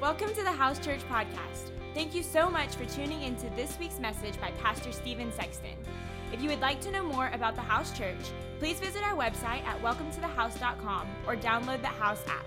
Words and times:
Welcome 0.00 0.28
to 0.34 0.44
the 0.44 0.52
House 0.52 0.78
Church 0.78 1.00
Podcast. 1.08 1.72
Thank 1.92 2.14
you 2.14 2.22
so 2.22 2.48
much 2.48 2.76
for 2.76 2.84
tuning 2.84 3.22
into 3.22 3.50
this 3.56 3.76
week's 3.80 3.98
message 3.98 4.40
by 4.40 4.52
Pastor 4.52 4.92
Steven 4.92 5.32
Sexton. 5.32 5.74
If 6.32 6.40
you 6.40 6.48
would 6.50 6.60
like 6.60 6.80
to 6.82 6.92
know 6.92 7.02
more 7.02 7.30
about 7.34 7.56
the 7.56 7.62
House 7.62 7.90
Church, 7.98 8.20
please 8.60 8.78
visit 8.78 9.02
our 9.02 9.16
website 9.16 9.64
at 9.64 9.82
welcometothehouse.com 9.82 11.08
or 11.26 11.34
download 11.34 11.80
the 11.80 11.88
House 11.88 12.22
app. 12.28 12.46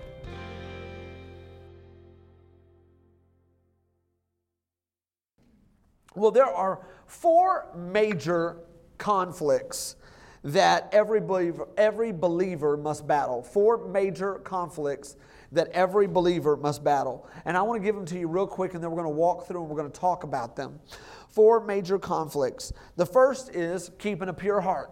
Well, 6.14 6.30
there 6.30 6.46
are 6.46 6.86
four 7.06 7.66
major 7.76 8.60
conflicts 8.96 9.96
that 10.42 10.88
every 10.90 11.20
believer, 11.20 11.68
every 11.76 12.12
believer 12.12 12.78
must 12.78 13.06
battle. 13.06 13.42
Four 13.42 13.88
major 13.88 14.36
conflicts 14.36 15.16
that 15.52 15.68
every 15.68 16.06
believer 16.06 16.56
must 16.56 16.82
battle. 16.82 17.28
And 17.44 17.56
I 17.56 17.62
want 17.62 17.80
to 17.80 17.84
give 17.84 17.94
them 17.94 18.06
to 18.06 18.18
you 18.18 18.26
real 18.26 18.46
quick, 18.46 18.74
and 18.74 18.82
then 18.82 18.90
we're 18.90 19.02
going 19.02 19.12
to 19.12 19.16
walk 19.16 19.46
through 19.46 19.60
and 19.60 19.70
we're 19.70 19.76
going 19.76 19.90
to 19.90 20.00
talk 20.00 20.24
about 20.24 20.56
them. 20.56 20.80
Four 21.28 21.64
major 21.64 21.98
conflicts. 21.98 22.72
The 22.96 23.06
first 23.06 23.54
is 23.54 23.90
keeping 23.98 24.28
a 24.28 24.34
pure 24.34 24.60
heart. 24.60 24.90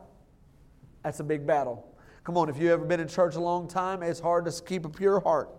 That's 1.03 1.21
a 1.21 1.25
big 1.25 1.47
battle. 1.47 1.97
Come 2.25 2.37
on, 2.37 2.49
if 2.51 2.59
you've 2.59 2.71
ever 2.71 2.85
been 2.85 3.01
in 3.01 3.09
church 3.09 3.37
a 3.37 3.41
long 3.41 3.67
time, 3.67 4.03
it's 4.03 4.21
hard 4.21 4.45
to 4.45 4.63
keep 4.63 4.85
a 4.85 4.91
pure 4.91 5.21
heart. 5.21 5.51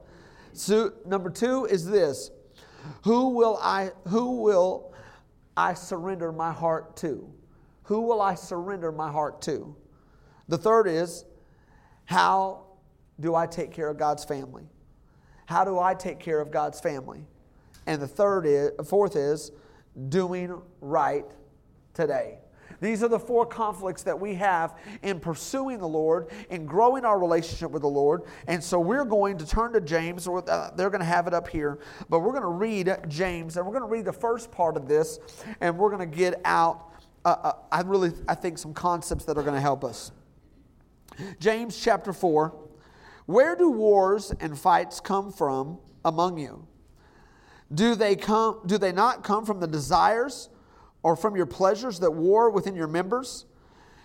So, 0.53 0.93
number 1.05 1.29
two 1.29 1.65
is 1.65 1.85
this 1.85 2.29
who 3.04 3.29
will 3.29 3.57
I 3.62 3.91
who 4.07 4.41
will 4.41 4.93
I 5.55 5.73
surrender 5.73 6.31
my 6.31 6.52
heart 6.52 6.95
to? 6.98 7.31
Who 7.84 8.02
will 8.02 8.21
I 8.21 8.35
surrender 8.35 8.91
my 8.91 9.12
heart 9.12 9.41
to? 9.43 9.76
The 10.48 10.57
third 10.57 10.88
is 10.88 11.26
how 12.05 12.65
do 13.20 13.35
I 13.35 13.48
take 13.48 13.71
care 13.71 13.90
of 13.90 13.98
God's 13.98 14.23
family? 14.26 14.68
How 15.52 15.66
do 15.66 15.80
I 15.80 15.94
take 15.94 16.18
care 16.18 16.40
of 16.40 16.50
God's 16.50 16.80
family? 16.80 17.26
And 17.86 18.02
the 18.02 18.08
third 18.08 18.46
is 18.46 18.71
fourth 18.88 19.18
is 19.18 19.52
doing 20.08 20.62
right 20.80 21.26
today. 21.93 22.38
These 22.80 23.04
are 23.04 23.10
the 23.10 23.20
four 23.20 23.46
conflicts 23.46 24.04
that 24.04 24.18
we 24.18 24.34
have 24.35 24.77
in 25.04 25.20
pursuing 25.20 25.80
the 25.80 25.88
Lord, 25.88 26.30
in 26.49 26.66
growing 26.66 27.04
our 27.04 27.20
relationship 27.20 27.70
with 27.70 27.82
the 27.82 27.90
Lord. 27.90 28.21
And 28.48 28.63
so 28.63 28.80
we're 28.80 29.04
going 29.04 29.38
to 29.40 29.46
turn 29.46 29.74
to 29.74 29.82
James. 29.82 30.26
or 30.26 30.41
they're 30.41 30.90
going 30.90 31.02
to 31.02 31.05
have 31.05 31.27
it 31.27 31.34
up 31.34 31.49
here, 31.49 31.80
but 32.10 32.21
we're 32.21 32.32
going 32.32 32.43
to 32.43 32.48
read 32.48 32.98
James, 33.10 33.58
and 33.58 33.65
we're 33.65 33.77
going 33.77 33.84
to 33.84 33.93
read 33.93 34.05
the 34.05 34.13
first 34.13 34.52
part 34.52 34.77
of 34.77 34.88
this, 34.88 35.20
and 35.60 35.77
we're 35.77 35.91
going 35.91 36.10
to 36.10 36.18
get 36.18 36.40
out. 36.46 36.93
Uh, 37.26 37.36
uh, 37.43 37.54
I 37.74 37.82
really, 37.82 38.13
I 38.26 38.36
think 38.36 38.58
some 38.58 38.74
concepts 38.74 39.26
that 39.26 39.38
are 39.38 39.43
going 39.43 39.55
to 39.55 39.62
help 39.62 39.84
us. 39.84 40.13
James 41.40 41.77
chapter 41.77 42.13
four. 42.13 42.55
Where 43.32 43.55
do 43.55 43.70
wars 43.70 44.34
and 44.40 44.57
fights 44.57 44.99
come 44.99 45.32
from 45.32 45.79
among 46.04 46.37
you? 46.37 46.68
Do 47.74 47.96
they 47.96 48.15
come? 48.15 48.60
Do 48.65 48.77
they 48.77 48.91
not 48.91 49.24
come 49.24 49.46
from 49.46 49.60
the 49.60 49.68
desires? 49.68 50.49
or 51.04 51.15
from 51.15 51.35
your 51.35 51.46
pleasures 51.46 51.99
that 51.99 52.12
war 52.12 52.49
within 52.49 52.76
your 52.76 52.87
members? 52.87 53.46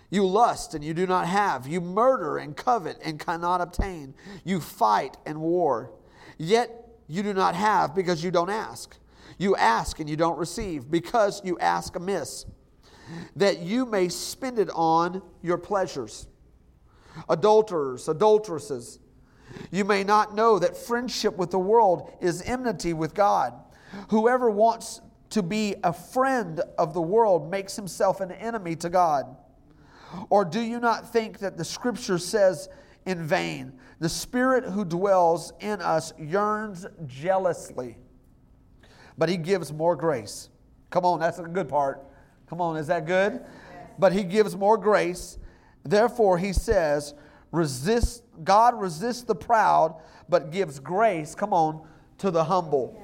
You 0.09 0.25
lust 0.25 0.73
and 0.73 0.83
you 0.83 0.93
do 0.93 1.05
not 1.05 1.27
have. 1.27 1.67
You 1.67 1.81
murder 1.81 2.37
and 2.37 2.55
covet 2.55 2.97
and 3.03 3.19
cannot 3.19 3.61
obtain. 3.61 4.13
You 4.43 4.59
fight 4.59 5.17
and 5.25 5.39
war. 5.39 5.91
Yet 6.37 6.71
you 7.07 7.23
do 7.23 7.33
not 7.33 7.55
have 7.55 7.93
because 7.93 8.23
you 8.23 8.31
don't 8.31 8.49
ask. 8.49 8.97
You 9.37 9.55
ask 9.55 9.99
and 9.99 10.09
you 10.09 10.15
don't 10.15 10.37
receive 10.37 10.89
because 10.89 11.41
you 11.43 11.59
ask 11.59 11.95
amiss, 11.95 12.45
that 13.35 13.59
you 13.59 13.85
may 13.85 14.09
spend 14.09 14.59
it 14.59 14.69
on 14.73 15.21
your 15.41 15.57
pleasures. 15.57 16.27
Adulterers, 17.29 18.07
adulteresses, 18.07 18.99
you 19.71 19.85
may 19.85 20.03
not 20.03 20.35
know 20.35 20.59
that 20.59 20.75
friendship 20.75 21.37
with 21.37 21.51
the 21.51 21.59
world 21.59 22.11
is 22.21 22.41
enmity 22.43 22.93
with 22.93 23.13
God. 23.13 23.53
Whoever 24.09 24.49
wants 24.49 25.01
to 25.29 25.43
be 25.43 25.75
a 25.83 25.93
friend 25.93 26.61
of 26.77 26.93
the 26.93 27.01
world 27.01 27.49
makes 27.51 27.75
himself 27.75 28.21
an 28.21 28.31
enemy 28.31 28.75
to 28.77 28.89
God? 28.89 29.35
Or 30.29 30.45
do 30.45 30.61
you 30.61 30.79
not 30.79 31.11
think 31.11 31.39
that 31.39 31.57
the 31.57 31.65
scripture 31.65 32.17
says 32.17 32.69
in 33.05 33.23
vain, 33.23 33.73
the 33.99 34.09
spirit 34.09 34.63
who 34.63 34.85
dwells 34.85 35.53
in 35.59 35.81
us 35.81 36.13
yearns 36.17 36.85
jealously, 37.05 37.97
but 39.17 39.29
he 39.29 39.37
gives 39.37 39.73
more 39.73 39.95
grace? 39.95 40.49
Come 40.89 41.05
on, 41.05 41.19
that's 41.19 41.39
a 41.39 41.43
good 41.43 41.67
part. 41.67 42.05
Come 42.47 42.61
on, 42.61 42.77
is 42.77 42.87
that 42.87 43.05
good? 43.05 43.33
Yes. 43.33 43.89
But 43.99 44.13
he 44.13 44.23
gives 44.23 44.55
more 44.55 44.77
grace. 44.77 45.37
Therefore, 45.83 46.37
he 46.37 46.53
says, 46.53 47.13
resist, 47.51 48.23
God 48.43 48.79
resists 48.79 49.23
the 49.23 49.35
proud, 49.35 49.95
but 50.29 50.51
gives 50.51 50.79
grace, 50.79 51.35
come 51.35 51.53
on, 51.53 51.85
to 52.19 52.31
the 52.31 52.43
humble. 52.43 53.03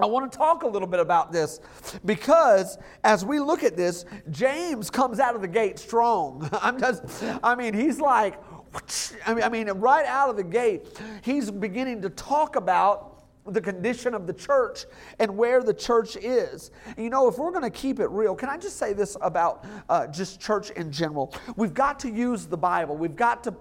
I 0.00 0.06
want 0.06 0.30
to 0.30 0.38
talk 0.38 0.62
a 0.62 0.68
little 0.68 0.86
bit 0.86 1.00
about 1.00 1.32
this 1.32 1.60
because 2.04 2.78
as 3.02 3.24
we 3.24 3.40
look 3.40 3.64
at 3.64 3.76
this, 3.76 4.04
James 4.30 4.90
comes 4.90 5.18
out 5.18 5.34
of 5.34 5.40
the 5.40 5.48
gate 5.48 5.78
strong. 5.78 6.48
I'm 6.62 6.78
just, 6.78 7.02
I 7.42 7.56
mean, 7.56 7.74
he's 7.74 8.00
like, 8.00 8.40
I 9.26 9.48
mean, 9.48 9.68
right 9.68 10.06
out 10.06 10.30
of 10.30 10.36
the 10.36 10.44
gate, 10.44 10.86
he's 11.22 11.50
beginning 11.50 12.02
to 12.02 12.10
talk 12.10 12.54
about 12.54 13.17
the 13.52 13.60
condition 13.60 14.14
of 14.14 14.26
the 14.26 14.32
church 14.32 14.84
and 15.18 15.36
where 15.36 15.62
the 15.62 15.74
church 15.74 16.16
is. 16.16 16.70
You 16.96 17.10
know, 17.10 17.28
if 17.28 17.38
we're 17.38 17.50
going 17.50 17.62
to 17.62 17.70
keep 17.70 18.00
it 18.00 18.08
real, 18.10 18.34
can 18.34 18.48
I 18.48 18.56
just 18.56 18.76
say 18.76 18.92
this 18.92 19.16
about 19.20 19.64
uh, 19.88 20.06
just 20.06 20.40
church 20.40 20.70
in 20.70 20.92
general? 20.92 21.34
We've 21.56 21.74
got 21.74 21.98
to 22.00 22.10
use 22.10 22.46
the 22.46 22.56
Bible. 22.56 22.96
We've 22.96 23.16
got 23.16 23.44
to, 23.44 23.54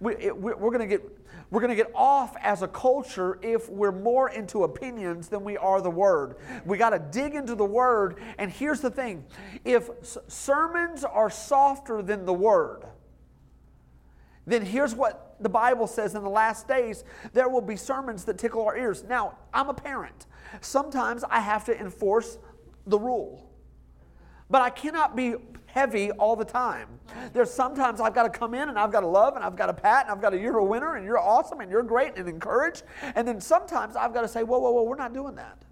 we, 0.00 0.30
we're 0.30 0.54
going 0.54 0.80
to 0.80 0.86
get 0.86 1.02
we're 1.52 1.60
going 1.60 1.68
to 1.68 1.76
get 1.76 1.92
off 1.94 2.34
as 2.40 2.62
a 2.62 2.68
culture 2.68 3.38
if 3.42 3.68
we're 3.68 3.92
more 3.92 4.30
into 4.30 4.64
opinions 4.64 5.28
than 5.28 5.44
we 5.44 5.58
are 5.58 5.82
the 5.82 5.90
Word. 5.90 6.36
We 6.64 6.78
got 6.78 6.90
to 6.90 6.98
dig 6.98 7.34
into 7.34 7.54
the 7.54 7.64
Word. 7.64 8.18
And 8.38 8.50
here's 8.50 8.80
the 8.80 8.90
thing 8.90 9.22
if 9.62 9.90
sermons 10.28 11.04
are 11.04 11.28
softer 11.28 12.00
than 12.00 12.24
the 12.24 12.32
Word, 12.32 12.84
then 14.46 14.64
here's 14.64 14.94
what 14.94 15.36
the 15.40 15.48
Bible 15.48 15.86
says 15.86 16.14
in 16.14 16.22
the 16.22 16.30
last 16.30 16.66
days 16.68 17.04
there 17.32 17.48
will 17.48 17.60
be 17.60 17.76
sermons 17.76 18.24
that 18.24 18.38
tickle 18.38 18.64
our 18.64 18.76
ears. 18.76 19.04
Now, 19.04 19.36
I'm 19.52 19.68
a 19.68 19.74
parent. 19.74 20.26
Sometimes 20.60 21.24
I 21.24 21.40
have 21.40 21.64
to 21.66 21.78
enforce 21.78 22.38
the 22.86 22.98
rule. 22.98 23.48
But 24.50 24.62
I 24.62 24.70
cannot 24.70 25.16
be 25.16 25.36
heavy 25.66 26.10
all 26.10 26.36
the 26.36 26.44
time. 26.44 26.88
There's 27.32 27.50
sometimes 27.50 28.00
I've 28.00 28.14
got 28.14 28.30
to 28.30 28.38
come 28.38 28.52
in 28.52 28.68
and 28.68 28.78
I've 28.78 28.92
got 28.92 29.00
to 29.00 29.06
love 29.06 29.36
and 29.36 29.44
I've 29.44 29.56
got 29.56 29.66
to 29.66 29.72
pat 29.72 30.04
and 30.04 30.12
I've 30.12 30.20
got 30.20 30.30
to, 30.30 30.38
you're 30.38 30.58
a 30.58 30.64
winner 30.64 30.96
and 30.96 31.04
you're 31.06 31.18
awesome 31.18 31.60
and 31.60 31.70
you're 31.70 31.82
great 31.82 32.16
and 32.16 32.28
encourage. 32.28 32.82
And 33.14 33.26
then 33.26 33.40
sometimes 33.40 33.96
I've 33.96 34.12
got 34.12 34.22
to 34.22 34.28
say, 34.28 34.42
whoa, 34.42 34.58
whoa, 34.58 34.72
whoa, 34.72 34.82
we're 34.82 34.96
not 34.96 35.14
doing 35.14 35.34
that. 35.36 35.62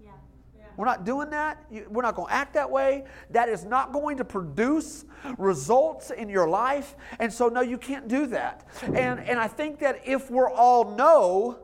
We're 0.77 0.85
not 0.85 1.05
doing 1.05 1.29
that. 1.31 1.65
We're 1.89 2.01
not 2.01 2.15
going 2.15 2.27
to 2.27 2.33
act 2.33 2.53
that 2.53 2.69
way. 2.69 3.05
That 3.29 3.49
is 3.49 3.65
not 3.65 3.91
going 3.91 4.17
to 4.17 4.25
produce 4.25 5.05
results 5.37 6.11
in 6.11 6.29
your 6.29 6.47
life. 6.47 6.95
And 7.19 7.31
so, 7.31 7.49
no, 7.49 7.61
you 7.61 7.77
can't 7.77 8.07
do 8.07 8.25
that. 8.27 8.67
And, 8.83 9.19
and 9.19 9.39
I 9.39 9.47
think 9.47 9.79
that 9.79 10.01
if 10.05 10.31
we're 10.31 10.49
all 10.49 10.95
no, 10.95 11.59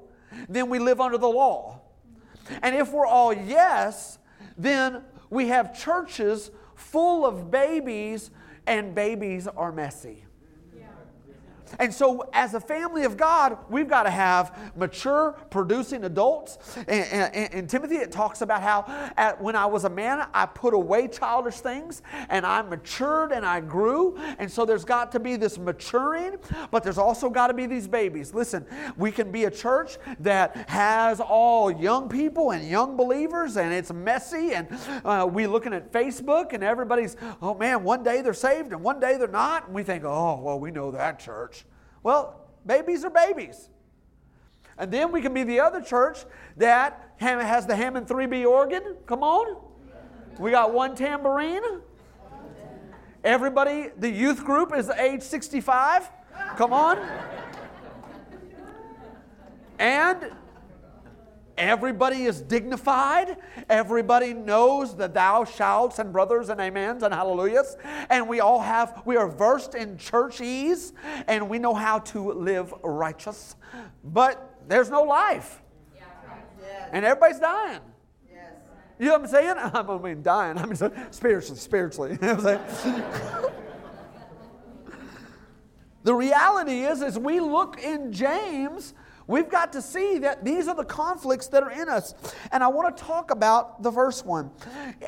then 0.49 0.69
we 0.69 0.79
live 0.79 1.01
under 1.01 1.17
the 1.17 1.29
law. 1.29 1.81
And 2.61 2.75
if 2.75 2.91
we're 2.91 3.07
all 3.07 3.33
yes, 3.33 4.19
then 4.57 5.03
we 5.29 5.47
have 5.47 5.77
churches 5.77 6.51
full 6.75 7.25
of 7.25 7.49
babies, 7.49 8.29
and 8.67 8.93
babies 8.93 9.47
are 9.47 9.71
messy. 9.71 10.26
And 11.79 11.93
so, 11.93 12.29
as 12.33 12.53
a 12.53 12.59
family 12.59 13.03
of 13.03 13.17
God, 13.17 13.57
we've 13.69 13.87
got 13.87 14.03
to 14.03 14.09
have 14.09 14.71
mature, 14.75 15.33
producing 15.49 16.03
adults. 16.05 16.57
And, 16.87 17.53
in 17.53 17.67
Timothy, 17.67 17.95
it 17.97 18.11
talks 18.11 18.41
about 18.41 18.61
how 18.61 18.85
at, 19.17 19.41
when 19.41 19.55
I 19.55 19.65
was 19.65 19.83
a 19.83 19.89
man, 19.89 20.27
I 20.33 20.45
put 20.45 20.73
away 20.73 21.07
childish 21.07 21.59
things 21.59 22.01
and 22.29 22.45
I 22.45 22.61
matured 22.61 23.31
and 23.31 23.45
I 23.45 23.59
grew. 23.61 24.17
And 24.39 24.51
so, 24.51 24.65
there's 24.65 24.85
got 24.85 25.11
to 25.13 25.19
be 25.19 25.35
this 25.35 25.57
maturing, 25.57 26.37
but 26.71 26.83
there's 26.83 26.97
also 26.97 27.29
got 27.29 27.47
to 27.47 27.53
be 27.53 27.65
these 27.65 27.87
babies. 27.87 28.33
Listen, 28.33 28.65
we 28.97 29.11
can 29.11 29.31
be 29.31 29.45
a 29.45 29.51
church 29.51 29.97
that 30.19 30.69
has 30.69 31.19
all 31.19 31.71
young 31.71 32.09
people 32.09 32.51
and 32.51 32.67
young 32.67 32.97
believers, 32.97 33.57
and 33.57 33.73
it's 33.73 33.91
messy. 33.91 34.53
And 34.53 34.67
uh, 35.03 35.27
we 35.31 35.47
looking 35.47 35.73
at 35.73 35.91
Facebook, 35.91 36.53
and 36.53 36.63
everybody's, 36.63 37.15
oh 37.41 37.53
man, 37.53 37.83
one 37.83 38.03
day 38.03 38.21
they're 38.21 38.33
saved 38.33 38.71
and 38.71 38.83
one 38.83 38.99
day 38.99 39.17
they're 39.17 39.27
not. 39.27 39.65
And 39.65 39.75
we 39.75 39.83
think, 39.83 40.03
oh, 40.03 40.39
well, 40.41 40.59
we 40.59 40.71
know 40.71 40.91
that 40.91 41.19
church. 41.19 41.65
Well, 42.03 42.47
babies 42.65 43.03
are 43.03 43.09
babies. 43.09 43.69
And 44.77 44.91
then 44.91 45.11
we 45.11 45.21
can 45.21 45.33
be 45.33 45.43
the 45.43 45.59
other 45.59 45.81
church 45.81 46.19
that 46.57 47.13
has 47.17 47.65
the 47.65 47.75
Hammond 47.75 48.07
3B 48.07 48.47
organ. 48.47 48.95
Come 49.05 49.23
on. 49.23 49.57
We 50.37 50.51
got 50.51 50.73
one 50.73 50.95
tambourine. 50.95 51.81
Everybody, 53.23 53.89
the 53.97 54.09
youth 54.09 54.45
group 54.45 54.75
is 54.75 54.89
age 54.89 55.21
65. 55.21 56.09
Come 56.55 56.73
on. 56.73 56.99
And 59.79 60.31
Everybody 61.57 62.23
is 62.23 62.41
dignified. 62.41 63.37
Everybody 63.67 64.33
knows 64.33 64.95
the 64.95 65.07
thou 65.07 65.43
shouts 65.43 65.97
and 65.97 66.13
brothers 66.13 66.49
and 66.49 66.61
amens 66.61 67.01
and 67.01 67.13
hallelujahs. 67.13 67.77
And 68.09 68.29
we 68.29 68.39
all 68.39 68.61
have, 68.61 69.01
we 69.05 69.17
are 69.17 69.27
versed 69.27 69.73
in 69.73 69.97
churchese 69.97 70.93
and 71.27 71.49
we 71.49 71.57
know 71.57 71.73
how 71.73 71.99
to 71.99 72.31
live 72.31 72.73
righteous. 72.83 73.55
But 74.03 74.55
there's 74.67 74.89
no 74.89 75.01
life. 75.03 75.61
And 76.91 77.03
everybody's 77.03 77.39
dying. 77.39 77.81
You 78.99 79.07
know 79.07 79.19
what 79.19 79.21
I'm 79.21 79.27
saying? 79.27 79.55
I 79.57 79.97
mean, 79.97 80.23
dying. 80.23 80.57
I 80.57 80.65
mean, 80.65 80.75
spiritually, 81.11 81.59
spiritually. 81.59 82.17
You 82.21 82.27
know 82.27 82.35
what 82.35 82.61
I'm 82.61 82.75
saying? 82.75 83.03
the 86.03 86.13
reality 86.15 86.81
is, 86.81 87.01
as 87.01 87.19
we 87.19 87.39
look 87.39 87.79
in 87.83 88.11
James, 88.11 88.93
we've 89.27 89.49
got 89.49 89.71
to 89.73 89.81
see 89.81 90.17
that 90.19 90.43
these 90.43 90.67
are 90.67 90.75
the 90.75 90.85
conflicts 90.85 91.47
that 91.47 91.63
are 91.63 91.71
in 91.71 91.89
us. 91.89 92.15
And 92.51 92.63
I 92.63 92.67
want 92.67 92.95
to 92.95 93.03
talk 93.03 93.31
about 93.31 93.83
the 93.83 93.91
first 93.91 94.25
one. 94.25 94.51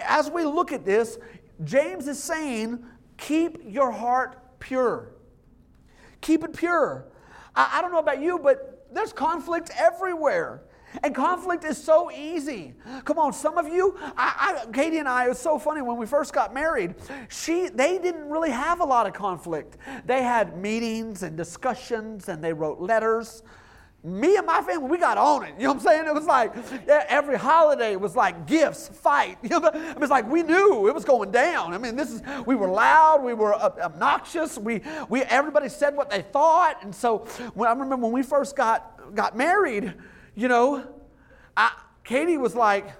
As 0.06 0.30
we 0.30 0.44
look 0.44 0.72
at 0.72 0.86
this, 0.86 1.18
James 1.64 2.08
is 2.08 2.22
saying, 2.22 2.84
keep 3.18 3.58
your 3.66 3.92
heart 3.92 4.60
pure. 4.60 5.14
Keep 6.22 6.44
it 6.44 6.54
pure. 6.54 7.08
I, 7.56 7.78
I 7.78 7.82
don't 7.82 7.92
know 7.92 8.00
about 8.00 8.22
you, 8.22 8.40
but 8.40 8.88
there's 8.94 9.14
conflict 9.14 9.72
everywhere. 9.78 10.64
And 11.04 11.14
conflict 11.14 11.64
is 11.66 11.82
so 11.82 12.12
easy. 12.12 12.74
Come 13.06 13.20
on, 13.20 13.32
some 13.32 13.60
of 13.60 13.68
you, 13.68 13.96
I, 14.18 14.64
I, 14.68 14.72
Katie 14.72 14.98
and 14.98 15.08
I, 15.08 15.26
it 15.26 15.30
was 15.30 15.40
so 15.40 15.60
funny 15.60 15.84
when 15.84 15.98
we 15.98 16.08
first 16.08 16.34
got 16.34 16.52
married. 16.52 16.96
She, 17.30 17.70
they 17.70 18.00
didn't 18.00 18.28
really 18.28 18.50
have 18.50 18.80
a 18.80 18.86
lot 18.86 19.06
of 19.06 19.14
conflict. 19.14 19.78
They 20.06 20.24
had 20.24 20.58
meetings 20.58 21.22
and 21.22 21.38
discussions, 21.38 22.28
and 22.28 22.44
they 22.44 22.54
wrote 22.54 22.80
letters 22.80 23.44
me 24.04 24.38
and 24.38 24.46
my 24.46 24.62
family, 24.62 24.90
we 24.90 24.98
got 24.98 25.18
on 25.18 25.44
it. 25.44 25.56
You 25.58 25.64
know 25.64 25.74
what 25.74 25.78
I'm 25.78 25.84
saying? 25.84 26.08
It 26.08 26.14
was 26.14 26.26
like 26.26 26.54
every 26.88 27.38
holiday 27.38 27.98
was 27.98 28.16
like 28.16 28.48
gifts, 28.48 28.88
fight. 28.88 29.38
You 29.50 29.60
know, 29.60 29.72
it 29.74 30.00
was 30.00 30.10
like 30.12 30.30
we 30.30 30.44
knew 30.44 30.88
it 30.88 30.94
was 30.94 31.04
going 31.04 31.32
down. 31.32 31.74
I 31.74 31.80
mean, 31.80 31.96
this 31.96 32.12
is 32.12 32.22
we 32.46 32.56
were 32.56 32.68
loud, 32.68 33.24
we 33.24 33.34
were 33.34 33.54
obnoxious. 33.56 34.58
We 34.58 34.82
we 35.10 35.24
everybody 35.24 35.70
said 35.70 35.96
what 35.96 36.10
they 36.10 36.22
thought, 36.22 36.84
and 36.84 36.94
so 36.94 37.20
when, 37.56 37.68
I 37.68 37.72
remember 37.72 37.98
when 37.98 38.12
we 38.12 38.22
first 38.22 38.56
got 38.56 39.16
got 39.16 39.36
married, 39.36 39.94
you 40.36 40.48
know, 40.48 40.88
I, 41.58 41.72
Katie 42.04 42.38
was 42.38 42.56
like 42.56 42.92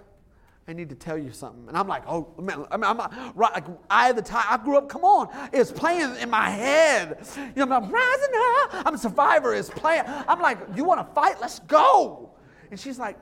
I 0.70 0.74
need 0.74 0.90
to 0.90 0.96
tell 0.96 1.18
you 1.18 1.32
something. 1.32 1.68
And 1.68 1.76
I'm 1.76 1.88
like, 1.88 2.04
oh, 2.08 2.32
man, 2.40 2.64
I 2.70 2.78
mean, 2.78 2.84
I'm 2.84 3.00
right, 3.36 3.54
like, 3.56 3.66
I, 3.90 4.12
the 4.12 4.22
time, 4.22 4.46
I 4.48 4.58
grew 4.64 4.78
up, 4.78 4.88
come 4.88 5.04
on, 5.04 5.28
it's 5.52 5.72
playing 5.72 6.16
in 6.18 6.30
my 6.30 6.52
head. 6.52 7.26
You 7.56 7.66
know, 7.66 7.76
I'm 7.76 7.90
rising 7.90 8.30
up. 8.36 8.86
I'm 8.86 8.94
a 8.94 8.98
survivor, 9.00 9.56
it's 9.56 9.72
playing. 9.72 10.04
I'm 10.06 10.40
like, 10.40 10.60
you 10.76 10.84
want 10.84 11.06
to 11.06 11.14
fight? 11.16 11.42
Let's 11.42 11.58
go. 11.62 12.36
And 12.70 12.80
she's 12.80 13.00
like, 13.00 13.18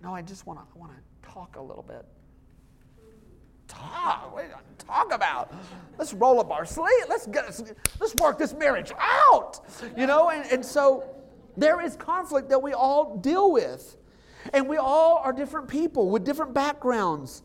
no, 0.00 0.14
I 0.14 0.22
just 0.22 0.46
want 0.46 0.60
to, 0.60 0.64
I 0.76 0.78
want 0.78 0.92
to 0.92 1.28
talk 1.28 1.56
a 1.56 1.60
little 1.60 1.82
bit. 1.82 2.06
Talk, 3.66 4.32
what 4.32 4.44
are 4.44 4.46
you 4.46 4.54
talk 4.78 5.12
about? 5.12 5.52
Let's 5.98 6.14
roll 6.14 6.38
up 6.38 6.52
our 6.52 6.64
sleeve. 6.64 7.06
Let's 7.08 7.26
get, 7.26 7.46
let's 7.98 8.14
work 8.16 8.38
this 8.38 8.54
marriage 8.54 8.92
out. 9.00 9.58
You 9.96 10.06
know, 10.06 10.30
and, 10.30 10.48
and 10.52 10.64
so 10.64 11.04
there 11.56 11.84
is 11.84 11.96
conflict 11.96 12.48
that 12.50 12.62
we 12.62 12.74
all 12.74 13.16
deal 13.16 13.50
with. 13.50 13.96
And 14.52 14.68
we 14.68 14.76
all 14.76 15.16
are 15.16 15.32
different 15.32 15.68
people 15.68 16.10
with 16.10 16.24
different 16.24 16.54
backgrounds. 16.54 17.42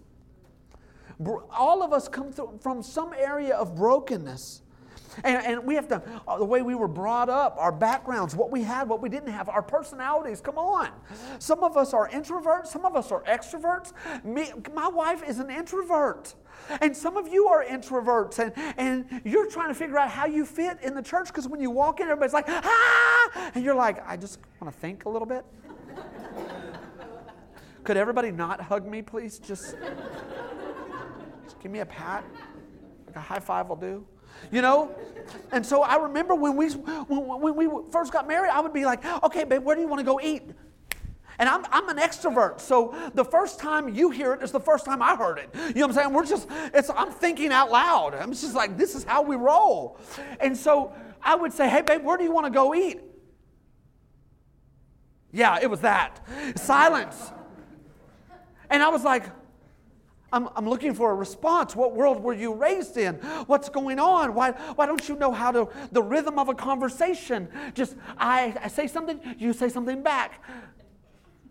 All 1.52 1.84
of 1.84 1.94
us 1.94 2.08
come 2.08 2.32
from 2.32 2.84
some 2.84 3.14
area 3.14 3.56
of 3.56 3.76
brokenness. 3.76 4.62
And, 5.24 5.46
and, 5.46 5.64
we 5.64 5.76
have 5.76 5.88
to, 5.88 6.02
uh, 6.28 6.38
the 6.38 6.46
way 6.46 6.62
we 6.62 6.76
were 6.76 6.88
brought 6.88 7.30
up, 7.30 7.56
our 7.58 7.72
backgrounds, 7.72 8.36
what 8.36 8.52
we 8.52 8.62
had, 8.62 8.88
what 8.88 9.02
we 9.02 9.10
didn't 9.10 9.32
have, 9.32 9.50
our 9.50 9.64
personalities, 9.64 10.42
come 10.42 10.58
on. 10.58 10.90
Some 11.40 11.64
of 11.64 11.76
us 11.76 11.94
are 11.94 12.08
introverts, 12.10 12.68
some 12.68 12.86
of 12.86 12.96
us 12.96 13.12
are 13.12 13.24
extroverts. 13.24 13.94
Me, 14.24 14.52
my 14.74 14.88
wife 14.88 15.28
is 15.28 15.40
an 15.40 15.50
introvert. 15.50 16.36
And 16.82 16.96
some 16.96 17.18
of 17.18 17.28
you 17.28 17.48
are 17.48 17.64
introverts, 17.64 18.40
and, 18.40 18.54
and 18.78 19.22
you're 19.24 19.50
trying 19.50 19.70
to 19.70 19.76
figure 19.76 19.98
out 19.98 20.10
how 20.10 20.26
you 20.26 20.46
fit 20.46 20.78
in 20.84 20.94
the 20.96 21.02
church 21.02 21.28
because 21.28 21.48
when 21.48 21.62
you 21.62 21.72
walk 21.72 22.00
in, 22.00 22.08
everybody's 22.08 22.34
like, 22.34 22.50
ah! 22.50 23.52
And 23.56 23.64
you're 23.64 23.76
like, 23.76 24.06
I 24.08 24.18
just 24.18 24.40
want 24.60 24.74
to 24.74 24.80
think 24.80 25.06
a 25.06 25.10
little 25.10 25.28
bit. 25.28 25.46
Could 27.88 27.96
everybody 27.96 28.32
not 28.32 28.60
hug 28.60 28.86
me, 28.86 29.02
please? 29.02 29.40
Just, 29.40 29.78
just 31.46 31.60
give 31.62 31.72
me 31.72 31.80
a 31.80 31.86
pat. 31.86 32.26
Like 33.06 33.16
a 33.16 33.22
high 33.22 33.40
five 33.40 33.70
will 33.70 33.78
do. 33.78 34.06
You 34.52 34.62
know? 34.62 34.94
And 35.54 35.66
so 35.66 35.84
I 35.84 35.96
remember 35.96 36.36
when 36.36 36.58
we, 36.58 36.68
when, 36.68 37.56
we 37.56 37.70
first 37.90 38.12
got 38.12 38.28
married, 38.28 38.52
I 38.52 38.60
would 38.60 38.74
be 38.74 38.84
like, 38.84 39.06
okay, 39.24 39.46
babe, 39.46 39.64
where 39.64 39.74
do 39.74 39.82
you 39.82 39.88
want 39.88 40.02
to 40.02 40.06
go 40.06 40.20
eat? 40.20 40.44
And 41.40 41.48
I'm, 41.48 41.66
I'm 41.72 41.88
an 41.88 41.96
extrovert, 41.96 42.60
so 42.60 42.94
the 43.14 43.24
first 43.24 43.58
time 43.58 43.88
you 43.88 44.10
hear 44.10 44.34
it 44.34 44.44
is 44.44 44.52
the 44.52 44.60
first 44.60 44.84
time 44.84 45.02
I 45.02 45.16
heard 45.16 45.38
it. 45.38 45.50
You 45.54 45.60
know 45.62 45.88
what 45.88 45.92
I'm 45.92 45.94
saying? 45.94 46.14
We're 46.14 46.26
just, 46.26 46.50
it's, 46.74 46.90
I'm 46.90 47.12
thinking 47.12 47.54
out 47.54 47.72
loud. 47.72 48.16
I'm 48.16 48.32
just 48.32 48.54
like, 48.54 48.78
this 48.78 48.96
is 48.96 49.06
how 49.06 49.22
we 49.22 49.38
roll. 49.38 49.98
And 50.42 50.58
so 50.58 50.94
I 51.24 51.36
would 51.36 51.54
say, 51.54 51.70
hey, 51.70 51.84
babe, 51.84 52.04
where 52.04 52.18
do 52.18 52.26
you 52.26 52.34
want 52.34 52.48
to 52.48 52.52
go 52.52 52.76
eat? 52.76 53.00
Yeah, 55.32 55.60
it 55.62 55.70
was 55.70 55.80
that. 55.80 56.20
Silence. 56.58 57.32
And 58.70 58.84
I 58.84 58.90
was 58.90 59.04
like, 59.04 59.26
I'm, 60.32 60.50
I'm 60.56 60.68
looking 60.68 60.94
for 60.94 61.12
a 61.12 61.16
response. 61.16 61.76
What 61.76 61.96
world 61.96 62.22
were 62.22 62.34
you 62.34 62.54
raised 62.54 62.98
in? 62.98 63.16
What's 63.46 63.70
going 63.70 63.98
on? 63.98 64.34
Why, 64.34 64.52
why 64.52 64.86
don't 64.86 65.08
you 65.08 65.16
know 65.16 65.32
how 65.32 65.52
to, 65.52 65.70
the 65.92 66.04
rhythm 66.04 66.38
of 66.38 66.50
a 66.50 66.54
conversation? 66.54 67.48
Just, 67.74 67.96
I, 68.18 68.56
I 68.62 68.68
say 68.68 68.88
something, 68.88 69.20
you 69.38 69.54
say 69.54 69.70
something 69.70 70.04
back. 70.04 70.44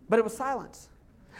But 0.08 0.18
it 0.18 0.24
was 0.24 0.36
silence. 0.36 0.88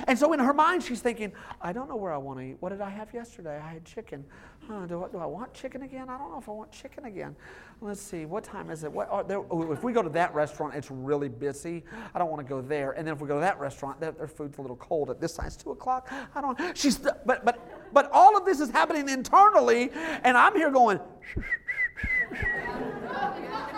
And 0.06 0.18
so 0.18 0.32
in 0.32 0.40
her 0.40 0.52
mind, 0.52 0.82
she's 0.82 1.00
thinking, 1.00 1.32
I 1.60 1.72
don't 1.72 1.88
know 1.88 1.96
where 1.96 2.12
I 2.12 2.18
want 2.18 2.38
to 2.40 2.44
eat. 2.44 2.56
What 2.60 2.70
did 2.70 2.80
I 2.80 2.90
have 2.90 3.12
yesterday? 3.14 3.60
I 3.62 3.72
had 3.72 3.84
chicken. 3.84 4.24
Huh, 4.66 4.86
do, 4.86 5.04
I, 5.04 5.08
do 5.08 5.18
I 5.18 5.26
want 5.26 5.54
chicken 5.54 5.82
again? 5.82 6.08
I 6.08 6.18
don't 6.18 6.30
know 6.30 6.38
if 6.38 6.48
I 6.48 6.52
want 6.52 6.72
chicken 6.72 7.04
again. 7.04 7.36
Let's 7.80 8.00
see, 8.00 8.26
what 8.26 8.42
time 8.42 8.70
is 8.70 8.84
it? 8.84 8.92
What, 8.92 9.28
there, 9.28 9.42
oh, 9.50 9.72
if 9.72 9.84
we 9.84 9.92
go 9.92 10.02
to 10.02 10.08
that 10.10 10.34
restaurant, 10.34 10.74
it's 10.74 10.90
really 10.90 11.28
busy. 11.28 11.84
I 12.14 12.18
don't 12.18 12.30
want 12.30 12.46
to 12.46 12.48
go 12.48 12.60
there. 12.60 12.92
And 12.92 13.06
then 13.06 13.14
if 13.14 13.20
we 13.20 13.28
go 13.28 13.34
to 13.34 13.40
that 13.40 13.60
restaurant, 13.60 14.00
their, 14.00 14.12
their 14.12 14.28
food's 14.28 14.58
a 14.58 14.60
little 14.60 14.76
cold 14.76 15.10
at 15.10 15.20
this 15.20 15.34
time. 15.34 15.46
It's 15.46 15.56
2 15.56 15.70
o'clock. 15.70 16.10
I 16.34 16.40
don't, 16.40 16.58
she's, 16.76 16.98
but, 16.98 17.44
but, 17.44 17.92
but 17.92 18.10
all 18.12 18.36
of 18.36 18.44
this 18.44 18.60
is 18.60 18.70
happening 18.70 19.08
internally, 19.08 19.90
and 19.92 20.36
I'm 20.36 20.54
here 20.54 20.70
going, 20.70 21.00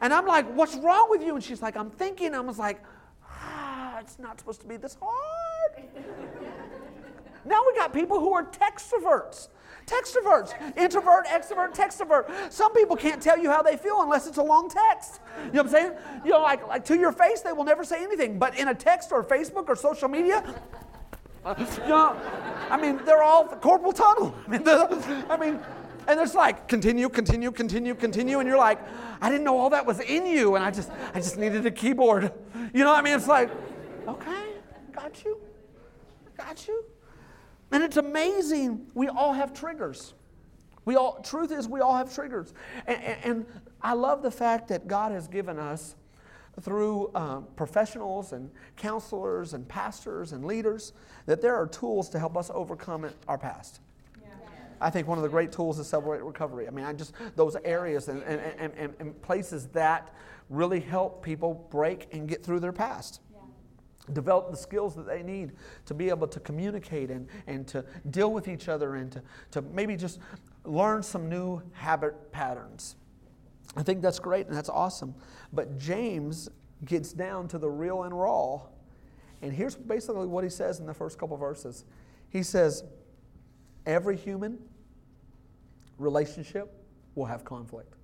And 0.00 0.12
I'm 0.12 0.26
like, 0.26 0.46
what's 0.54 0.76
wrong 0.76 1.08
with 1.10 1.22
you? 1.22 1.34
And 1.34 1.44
she's 1.44 1.62
like, 1.62 1.76
I'm 1.76 1.90
thinking. 1.90 2.34
I 2.34 2.40
was 2.40 2.58
like, 2.58 2.82
ah, 3.28 3.98
it's 4.00 4.18
not 4.18 4.38
supposed 4.38 4.60
to 4.62 4.66
be 4.66 4.76
this 4.76 4.96
hard. 5.00 5.88
now 7.44 7.60
we 7.66 7.74
got 7.76 7.92
people 7.92 8.18
who 8.18 8.32
are 8.32 8.44
textroverts. 8.44 9.48
Textroverts, 9.86 10.54
introvert, 10.76 11.26
extrovert, 11.26 11.74
textrovert. 11.74 12.52
Some 12.52 12.72
people 12.72 12.94
can't 12.94 13.20
tell 13.20 13.36
you 13.36 13.50
how 13.50 13.60
they 13.60 13.76
feel 13.76 14.02
unless 14.02 14.28
it's 14.28 14.38
a 14.38 14.42
long 14.42 14.70
text. 14.70 15.20
You 15.36 15.44
know 15.44 15.50
what 15.50 15.66
I'm 15.66 15.68
saying? 15.68 15.92
You 16.24 16.30
know, 16.30 16.42
like, 16.42 16.66
like 16.68 16.84
to 16.86 16.96
your 16.96 17.10
face, 17.10 17.40
they 17.40 17.52
will 17.52 17.64
never 17.64 17.82
say 17.82 18.02
anything. 18.02 18.38
But 18.38 18.56
in 18.56 18.68
a 18.68 18.74
text 18.74 19.10
or 19.10 19.24
Facebook 19.24 19.68
or 19.68 19.74
social 19.74 20.08
media, 20.08 20.44
you 21.58 21.88
know, 21.88 22.16
I 22.70 22.80
mean, 22.80 23.00
they're 23.04 23.22
all 23.22 23.46
corporal 23.46 23.92
tunnel. 23.92 24.34
I 24.48 24.58
mean, 24.58 24.68
I 24.68 25.36
mean, 25.36 25.60
and 26.10 26.18
there's 26.18 26.34
like 26.34 26.68
continue, 26.68 27.08
continue, 27.08 27.50
continue, 27.50 27.94
continue, 27.94 28.38
and 28.38 28.48
you're 28.48 28.58
like, 28.58 28.78
I 29.20 29.30
didn't 29.30 29.44
know 29.44 29.58
all 29.58 29.70
that 29.70 29.86
was 29.86 30.00
in 30.00 30.26
you, 30.26 30.56
and 30.56 30.64
I 30.64 30.70
just, 30.70 30.90
I 31.14 31.20
just 31.20 31.36
needed 31.36 31.66
a 31.66 31.70
keyboard. 31.70 32.32
You 32.72 32.84
know 32.84 32.90
what 32.90 33.00
I 33.00 33.02
mean? 33.02 33.16
It's 33.16 33.26
like, 33.26 33.50
okay, 34.06 34.52
got 34.92 35.24
you, 35.24 35.40
got 36.36 36.68
you. 36.68 36.84
And 37.72 37.82
it's 37.82 37.96
amazing. 37.96 38.86
We 38.94 39.08
all 39.08 39.32
have 39.32 39.52
triggers. 39.52 40.14
We 40.84 40.94
all, 40.94 41.20
truth 41.20 41.50
is, 41.50 41.66
we 41.66 41.80
all 41.80 41.96
have 41.96 42.14
triggers. 42.14 42.54
And, 42.86 43.02
and, 43.02 43.24
and 43.24 43.46
I 43.82 43.94
love 43.94 44.22
the 44.22 44.30
fact 44.30 44.68
that 44.68 44.86
God 44.86 45.10
has 45.10 45.26
given 45.26 45.58
us, 45.58 45.96
through 46.60 47.10
um, 47.14 47.46
professionals 47.56 48.32
and 48.32 48.50
counselors 48.76 49.54
and 49.54 49.66
pastors 49.68 50.32
and 50.32 50.44
leaders, 50.44 50.92
that 51.26 51.40
there 51.40 51.54
are 51.54 51.66
tools 51.66 52.08
to 52.10 52.18
help 52.18 52.36
us 52.36 52.50
overcome 52.52 53.08
our 53.28 53.38
past. 53.38 53.80
I 54.80 54.90
think 54.90 55.06
one 55.06 55.18
of 55.18 55.22
the 55.22 55.28
great 55.28 55.52
tools 55.52 55.78
is 55.78 55.86
celebrate 55.86 56.22
recovery. 56.22 56.66
I 56.66 56.70
mean, 56.70 56.84
I 56.84 56.92
just 56.92 57.12
those 57.36 57.56
areas 57.64 58.08
and, 58.08 58.22
and, 58.22 58.72
and, 58.76 58.94
and 58.98 59.22
places 59.22 59.66
that 59.68 60.14
really 60.48 60.80
help 60.80 61.22
people 61.22 61.66
break 61.70 62.08
and 62.12 62.28
get 62.28 62.44
through 62.44 62.60
their 62.60 62.72
past. 62.72 63.20
Develop 64.12 64.50
the 64.50 64.56
skills 64.56 64.96
that 64.96 65.06
they 65.06 65.22
need 65.22 65.52
to 65.86 65.94
be 65.94 66.08
able 66.08 66.26
to 66.26 66.40
communicate 66.40 67.10
and, 67.10 67.28
and 67.46 67.66
to 67.68 67.84
deal 68.10 68.32
with 68.32 68.48
each 68.48 68.68
other 68.68 68.96
and 68.96 69.12
to, 69.12 69.22
to 69.52 69.62
maybe 69.62 69.96
just 69.96 70.18
learn 70.64 71.02
some 71.02 71.28
new 71.28 71.62
habit 71.72 72.32
patterns. 72.32 72.96
I 73.76 73.82
think 73.82 74.02
that's 74.02 74.18
great 74.18 74.46
and 74.46 74.56
that's 74.56 74.68
awesome. 74.68 75.14
But 75.52 75.78
James 75.78 76.48
gets 76.84 77.12
down 77.12 77.46
to 77.48 77.58
the 77.58 77.68
real 77.68 78.04
and 78.04 78.18
raw. 78.18 78.62
And 79.42 79.52
here's 79.52 79.76
basically 79.76 80.26
what 80.26 80.42
he 80.42 80.50
says 80.50 80.80
in 80.80 80.86
the 80.86 80.94
first 80.94 81.18
couple 81.18 81.36
verses. 81.36 81.84
He 82.30 82.42
says, 82.42 82.84
Every 83.86 84.16
human 84.16 84.58
relationship 86.00 86.72
will 87.14 87.26
have 87.26 87.44
conflict. 87.44 87.94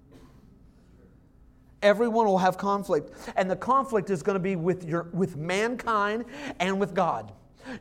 Everyone 1.83 2.27
will 2.27 2.39
have 2.39 2.59
conflict. 2.59 3.11
And 3.37 3.51
the 3.51 3.57
conflict 3.57 4.11
is 4.11 4.23
going 4.23 4.35
to 4.35 4.41
be 4.41 4.57
with, 4.57 4.85
your, 4.85 5.05
with 5.13 5.37
mankind 5.37 6.25
and 6.59 6.81
with 6.81 6.95
God. 6.95 7.33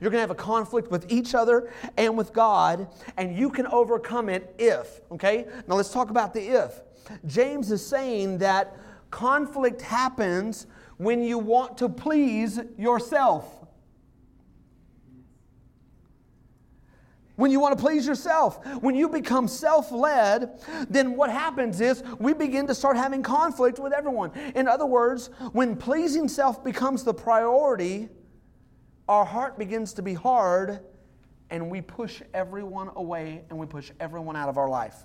You're 0.02 0.12
going 0.12 0.14
to 0.14 0.20
have 0.20 0.32
a 0.32 0.36
conflict 0.36 0.90
with 0.90 1.12
each 1.12 1.36
other 1.36 1.72
and 1.98 2.18
with 2.18 2.34
God, 2.34 2.88
and 3.18 3.38
you 3.38 3.50
can 3.50 3.68
overcome 3.68 4.30
it 4.30 4.56
if. 4.58 5.02
Okay? 5.12 5.46
Now 5.68 5.76
let's 5.76 5.92
talk 5.92 6.10
about 6.10 6.34
the 6.34 6.42
if. 6.42 6.82
James 7.26 7.72
is 7.72 7.86
saying 7.86 8.40
that 8.40 8.76
conflict 9.12 9.82
happens 9.82 10.66
when 10.98 11.24
you 11.24 11.38
want 11.38 11.78
to 11.78 11.90
please 11.90 12.60
yourself. 12.78 13.65
When 17.36 17.52
you 17.52 17.60
want 17.60 17.78
to 17.78 17.84
please 17.84 18.08
yourself, 18.08 18.66
when 18.82 18.96
you 18.96 19.10
become 19.10 19.48
self 19.48 19.92
led, 19.92 20.62
then 20.90 21.18
what 21.18 21.30
happens 21.30 21.82
is 21.82 22.04
we 22.18 22.34
begin 22.34 22.66
to 22.68 22.76
start 22.76 22.96
having 22.96 23.24
conflict 23.24 23.78
with 23.78 23.92
everyone. 23.92 24.32
In 24.56 24.68
other 24.68 24.86
words, 24.86 25.30
when 25.52 25.76
pleasing 25.76 26.28
self 26.30 26.64
becomes 26.64 27.04
the 27.04 27.14
priority, 27.14 28.10
our 29.08 29.26
heart 29.26 29.58
begins 29.60 29.94
to 29.94 30.02
be 30.02 30.14
hard 30.14 30.80
and 31.50 31.70
we 31.70 31.82
push 31.82 32.22
everyone 32.34 32.90
away 32.96 33.44
and 33.50 33.60
we 33.60 33.66
push 33.66 33.92
everyone 34.00 34.36
out 34.36 34.50
of 34.50 34.58
our 34.58 34.70
life. 34.70 35.04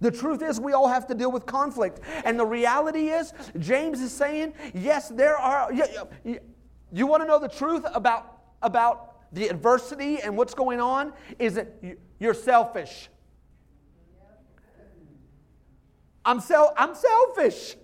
The 0.00 0.10
truth 0.10 0.42
is, 0.42 0.60
we 0.60 0.72
all 0.72 0.88
have 0.88 1.06
to 1.08 1.14
deal 1.14 1.32
with 1.32 1.46
conflict. 1.46 2.00
And 2.24 2.38
the 2.38 2.46
reality 2.46 3.08
is, 3.08 3.32
James 3.58 4.00
is 4.00 4.12
saying, 4.12 4.54
yes, 4.72 5.08
there 5.08 5.36
are. 5.36 5.72
You, 5.72 5.84
you, 6.24 6.38
you 6.92 7.06
want 7.06 7.22
to 7.22 7.26
know 7.26 7.40
the 7.40 7.48
truth 7.48 7.84
about, 7.92 8.42
about 8.62 9.07
the 9.32 9.48
adversity 9.48 10.20
and 10.20 10.36
what's 10.36 10.54
going 10.54 10.80
on? 10.80 11.12
Is 11.38 11.54
that 11.54 11.72
you're 12.18 12.34
selfish. 12.34 13.08
I'm, 16.24 16.40
sel- 16.40 16.74
I'm 16.76 16.94
selfish. 16.94 17.76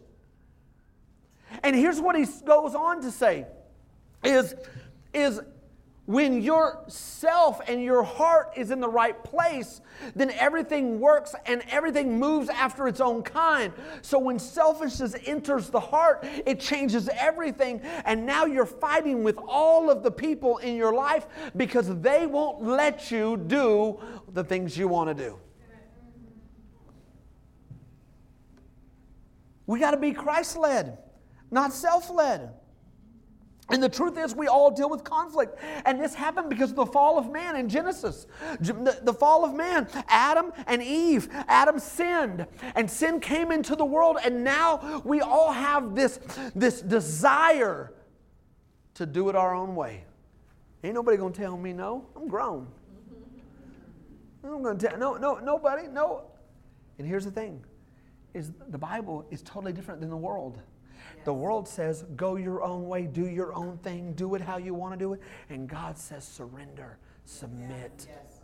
And 1.63 1.75
here's 1.75 2.01
what 2.01 2.17
he 2.17 2.27
goes 2.45 2.75
on 2.75 3.01
to 3.03 3.11
say 3.11 3.47
is, 4.23 4.55
is 5.13 5.41
when 6.07 6.43
your 6.43 6.85
self 6.87 7.67
and 7.67 7.83
your 7.83 8.03
heart 8.03 8.53
is 8.57 8.71
in 8.71 8.81
the 8.81 8.89
right 8.89 9.23
place, 9.25 9.81
then 10.15 10.31
everything 10.33 11.01
works 11.01 11.35
and 11.47 11.63
everything 11.71 12.19
moves 12.19 12.51
after 12.51 12.87
its 12.87 13.01
own 13.01 13.23
kind. 13.23 13.73
So 14.03 14.19
when 14.19 14.39
selfishness 14.39 15.17
enters 15.25 15.71
the 15.71 15.81
heart, 15.81 16.27
it 16.45 16.61
changes 16.61 17.09
everything. 17.09 17.81
And 18.05 18.27
now 18.27 18.45
you're 18.45 18.67
fighting 18.67 19.25
with 19.25 19.39
all 19.39 19.91
of 19.91 20.03
the 20.03 20.11
people 20.11 20.59
in 20.59 20.77
your 20.77 20.93
life 20.93 21.27
because 21.57 21.99
they 22.01 22.27
won't 22.27 22.63
let 22.63 23.11
you 23.11 23.39
do 23.39 23.99
the 24.35 24.45
things 24.45 24.77
you 24.77 24.89
want 24.89 25.17
to 25.17 25.25
do. 25.25 25.39
We 29.67 29.81
got 29.81 29.93
to 29.93 29.97
be 29.97 30.13
Christ 30.13 30.59
led, 30.59 30.99
not 31.51 31.73
self 31.73 32.11
led. 32.11 32.53
And 33.71 33.83
the 33.83 33.89
truth 33.89 34.19
is, 34.19 34.35
we 34.35 34.47
all 34.47 34.71
deal 34.71 34.91
with 34.91 35.05
conflict. 35.05 35.59
And 35.87 35.99
this 35.99 36.15
happened 36.15 36.51
because 36.51 36.71
of 36.71 36.77
the 36.77 36.87
fall 36.87 37.19
of 37.19 37.33
man 37.33 37.57
in 37.57 37.69
Genesis. 37.69 38.27
The, 38.61 39.01
the, 39.03 39.13
fall 39.13 39.45
of 39.45 39.55
man, 39.55 39.89
Adam 40.09 40.53
and 40.67 40.83
Eve. 40.83 41.29
Adam 41.49 41.79
sinned, 41.79 42.47
and 42.75 42.91
sin 42.91 43.21
came 43.21 43.51
into 43.51 43.75
the 43.75 43.85
world. 43.85 44.19
And 44.23 44.45
now 44.45 45.01
we 45.05 45.23
all 45.23 45.51
have 45.51 45.95
this, 45.95 46.21
this 46.55 46.83
desire 46.83 47.95
to 48.95 49.07
do 49.07 49.31
it 49.31 49.37
our 49.37 49.55
own 49.55 49.75
way. 49.75 50.05
Ain't 50.83 50.95
nobody 50.95 51.17
gonna 51.17 51.33
tell 51.33 51.57
me 51.57 51.73
no. 51.73 52.07
I'm 52.15 52.29
grown. 52.29 52.67
I'm 54.45 54.63
gonna 54.63 54.79
tell 54.79 54.99
no, 54.99 55.17
no, 55.17 55.39
nobody, 55.39 55.89
no. 55.89 56.25
And 56.99 57.09
here's 57.09 57.25
the 57.25 57.31
thing: 57.31 57.65
is 58.35 58.53
the 58.69 58.77
Bible 58.77 59.27
is 59.31 59.41
totally 59.43 59.73
different 59.73 60.01
than 60.01 60.11
the 60.11 60.17
world. 60.17 60.61
The 61.25 61.33
world 61.35 61.67
says, 61.67 62.05
go 62.17 62.37
your 62.37 62.63
own 62.63 62.87
way, 62.87 63.07
do 63.07 63.27
your 63.27 63.55
own 63.55 63.79
thing, 63.79 64.13
do 64.13 64.35
it 64.35 64.41
how 64.41 64.59
you 64.59 64.75
want 64.75 64.93
to 64.93 64.99
do 64.99 65.13
it. 65.15 65.21
And 65.49 65.69
God 65.69 65.99
says, 65.99 66.25
surrender, 66.25 66.99
submit. 67.25 68.07
Yes. 68.09 68.41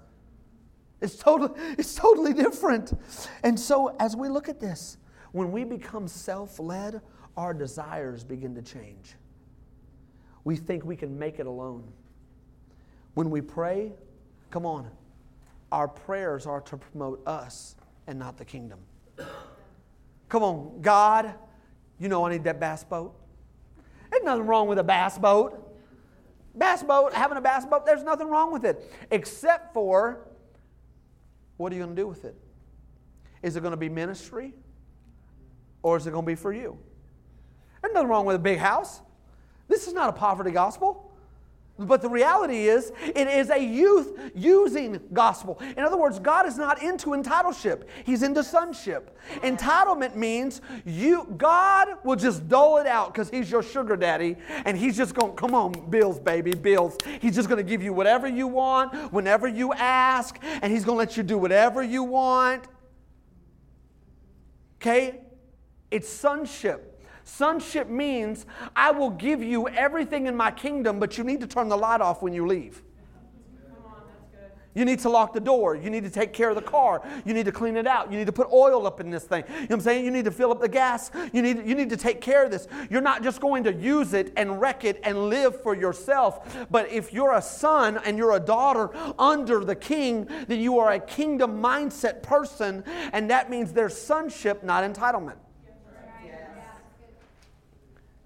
It's, 1.01 1.17
totally, 1.17 1.59
it's 1.79 1.95
totally 1.95 2.33
different. 2.33 2.93
And 3.43 3.59
so, 3.59 3.97
as 3.99 4.17
we 4.17 4.29
look 4.29 4.49
at 4.49 4.61
this, 4.61 4.99
when 5.33 5.53
we 5.53 5.65
become 5.65 6.09
self 6.09 6.59
led, 6.59 7.01
our 7.37 7.55
desires 7.55 8.25
begin 8.25 8.55
to 8.55 8.63
change. 8.63 9.15
We 10.45 10.57
think 10.57 10.85
we 10.85 10.97
can 10.97 11.19
make 11.19 11.39
it 11.39 11.47
alone. 11.47 11.85
When 13.15 13.31
we 13.31 13.41
pray, 13.41 13.93
come 14.51 14.67
on, 14.67 14.91
our 15.73 15.89
prayers 15.89 16.47
are 16.47 16.61
to 16.63 16.77
promote 16.77 17.27
us 17.27 17.77
and 18.07 18.19
not 18.19 18.37
the 18.37 18.45
kingdom. 18.45 18.81
Come 20.29 20.43
on, 20.43 20.81
God, 20.81 21.35
you 22.00 22.09
know 22.09 22.26
I 22.26 22.30
need 22.30 22.45
that 22.45 22.59
bass 22.59 22.83
boat. 22.83 23.14
There's 24.11 24.25
nothing 24.25 24.47
wrong 24.47 24.66
with 24.66 24.78
a 24.78 24.85
bass 24.85 25.19
boat. 25.19 25.66
Bass 26.54 26.83
boat, 26.83 27.12
having 27.12 27.38
a 27.38 27.40
bass 27.40 27.64
boat, 27.64 27.87
there's 27.87 28.02
nothing 28.02 28.28
wrong 28.28 28.52
with 28.52 28.64
it. 28.64 28.92
Except 29.12 29.73
for 29.73 30.26
what 31.59 31.71
are 31.71 31.76
you 31.76 31.83
going 31.83 31.95
to 31.95 32.02
do 32.02 32.09
with 32.09 32.25
it? 32.25 32.35
Is 33.42 33.54
it 33.54 33.61
going 33.61 33.73
to 33.73 33.76
be 33.76 33.88
ministry? 33.88 34.54
Or 35.83 35.97
is 35.97 36.07
it 36.07 36.11
going 36.11 36.25
to 36.25 36.26
be 36.26 36.35
for 36.35 36.52
you? 36.52 36.78
There's 37.80 37.95
nothing 37.95 38.09
wrong 38.09 38.26
with 38.26 38.37
a 38.37 38.40
big 38.40 38.59
house. 38.59 39.00
This 39.69 39.87
is 39.87 39.92
not 39.92 40.09
a 40.09 40.12
poverty 40.12 40.50
gospel. 40.50 41.10
But 41.81 42.03
the 42.03 42.09
reality 42.11 42.69
is, 42.69 42.93
it 43.03 43.27
is 43.27 43.49
a 43.49 43.59
youth 43.59 44.19
using 44.35 45.01
gospel. 45.15 45.59
In 45.77 45.83
other 45.83 45.97
words, 45.97 46.19
God 46.19 46.47
is 46.47 46.59
not 46.59 46.83
into 46.83 47.11
entitlement, 47.11 47.85
He's 48.05 48.23
into 48.23 48.45
sonship. 48.45 49.17
Entitlement 49.37 50.15
means 50.15 50.61
you 50.85 51.27
God 51.39 51.89
will 52.05 52.17
just 52.17 52.49
dole 52.49 52.77
it 52.77 52.87
out 52.87 53.15
because 53.15 53.31
He's 53.31 53.51
your 53.51 53.63
sugar 53.63 53.97
daddy, 53.97 54.37
and 54.67 54.77
He's 54.77 54.97
just 54.97 55.15
going, 55.15 55.35
come 55.37 55.55
on, 55.55 55.73
bills, 55.89 56.21
baby, 56.21 56.53
bills. 56.53 56.99
He's 57.21 57.35
just 57.35 57.49
going 57.49 57.65
to 57.65 57.69
give 57.69 57.83
you 57.83 57.95
whatever 57.95 58.29
you 58.29 58.47
want, 58.47 59.13
whenever 59.13 59.49
you 59.49 59.73
ask, 59.73 60.39
and 60.43 60.71
He's 60.71 60.85
going 60.85 60.97
to 60.97 60.99
let 60.99 61.17
you 61.17 61.23
do 61.23 61.39
whatever 61.39 61.83
you 61.83 62.03
want. 62.03 62.65
Okay? 64.81 65.21
It's 65.91 66.09
sonship. 66.09 66.90
Sonship 67.31 67.89
means 67.89 68.45
I 68.75 68.91
will 68.91 69.11
give 69.11 69.43
you 69.43 69.69
everything 69.69 70.27
in 70.27 70.37
my 70.37 70.51
kingdom, 70.51 70.99
but 70.99 71.17
you 71.17 71.25
need 71.25 71.41
to 71.41 71.47
turn 71.47 71.69
the 71.69 71.77
light 71.77 72.01
off 72.01 72.23
when 72.23 72.33
you 72.33 72.47
leave. 72.47 72.83
You 74.75 74.85
need 74.85 74.99
to 75.01 75.09
lock 75.09 75.33
the 75.33 75.41
door. 75.41 75.75
You 75.75 75.91
need 75.91 76.05
to 76.05 76.11
take 76.11 76.33
care 76.33 76.49
of 76.51 76.55
the 76.55 76.63
car. 76.63 77.03
You 77.25 77.35
need 77.35 77.47
to 77.47 77.53
clean 77.53 77.77
it 77.77 77.87
out. 77.87 78.11
You 78.13 78.19
need 78.19 78.27
to 78.27 78.33
put 78.33 78.49
oil 78.53 78.87
up 78.87 79.01
in 79.01 79.11
this 79.11 79.25
thing. 79.25 79.45
You 79.49 79.55
know 79.55 79.61
what 79.63 79.73
I'm 79.73 79.81
saying? 79.81 80.05
You 80.05 80.11
need 80.11 80.25
to 80.27 80.31
fill 80.31 80.53
up 80.53 80.61
the 80.61 80.69
gas. 80.69 81.11
You 81.33 81.43
need, 81.43 81.67
you 81.67 81.75
need 81.75 81.91
to 81.91 81.97
take 81.97 82.21
care 82.21 82.45
of 82.45 82.51
this. 82.51 82.69
You're 82.89 83.01
not 83.01 83.23
just 83.23 83.41
going 83.41 83.65
to 83.65 83.73
use 83.73 84.13
it 84.13 84.33
and 84.37 84.61
wreck 84.61 84.85
it 84.85 85.01
and 85.03 85.29
live 85.29 85.61
for 85.63 85.75
yourself. 85.75 86.67
But 86.71 86.91
if 86.91 87.13
you're 87.13 87.35
a 87.35 87.43
son 87.43 87.99
and 88.05 88.17
you're 88.17 88.37
a 88.37 88.41
daughter 88.41 88.91
under 89.19 89.65
the 89.65 89.77
king, 89.77 90.29
then 90.47 90.61
you 90.61 90.79
are 90.79 90.93
a 90.93 91.01
kingdom 91.01 91.61
mindset 91.63 92.23
person. 92.23 92.85
And 93.13 93.31
that 93.31 93.51
means 93.51 93.73
there's 93.73 93.97
sonship, 93.97 94.63
not 94.63 94.85
entitlement. 94.85 95.37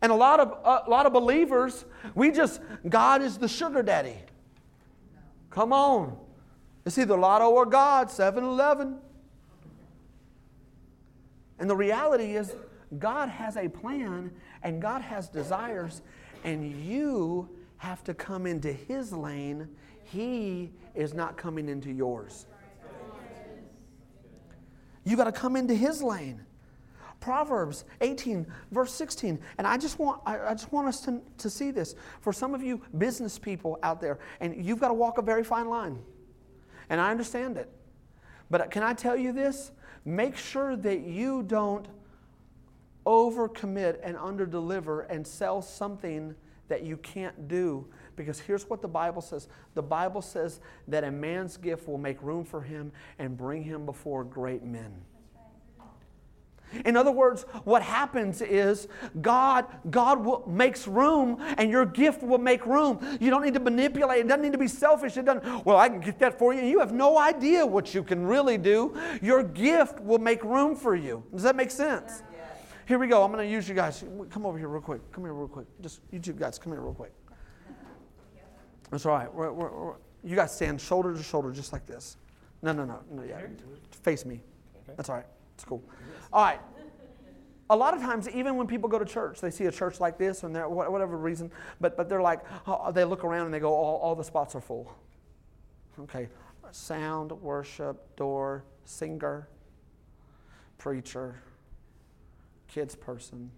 And 0.04 0.12
a 0.12 0.14
lot 0.14 0.38
of 0.38 0.50
a 0.86 0.90
lot 0.90 1.06
of 1.06 1.14
believers, 1.14 1.86
we 2.14 2.30
just 2.30 2.60
God 2.86 3.22
is 3.22 3.38
the 3.38 3.48
sugar 3.48 3.82
daddy. 3.82 4.18
Come 5.48 5.72
on. 5.72 6.18
It's 6.84 6.98
either 6.98 7.16
Lotto 7.16 7.48
or 7.48 7.64
God, 7.64 8.08
7-Eleven. 8.08 8.98
And 11.58 11.70
the 11.70 11.74
reality 11.74 12.36
is 12.36 12.54
God 12.98 13.30
has 13.30 13.56
a 13.56 13.66
plan 13.66 14.30
and 14.62 14.82
God 14.82 15.00
has 15.00 15.30
desires 15.30 16.02
and 16.44 16.70
you 16.84 17.48
have 17.78 18.04
to 18.04 18.12
come 18.12 18.46
into 18.46 18.74
his 18.74 19.10
lane. 19.10 19.66
He 20.02 20.70
is 20.94 21.14
not 21.14 21.38
coming 21.38 21.70
into 21.70 21.90
yours. 21.90 22.44
You 25.02 25.16
got 25.16 25.24
to 25.24 25.32
come 25.32 25.56
into 25.56 25.74
his 25.74 26.02
lane. 26.02 26.44
Proverbs 27.24 27.86
18, 28.02 28.46
verse 28.70 28.92
16. 28.92 29.38
And 29.56 29.66
I 29.66 29.78
just 29.78 29.98
want, 29.98 30.20
I, 30.26 30.38
I 30.38 30.50
just 30.50 30.70
want 30.70 30.88
us 30.88 31.00
to, 31.06 31.22
to 31.38 31.48
see 31.48 31.70
this. 31.70 31.94
For 32.20 32.34
some 32.34 32.52
of 32.54 32.62
you 32.62 32.82
business 32.98 33.38
people 33.38 33.78
out 33.82 33.98
there, 33.98 34.18
and 34.40 34.62
you've 34.62 34.78
got 34.78 34.88
to 34.88 34.94
walk 34.94 35.16
a 35.16 35.22
very 35.22 35.42
fine 35.42 35.70
line. 35.70 35.98
And 36.90 37.00
I 37.00 37.10
understand 37.10 37.56
it. 37.56 37.70
But 38.50 38.70
can 38.70 38.82
I 38.82 38.92
tell 38.92 39.16
you 39.16 39.32
this? 39.32 39.72
Make 40.04 40.36
sure 40.36 40.76
that 40.76 41.00
you 41.00 41.42
don't 41.44 41.88
overcommit 43.06 44.00
and 44.02 44.18
underdeliver 44.18 45.06
and 45.08 45.26
sell 45.26 45.62
something 45.62 46.34
that 46.68 46.82
you 46.82 46.98
can't 46.98 47.48
do. 47.48 47.86
Because 48.16 48.38
here's 48.38 48.68
what 48.68 48.82
the 48.82 48.88
Bible 48.88 49.22
says 49.22 49.48
the 49.72 49.82
Bible 49.82 50.20
says 50.20 50.60
that 50.88 51.04
a 51.04 51.10
man's 51.10 51.56
gift 51.56 51.88
will 51.88 51.96
make 51.96 52.22
room 52.22 52.44
for 52.44 52.60
him 52.60 52.92
and 53.18 53.34
bring 53.34 53.62
him 53.62 53.86
before 53.86 54.24
great 54.24 54.62
men. 54.62 54.92
In 56.84 56.96
other 56.96 57.12
words, 57.12 57.42
what 57.64 57.82
happens 57.82 58.42
is 58.42 58.88
God, 59.20 59.66
God 59.90 60.24
will, 60.24 60.44
makes 60.48 60.88
room 60.88 61.38
and 61.56 61.70
your 61.70 61.86
gift 61.86 62.22
will 62.22 62.38
make 62.38 62.66
room. 62.66 62.98
You 63.20 63.30
don't 63.30 63.44
need 63.44 63.54
to 63.54 63.60
manipulate. 63.60 64.20
It 64.20 64.28
doesn't 64.28 64.42
need 64.42 64.52
to 64.52 64.58
be 64.58 64.68
selfish. 64.68 65.16
It 65.16 65.24
doesn't, 65.24 65.64
well, 65.64 65.76
I 65.76 65.88
can 65.88 66.00
get 66.00 66.18
that 66.18 66.38
for 66.38 66.52
you. 66.52 66.62
You 66.62 66.80
have 66.80 66.92
no 66.92 67.18
idea 67.18 67.64
what 67.64 67.94
you 67.94 68.02
can 68.02 68.26
really 68.26 68.58
do. 68.58 68.96
Your 69.22 69.42
gift 69.42 70.00
will 70.00 70.18
make 70.18 70.42
room 70.42 70.74
for 70.74 70.96
you. 70.96 71.22
Does 71.32 71.44
that 71.44 71.56
make 71.56 71.70
sense? 71.70 72.22
Here 72.86 72.98
we 72.98 73.06
go. 73.06 73.22
I'm 73.22 73.32
going 73.32 73.46
to 73.46 73.50
use 73.50 73.68
you 73.68 73.74
guys. 73.74 74.04
Come 74.30 74.44
over 74.44 74.58
here 74.58 74.68
real 74.68 74.82
quick. 74.82 75.00
Come 75.12 75.24
here 75.24 75.32
real 75.32 75.48
quick. 75.48 75.66
Just 75.80 76.00
you 76.10 76.18
two 76.18 76.32
guys, 76.32 76.58
come 76.58 76.72
here 76.72 76.82
real 76.82 76.92
quick. 76.92 77.12
That's 78.90 79.06
all 79.06 79.12
right. 79.12 79.32
We're, 79.32 79.52
we're, 79.52 79.70
we're, 79.70 79.94
you 80.22 80.36
guys 80.36 80.54
stand 80.54 80.80
shoulder 80.80 81.14
to 81.14 81.22
shoulder 81.22 81.50
just 81.50 81.72
like 81.72 81.86
this. 81.86 82.16
No, 82.62 82.72
no, 82.72 82.84
no. 82.84 83.00
no 83.10 83.22
yeah. 83.22 83.40
Face 84.02 84.26
me. 84.26 84.40
That's 84.96 85.08
all 85.08 85.16
right. 85.16 85.26
It's 85.54 85.64
cool. 85.64 85.82
All 86.34 86.42
right. 86.42 86.60
a 87.70 87.76
lot 87.76 87.94
of 87.94 88.00
times, 88.00 88.28
even 88.28 88.56
when 88.56 88.66
people 88.66 88.88
go 88.88 88.98
to 88.98 89.04
church, 89.04 89.40
they 89.40 89.52
see 89.52 89.66
a 89.66 89.70
church 89.70 90.00
like 90.00 90.18
this 90.18 90.42
and 90.42 90.54
they're 90.54 90.68
whatever 90.68 91.16
reason, 91.16 91.48
but, 91.80 91.96
but 91.96 92.08
they're 92.08 92.20
like, 92.20 92.40
oh, 92.66 92.90
they 92.90 93.04
look 93.04 93.22
around 93.22 93.46
and 93.46 93.54
they 93.54 93.60
go, 93.60 93.72
all, 93.72 93.98
all 93.98 94.16
the 94.16 94.24
spots 94.24 94.56
are 94.56 94.60
full. 94.60 94.92
Okay, 96.00 96.28
sound, 96.72 97.30
worship, 97.30 98.16
door, 98.16 98.64
singer, 98.84 99.48
preacher, 100.76 101.36
kids 102.66 102.96
person, 102.96 103.48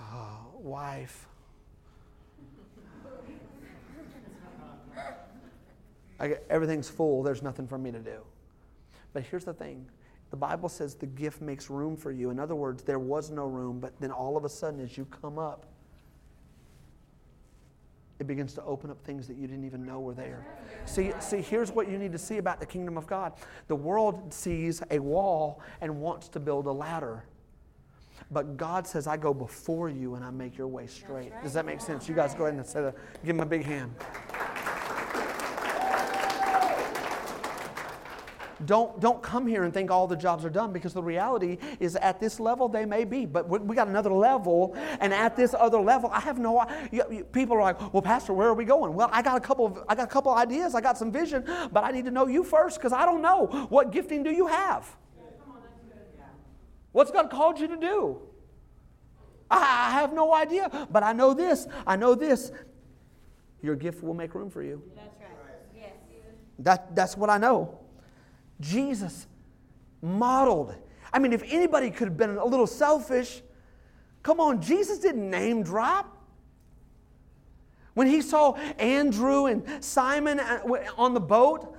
uh, 0.00 0.38
wife. 0.54 1.26
I, 6.18 6.36
everything's 6.48 6.88
full. 6.88 7.22
There's 7.22 7.42
nothing 7.42 7.66
for 7.66 7.76
me 7.76 7.92
to 7.92 7.98
do. 7.98 8.20
But 9.12 9.24
here's 9.24 9.44
the 9.44 9.52
thing 9.54 9.86
the 10.30 10.36
Bible 10.36 10.68
says 10.68 10.94
the 10.94 11.06
gift 11.06 11.40
makes 11.40 11.68
room 11.68 11.96
for 11.96 12.12
you. 12.12 12.30
In 12.30 12.38
other 12.38 12.54
words, 12.54 12.82
there 12.82 12.98
was 12.98 13.30
no 13.30 13.46
room, 13.46 13.80
but 13.80 13.92
then 14.00 14.10
all 14.12 14.36
of 14.36 14.44
a 14.44 14.48
sudden, 14.48 14.80
as 14.80 14.96
you 14.96 15.04
come 15.06 15.38
up, 15.38 15.66
it 18.20 18.26
begins 18.26 18.52
to 18.52 18.62
open 18.64 18.90
up 18.90 19.02
things 19.02 19.26
that 19.26 19.38
you 19.38 19.46
didn't 19.46 19.64
even 19.64 19.84
know 19.84 19.98
were 19.98 20.14
there. 20.14 20.46
See, 20.84 21.12
see, 21.20 21.40
here's 21.40 21.72
what 21.72 21.90
you 21.90 21.98
need 21.98 22.12
to 22.12 22.18
see 22.18 22.36
about 22.36 22.60
the 22.60 22.66
kingdom 22.66 22.98
of 22.98 23.06
God. 23.06 23.32
The 23.66 23.74
world 23.74 24.32
sees 24.32 24.82
a 24.90 24.98
wall 24.98 25.62
and 25.80 26.00
wants 26.00 26.28
to 26.28 26.40
build 26.40 26.66
a 26.66 26.72
ladder. 26.72 27.24
But 28.30 28.58
God 28.58 28.86
says, 28.86 29.06
I 29.06 29.16
go 29.16 29.32
before 29.32 29.88
you 29.88 30.14
and 30.14 30.24
I 30.24 30.30
make 30.30 30.58
your 30.58 30.68
way 30.68 30.86
straight. 30.86 31.32
Does 31.42 31.54
that 31.54 31.64
make 31.64 31.80
sense? 31.80 32.08
You 32.08 32.14
guys 32.14 32.34
go 32.34 32.44
ahead 32.44 32.58
and 32.58 32.66
say 32.66 32.82
that. 32.82 32.94
Give 33.24 33.34
him 33.34 33.40
a 33.40 33.46
big 33.46 33.64
hand. 33.64 33.94
Don't, 38.66 39.00
don't 39.00 39.22
come 39.22 39.46
here 39.46 39.64
and 39.64 39.72
think 39.72 39.90
all 39.90 40.06
the 40.06 40.16
jobs 40.16 40.44
are 40.44 40.50
done 40.50 40.72
because 40.72 40.92
the 40.92 41.02
reality 41.02 41.58
is 41.78 41.96
at 41.96 42.20
this 42.20 42.38
level 42.38 42.68
they 42.68 42.84
may 42.84 43.04
be, 43.04 43.24
but 43.24 43.48
we, 43.48 43.58
we 43.58 43.74
got 43.74 43.88
another 43.88 44.12
level, 44.12 44.76
and 45.00 45.14
at 45.14 45.36
this 45.36 45.54
other 45.54 45.80
level, 45.80 46.10
I 46.12 46.20
have 46.20 46.38
no. 46.38 46.66
You, 46.92 47.04
you, 47.10 47.24
people 47.24 47.56
are 47.56 47.62
like, 47.62 47.92
"Well, 47.92 48.02
Pastor, 48.02 48.34
where 48.34 48.48
are 48.48 48.54
we 48.54 48.64
going?" 48.64 48.94
Well, 48.94 49.08
I 49.12 49.22
got 49.22 49.36
a 49.36 49.40
couple 49.40 49.64
of 49.66 49.84
I 49.88 49.94
got 49.94 50.04
a 50.04 50.12
couple 50.12 50.34
ideas, 50.34 50.74
I 50.74 50.80
got 50.80 50.98
some 50.98 51.10
vision, 51.10 51.44
but 51.72 51.84
I 51.84 51.90
need 51.90 52.04
to 52.04 52.10
know 52.10 52.26
you 52.26 52.44
first 52.44 52.76
because 52.76 52.92
I 52.92 53.06
don't 53.06 53.22
know 53.22 53.46
what 53.70 53.92
gifting 53.92 54.22
do 54.22 54.30
you 54.30 54.46
have. 54.46 54.96
What's 56.92 57.10
God 57.10 57.30
called 57.30 57.58
you 57.60 57.68
to 57.68 57.76
do? 57.76 58.20
I 59.50 59.90
have 59.92 60.12
no 60.12 60.32
idea, 60.34 60.88
but 60.90 61.02
I 61.02 61.12
know 61.12 61.34
this. 61.34 61.66
I 61.86 61.96
know 61.96 62.14
this. 62.14 62.52
Your 63.62 63.74
gift 63.74 64.02
will 64.02 64.14
make 64.14 64.34
room 64.34 64.50
for 64.50 64.62
you. 64.62 64.82
That's 64.94 65.20
right. 65.20 65.30
Yes. 65.76 65.92
That, 66.60 66.94
that's 66.94 67.16
what 67.16 67.30
I 67.30 67.38
know. 67.38 67.79
Jesus 68.60 69.26
modeled. 70.02 70.74
I 71.12 71.18
mean, 71.18 71.32
if 71.32 71.42
anybody 71.46 71.90
could 71.90 72.08
have 72.08 72.16
been 72.16 72.36
a 72.36 72.44
little 72.44 72.66
selfish, 72.66 73.42
come 74.22 74.40
on, 74.40 74.62
Jesus 74.62 74.98
didn't 74.98 75.28
name 75.28 75.62
drop. 75.62 76.16
When 77.94 78.06
he 78.06 78.22
saw 78.22 78.54
Andrew 78.78 79.46
and 79.46 79.84
Simon 79.84 80.38
uh, 80.38 80.60
on 80.96 81.12
the 81.12 81.20
boat 81.20 81.76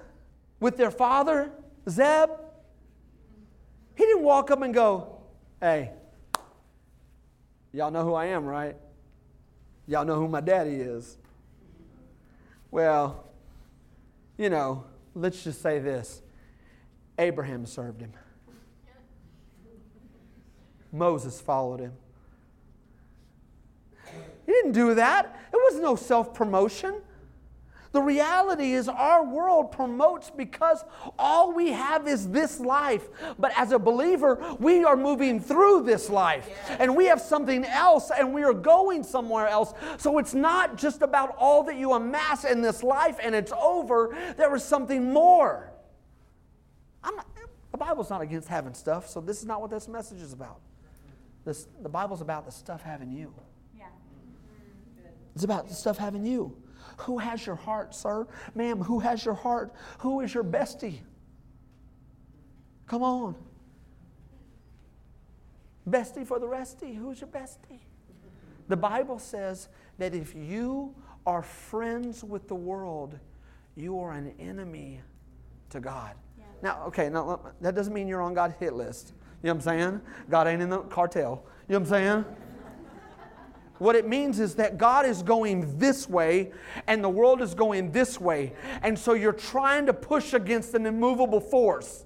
with 0.60 0.78
their 0.78 0.92
father, 0.92 1.52
Zeb, 1.90 2.30
he 3.96 4.06
didn't 4.06 4.24
walk 4.24 4.52
up 4.52 4.62
and 4.62 4.74
go, 4.74 5.22
Hey, 5.60 5.92
y'all 7.72 7.92
know 7.92 8.04
who 8.04 8.14
I 8.14 8.26
am, 8.26 8.46
right? 8.46 8.76
Y'all 9.88 10.06
know 10.06 10.16
who 10.16 10.28
my 10.28 10.42
daddy 10.42 10.76
is. 10.76 11.18
Well, 12.72 13.26
you 14.38 14.50
know, 14.50 14.86
let's 15.14 15.44
just 15.44 15.62
say 15.62 15.80
this 15.80 16.22
Abraham 17.22 17.68
served 17.68 18.02
him. 18.02 18.12
Moses 20.92 21.40
followed 21.40 21.80
him. 21.80 21.94
He 24.46 24.52
didn't 24.52 24.72
do 24.72 24.96
that. 24.96 25.40
It 25.54 25.56
was 25.56 25.80
no 25.80 25.96
self 25.96 26.34
promotion. 26.34 26.96
The 27.92 28.02
reality 28.02 28.72
is, 28.72 28.88
our 28.88 29.24
world 29.24 29.72
promotes 29.72 30.32
because 30.32 30.84
all 31.20 31.54
we 31.54 31.74
have 31.74 32.08
is 32.08 32.30
this 32.30 32.60
life. 32.60 33.08
But 33.38 33.52
as 33.58 33.74
a 33.74 33.80
believer, 33.80 34.56
we 34.60 34.84
are 34.86 34.96
moving 34.96 35.42
through 35.42 35.84
this 35.84 36.10
life 36.10 36.50
and 36.80 36.96
we 36.96 37.06
have 37.06 37.20
something 37.20 37.66
else 37.66 38.10
and 38.18 38.34
we 38.34 38.44
are 38.44 38.54
going 38.54 39.04
somewhere 39.04 39.48
else. 39.48 39.74
So 39.98 40.20
it's 40.20 40.34
not 40.34 40.78
just 40.78 41.02
about 41.02 41.36
all 41.38 41.64
that 41.64 41.76
you 41.76 41.92
amass 41.92 42.46
in 42.46 42.62
this 42.62 42.82
life 42.82 43.18
and 43.22 43.36
it's 43.36 43.52
over, 43.52 44.16
there 44.38 44.56
is 44.56 44.64
something 44.64 45.12
more. 45.12 45.71
Not, 47.04 47.28
the 47.72 47.78
Bible's 47.78 48.10
not 48.10 48.22
against 48.22 48.48
having 48.48 48.74
stuff, 48.74 49.08
so 49.08 49.22
this 49.22 49.40
is 49.40 49.46
not 49.46 49.62
what 49.62 49.70
this 49.70 49.88
message 49.88 50.22
is 50.22 50.34
about. 50.34 50.60
This, 51.46 51.68
the 51.82 51.90
Bible's 51.90 52.22
about 52.22 52.46
the 52.46 52.52
stuff 52.52 52.82
having 52.82 53.12
you. 53.12 53.34
Yeah. 53.78 53.86
It's 55.34 55.44
about 55.44 55.68
the 55.68 55.74
stuff 55.74 55.98
having 55.98 56.26
you. 56.26 56.56
Who 56.98 57.18
has 57.18 57.46
your 57.46 57.56
heart, 57.56 57.96
sir? 57.96 58.28
Ma'am, 58.54 58.80
who 58.80 59.00
has 59.00 59.26
your 59.26 59.34
heart? 59.34 59.74
Who 60.00 60.22
is 60.22 60.34
your 60.34 60.44
bestie? 60.44 61.00
Come 62.88 63.04
on. 63.04 63.36
Bestie 65.90 66.28
for 66.28 66.40
the 66.40 66.46
restie. 66.48 66.96
Who's 66.96 67.22
your 67.22 67.30
bestie? 67.30 67.80
The 68.68 68.78
Bible 68.78 69.20
says 69.20 69.70
that 69.98 70.14
if 70.14 70.36
you 70.36 70.96
are 71.26 71.42
friends 71.42 72.24
with 72.24 72.48
the 72.48 72.56
world, 72.56 73.18
you 73.76 74.00
are 74.00 74.12
an 74.12 74.34
enemy 74.40 75.02
to 75.70 75.80
God. 75.80 76.16
Now, 76.62 76.84
okay, 76.88 77.10
now 77.10 77.40
that 77.62 77.76
doesn't 77.76 77.94
mean 77.94 78.08
you're 78.08 78.22
on 78.22 78.34
God's 78.34 78.56
hit 78.60 78.74
list. 78.74 79.14
You 79.44 79.48
know 79.48 79.56
what 79.56 79.68
I'm 79.68 79.80
saying? 79.80 80.02
God 80.30 80.48
ain't 80.48 80.62
in 80.62 80.70
the 80.70 80.80
cartel. 80.80 81.44
You 81.68 81.74
know 81.74 81.80
what 81.80 81.88
I'm 81.88 82.26
saying? 82.26 82.26
What 83.80 83.96
it 83.96 84.08
means 84.08 84.40
is 84.40 84.54
that 84.56 84.78
God 84.78 85.08
is 85.08 85.24
going 85.24 85.80
this 85.80 86.08
way 86.08 86.52
and 86.86 87.04
the 87.04 87.10
world 87.10 87.42
is 87.42 87.56
going 87.56 87.92
this 87.92 88.22
way. 88.22 88.54
And 88.84 88.98
so 88.98 89.14
you're 89.14 89.34
trying 89.34 89.88
to 89.88 89.94
push 89.94 90.34
against 90.34 90.76
an 90.76 90.86
immovable 90.86 91.40
force. 91.40 92.06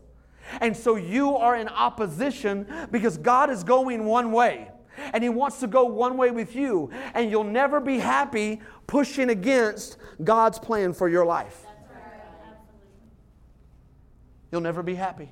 And 0.62 0.78
so 0.78 0.96
you 0.96 1.36
are 1.36 1.58
in 1.58 1.68
opposition 1.68 2.66
because 2.92 3.18
God 3.18 3.50
is 3.50 3.66
going 3.66 4.06
one 4.06 4.32
way 4.32 4.70
and 5.14 5.22
He 5.22 5.30
wants 5.30 5.60
to 5.60 5.68
go 5.68 5.84
one 5.84 6.16
way 6.16 6.32
with 6.32 6.56
you. 6.56 6.92
And 7.14 7.30
you'll 7.30 7.44
never 7.44 7.82
be 7.82 8.00
happy 8.00 8.62
pushing 8.88 9.30
against 9.30 9.98
God's 10.24 10.60
plan 10.60 10.94
for 10.94 11.10
your 11.10 11.26
life. 11.26 11.65
You'll 14.56 14.62
never 14.62 14.82
be 14.82 14.96
happy. 14.96 15.28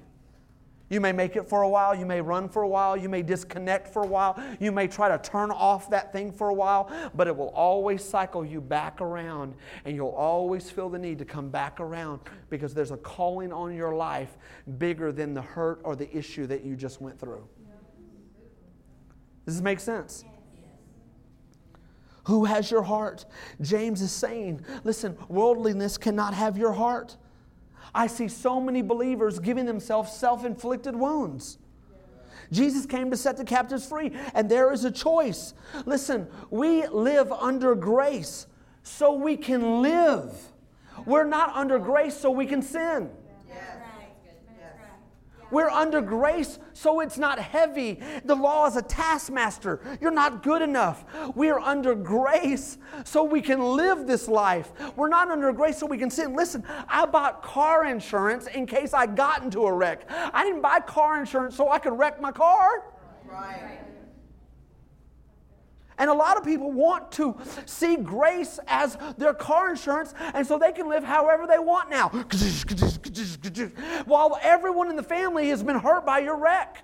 You 0.90 1.00
may 1.00 1.14
make 1.14 1.38
it 1.38 1.48
for 1.48 1.62
a 1.62 1.70
while, 1.70 1.96
you 1.96 2.06
may 2.06 2.20
run 2.20 2.50
for 2.50 2.64
a 2.64 2.68
while, 2.68 2.98
you 2.98 3.08
may 3.08 3.22
disconnect 3.22 3.88
for 3.88 4.04
a 4.04 4.06
while, 4.06 4.38
you 4.60 4.70
may 4.70 4.86
try 4.86 5.08
to 5.08 5.18
turn 5.18 5.50
off 5.50 5.90
that 5.92 6.12
thing 6.12 6.30
for 6.30 6.50
a 6.50 6.54
while, 6.54 6.92
but 7.16 7.30
it 7.30 7.34
will 7.34 7.52
always 7.52 8.04
cycle 8.04 8.44
you 8.44 8.60
back 8.60 9.00
around, 9.00 9.56
and 9.86 9.96
you'll 9.96 10.10
always 10.10 10.70
feel 10.70 10.90
the 10.90 11.00
need 11.00 11.20
to 11.20 11.24
come 11.24 11.50
back 11.50 11.80
around 11.80 12.20
because 12.50 12.74
there's 12.74 12.92
a 12.92 12.98
calling 12.98 13.54
on 13.54 13.74
your 13.74 13.96
life 13.96 14.38
bigger 14.78 15.14
than 15.14 15.34
the 15.34 15.42
hurt 15.42 15.80
or 15.86 15.96
the 15.96 16.14
issue 16.14 16.46
that 16.46 16.66
you 16.66 16.76
just 16.76 17.00
went 17.00 17.18
through. 17.18 17.48
Does 19.46 19.56
this 19.56 19.64
make 19.64 19.80
sense? 19.80 20.26
Who 22.26 22.44
has 22.44 22.70
your 22.70 22.84
heart? 22.84 23.24
James 23.62 24.02
is 24.02 24.12
saying, 24.12 24.66
listen, 24.84 25.18
worldliness 25.30 25.98
cannot 25.98 26.34
have 26.34 26.58
your 26.58 26.74
heart. 26.74 27.16
I 27.96 28.08
see 28.08 28.28
so 28.28 28.60
many 28.60 28.82
believers 28.82 29.40
giving 29.40 29.66
themselves 29.66 30.12
self 30.12 30.46
inflicted 30.46 30.96
wounds. 30.96 31.58
Jesus 32.52 32.86
came 32.86 33.10
to 33.12 33.18
set 33.18 33.38
the 33.38 33.44
captives 33.44 33.86
free, 33.86 34.12
and 34.34 34.50
there 34.50 34.72
is 34.72 34.84
a 34.86 34.92
choice. 34.92 35.54
Listen, 35.86 36.28
we 36.50 36.86
live 36.88 37.32
under 37.32 37.76
grace 37.76 38.48
so 38.84 39.14
we 39.14 39.38
can 39.38 39.82
live. 39.82 40.32
We're 41.06 41.26
not 41.26 41.56
under 41.56 41.80
grace 41.80 42.16
so 42.16 42.30
we 42.32 42.46
can 42.46 42.62
sin. 42.62 43.10
We're 45.54 45.70
under 45.70 46.02
grace, 46.02 46.58
so 46.74 47.00
it's 47.00 47.20
not 47.20 47.38
heavy. 47.38 48.00
The 48.26 48.36
law 48.36 48.66
is 48.66 48.76
a 48.76 48.82
taskmaster. 48.82 49.80
You're 50.02 50.10
not 50.10 50.42
good 50.42 50.64
enough. 50.64 51.06
We 51.36 51.52
are 51.52 51.60
under 51.60 51.94
grace, 51.94 52.80
so 53.06 53.24
we 53.24 53.40
can 53.40 53.62
live 53.62 54.08
this 54.08 54.28
life. 54.28 54.72
We're 54.96 55.10
not 55.10 55.30
under 55.30 55.54
grace, 55.54 55.78
so 55.78 55.86
we 55.86 56.00
can 56.00 56.10
sin. 56.10 56.36
Listen, 56.36 56.64
I 56.90 57.06
bought 57.06 57.44
car 57.44 57.86
insurance 57.86 58.48
in 58.48 58.66
case 58.66 58.96
I 58.96 59.06
got 59.06 59.44
into 59.44 59.68
a 59.68 59.72
wreck. 59.72 60.10
I 60.10 60.44
didn't 60.44 60.62
buy 60.62 60.80
car 60.80 61.20
insurance 61.20 61.56
so 61.56 61.70
I 61.70 61.78
could 61.78 61.94
wreck 62.00 62.20
my 62.20 62.32
car. 62.32 62.86
Right. 63.24 63.83
And 65.98 66.10
a 66.10 66.14
lot 66.14 66.38
of 66.38 66.44
people 66.44 66.72
want 66.72 67.12
to 67.14 67.36
see 67.66 67.96
grace 67.98 68.60
as 68.68 68.98
their 69.18 69.34
car 69.34 69.70
insurance, 69.70 70.14
and 70.34 70.46
so 70.46 70.58
they 70.58 70.72
can 70.72 70.90
live 70.90 71.04
however 71.04 71.46
they 71.48 71.60
want 71.60 71.90
now. 71.90 72.10
While 74.06 74.40
everyone 74.42 74.90
in 74.90 74.96
the 74.96 75.04
family 75.04 75.50
has 75.50 75.62
been 75.64 75.80
hurt 75.80 76.06
by 76.06 76.20
your 76.20 76.38
wreck. 76.38 76.84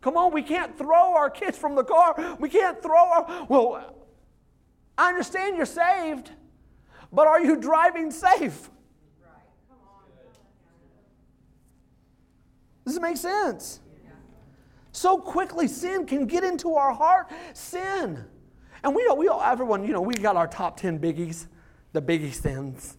Come 0.00 0.18
on, 0.18 0.34
we 0.34 0.42
can't 0.42 0.76
throw 0.76 1.14
our 1.14 1.30
kids 1.30 1.56
from 1.56 1.74
the 1.74 1.82
car. 1.82 2.36
We 2.38 2.50
can't 2.50 2.82
throw 2.82 2.94
our. 2.94 3.46
Well, 3.48 3.94
I 4.98 5.08
understand 5.08 5.56
you're 5.56 5.64
saved, 5.64 6.30
but 7.10 7.26
are 7.26 7.40
you 7.40 7.56
driving 7.56 8.10
safe? 8.10 8.68
Does 12.84 12.96
it 12.96 13.02
make 13.02 13.16
sense? 13.16 13.80
So 14.92 15.18
quickly, 15.18 15.66
sin 15.66 16.06
can 16.06 16.26
get 16.26 16.44
into 16.44 16.74
our 16.74 16.92
heart. 16.92 17.30
Sin. 17.52 18.24
And 18.84 18.94
we 18.94 19.08
we 19.16 19.28
all, 19.28 19.42
everyone, 19.42 19.84
you 19.84 19.92
know, 19.92 20.00
we 20.00 20.14
got 20.14 20.36
our 20.36 20.46
top 20.46 20.76
10 20.76 21.00
biggies, 21.00 21.46
the 21.92 22.00
biggie 22.00 22.32
sins. 22.32 22.96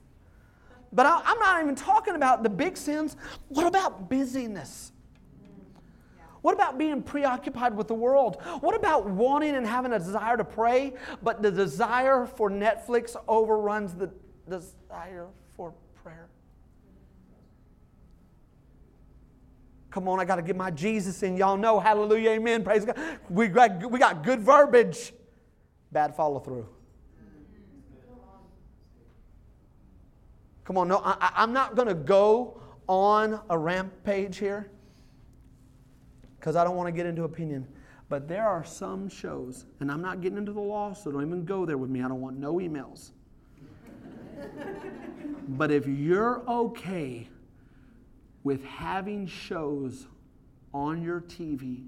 But 0.91 1.05
I, 1.05 1.21
I'm 1.23 1.39
not 1.39 1.61
even 1.61 1.75
talking 1.75 2.15
about 2.15 2.43
the 2.43 2.49
big 2.49 2.75
sins. 2.75 3.15
What 3.47 3.67
about 3.67 4.09
busyness? 4.09 4.91
What 6.41 6.53
about 6.53 6.77
being 6.77 7.01
preoccupied 7.01 7.75
with 7.75 7.87
the 7.87 7.95
world? 7.95 8.39
What 8.59 8.75
about 8.75 9.09
wanting 9.09 9.55
and 9.55 9.65
having 9.65 9.93
a 9.93 9.97
desire 9.97 10.37
to 10.37 10.43
pray, 10.43 10.93
but 11.23 11.41
the 11.41 11.49
desire 11.49 12.27
for 12.27 12.51
Netflix 12.51 13.15
overruns 13.27 13.95
the 13.95 14.11
desire 14.47 15.27
for 15.55 15.73
prayer? 16.03 16.27
Come 19.95 20.09
on, 20.09 20.19
I 20.19 20.25
got 20.25 20.35
to 20.35 20.41
get 20.41 20.57
my 20.57 20.71
Jesus 20.71 21.23
in. 21.23 21.37
Y'all 21.37 21.55
know, 21.55 21.79
hallelujah, 21.79 22.31
amen, 22.31 22.65
praise 22.65 22.83
God. 22.83 22.99
We 23.29 23.47
got, 23.47 23.89
we 23.89 23.97
got 23.97 24.25
good 24.25 24.41
verbiage, 24.41 25.13
bad 25.93 26.13
follow 26.17 26.41
through. 26.41 26.67
Come 30.65 30.77
on, 30.77 30.89
no, 30.89 30.97
I, 30.97 31.31
I'm 31.37 31.53
not 31.53 31.77
going 31.77 31.87
to 31.87 31.93
go 31.93 32.59
on 32.89 33.39
a 33.49 33.57
rampage 33.57 34.37
here 34.37 34.69
because 36.41 36.57
I 36.57 36.65
don't 36.65 36.75
want 36.75 36.87
to 36.87 36.91
get 36.91 37.05
into 37.05 37.23
opinion. 37.23 37.65
But 38.09 38.27
there 38.27 38.45
are 38.45 38.65
some 38.65 39.07
shows, 39.07 39.63
and 39.79 39.89
I'm 39.89 40.01
not 40.01 40.19
getting 40.19 40.37
into 40.37 40.51
the 40.51 40.59
law, 40.59 40.91
so 40.91 41.09
don't 41.09 41.25
even 41.25 41.45
go 41.45 41.65
there 41.65 41.77
with 41.77 41.89
me. 41.89 42.01
I 42.01 42.09
don't 42.09 42.19
want 42.19 42.37
no 42.37 42.55
emails. 42.55 43.11
but 45.47 45.71
if 45.71 45.87
you're 45.87 46.43
okay 46.49 47.29
with 48.45 48.63
having 48.63 49.27
shows 49.27 50.07
on 50.71 51.01
your 51.01 51.19
TV 51.19 51.87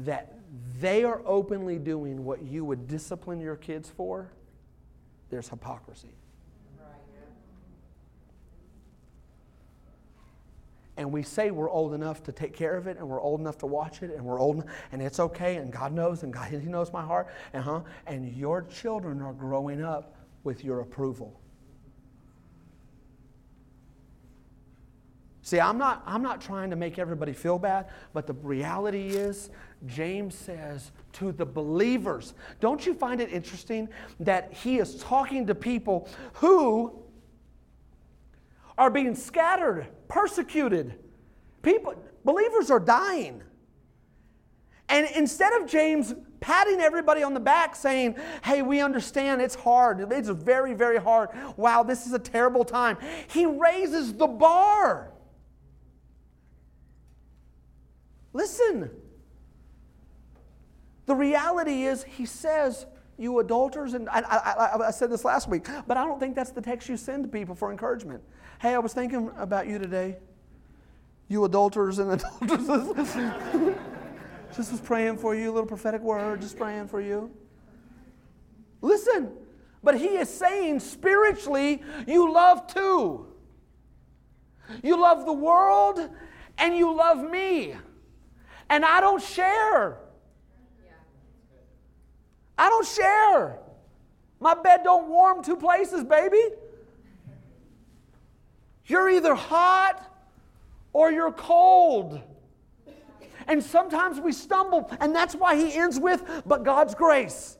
that 0.00 0.34
they 0.80 1.04
are 1.04 1.22
openly 1.24 1.78
doing 1.78 2.24
what 2.24 2.42
you 2.42 2.64
would 2.64 2.88
discipline 2.88 3.40
your 3.40 3.56
kids 3.56 3.88
for, 3.88 4.32
there's 5.30 5.48
hypocrisy. 5.48 6.16
and 10.98 11.12
we 11.12 11.22
say 11.22 11.50
we're 11.50 11.68
old 11.68 11.92
enough 11.92 12.22
to 12.22 12.32
take 12.32 12.54
care 12.54 12.74
of 12.74 12.86
it 12.86 12.96
and 12.96 13.06
we're 13.06 13.20
old 13.20 13.40
enough 13.40 13.58
to 13.58 13.66
watch 13.66 14.02
it 14.02 14.10
and 14.12 14.24
we're 14.24 14.40
old 14.40 14.64
and 14.92 15.02
it's 15.02 15.20
okay 15.20 15.56
and 15.56 15.70
God 15.70 15.92
knows 15.92 16.22
and 16.22 16.32
God 16.32 16.48
He 16.50 16.56
knows 16.56 16.90
my 16.90 17.04
heart 17.04 17.28
and 17.52 17.62
huh 17.62 17.82
and 18.06 18.34
your 18.34 18.62
children 18.62 19.20
are 19.20 19.34
growing 19.34 19.84
up 19.84 20.16
with 20.42 20.64
your 20.64 20.80
approval. 20.80 21.38
See, 25.46 25.60
I'm 25.60 25.78
not, 25.78 26.02
I'm 26.06 26.22
not 26.22 26.40
trying 26.40 26.70
to 26.70 26.76
make 26.76 26.98
everybody 26.98 27.32
feel 27.32 27.56
bad, 27.56 27.86
but 28.12 28.26
the 28.26 28.32
reality 28.32 29.10
is, 29.10 29.50
James 29.86 30.34
says 30.34 30.90
to 31.12 31.30
the 31.30 31.46
believers, 31.46 32.34
don't 32.58 32.84
you 32.84 32.92
find 32.92 33.20
it 33.20 33.32
interesting 33.32 33.88
that 34.18 34.52
he 34.52 34.78
is 34.78 34.96
talking 34.96 35.46
to 35.46 35.54
people 35.54 36.08
who 36.32 37.00
are 38.76 38.90
being 38.90 39.14
scattered, 39.14 39.86
persecuted. 40.08 40.98
People, 41.62 41.94
believers 42.24 42.68
are 42.68 42.80
dying. 42.80 43.40
And 44.88 45.06
instead 45.14 45.52
of 45.52 45.68
James 45.68 46.12
patting 46.40 46.80
everybody 46.80 47.22
on 47.22 47.34
the 47.34 47.40
back 47.40 47.76
saying, 47.76 48.16
Hey, 48.42 48.62
we 48.62 48.80
understand 48.80 49.40
it's 49.40 49.54
hard. 49.54 50.12
It's 50.12 50.28
very, 50.28 50.74
very 50.74 50.98
hard. 50.98 51.28
Wow, 51.56 51.84
this 51.84 52.04
is 52.04 52.14
a 52.14 52.18
terrible 52.18 52.64
time. 52.64 52.98
He 53.28 53.46
raises 53.46 54.12
the 54.12 54.26
bar. 54.26 55.12
Listen. 58.36 58.90
The 61.06 61.14
reality 61.14 61.84
is, 61.84 62.04
he 62.04 62.26
says, 62.26 62.84
You 63.16 63.38
adulterers, 63.38 63.94
and 63.94 64.10
I, 64.10 64.20
I, 64.20 64.88
I, 64.88 64.90
said 64.90 65.10
this 65.10 65.24
last 65.24 65.48
week, 65.48 65.66
but 65.86 65.96
I 65.96 66.04
don't 66.04 66.20
think 66.20 66.34
that's 66.34 66.50
the 66.50 66.60
text 66.60 66.86
you 66.90 66.98
send 66.98 67.24
to 67.24 67.30
people 67.30 67.54
for 67.54 67.70
encouragement. 67.70 68.22
Hey, 68.60 68.74
I 68.74 68.78
was 68.78 68.92
thinking 68.92 69.30
about 69.38 69.66
you 69.66 69.78
today. 69.78 70.18
You 71.28 71.46
adulterers 71.46 71.98
and 71.98 72.12
adulteresses. 72.42 73.16
just 74.54 74.70
was 74.70 74.80
praying 74.82 75.16
for 75.16 75.34
you, 75.34 75.50
a 75.50 75.52
little 75.52 75.66
prophetic 75.66 76.02
word, 76.02 76.42
just 76.42 76.58
praying 76.58 76.88
for 76.88 77.00
you. 77.00 77.30
Listen, 78.82 79.32
but 79.82 79.98
he 79.98 80.08
is 80.08 80.28
saying 80.28 80.80
spiritually, 80.80 81.82
you 82.06 82.30
love 82.30 82.66
too. 82.66 83.28
You 84.82 85.00
love 85.00 85.24
the 85.24 85.32
world 85.32 86.10
and 86.58 86.76
you 86.76 86.94
love 86.94 87.30
me. 87.30 87.76
And 88.68 88.84
I 88.84 89.00
don't 89.00 89.22
share. 89.22 89.98
I 92.58 92.68
don't 92.68 92.86
share. 92.86 93.58
My 94.40 94.54
bed 94.54 94.80
don't 94.84 95.08
warm 95.08 95.42
two 95.42 95.56
places, 95.56 96.04
baby. 96.04 96.42
You're 98.86 99.10
either 99.10 99.34
hot 99.34 100.02
or 100.92 101.10
you're 101.10 101.32
cold. 101.32 102.20
And 103.48 103.62
sometimes 103.62 104.18
we 104.18 104.32
stumble, 104.32 104.90
and 105.00 105.14
that's 105.14 105.34
why 105.34 105.54
he 105.54 105.72
ends 105.74 106.00
with, 106.00 106.42
but 106.46 106.64
God's 106.64 106.94
grace. 106.94 107.56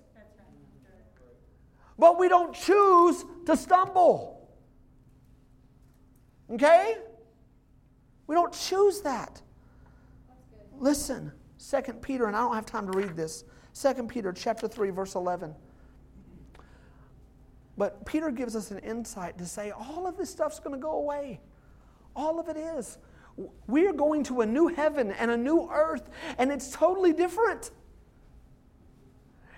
But 1.98 2.18
we 2.18 2.28
don't 2.28 2.54
choose 2.54 3.24
to 3.46 3.56
stumble. 3.56 4.48
Okay? 6.50 6.96
We 8.26 8.34
don't 8.34 8.52
choose 8.52 9.00
that. 9.02 9.40
Listen, 10.78 11.32
2 11.58 11.92
Peter, 11.94 12.26
and 12.26 12.36
I 12.36 12.40
don't 12.40 12.54
have 12.54 12.66
time 12.66 12.90
to 12.90 12.96
read 12.96 13.16
this. 13.16 13.44
2 13.80 14.04
Peter 14.04 14.32
chapter 14.32 14.68
3, 14.68 14.90
verse 14.90 15.14
11. 15.14 15.54
But 17.78 18.04
Peter 18.06 18.30
gives 18.30 18.56
us 18.56 18.70
an 18.70 18.78
insight 18.78 19.36
to 19.38 19.46
say 19.46 19.70
all 19.70 20.06
of 20.06 20.16
this 20.16 20.30
stuff's 20.30 20.58
going 20.58 20.74
to 20.74 20.80
go 20.80 20.92
away. 20.92 21.40
All 22.14 22.40
of 22.40 22.48
it 22.48 22.56
is. 22.56 22.98
We 23.66 23.86
are 23.86 23.92
going 23.92 24.24
to 24.24 24.40
a 24.40 24.46
new 24.46 24.68
heaven 24.68 25.12
and 25.12 25.30
a 25.30 25.36
new 25.36 25.68
earth, 25.70 26.08
and 26.38 26.50
it's 26.50 26.70
totally 26.70 27.12
different. 27.12 27.70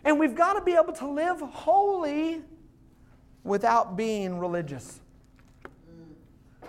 And 0.05 0.19
we've 0.19 0.35
got 0.35 0.55
to 0.55 0.63
be 0.63 0.73
able 0.73 0.93
to 0.95 1.09
live 1.09 1.41
holy 1.41 2.43
without 3.45 3.97
being 3.97 4.39
religious. 4.39 5.01
Mm. 5.65 6.69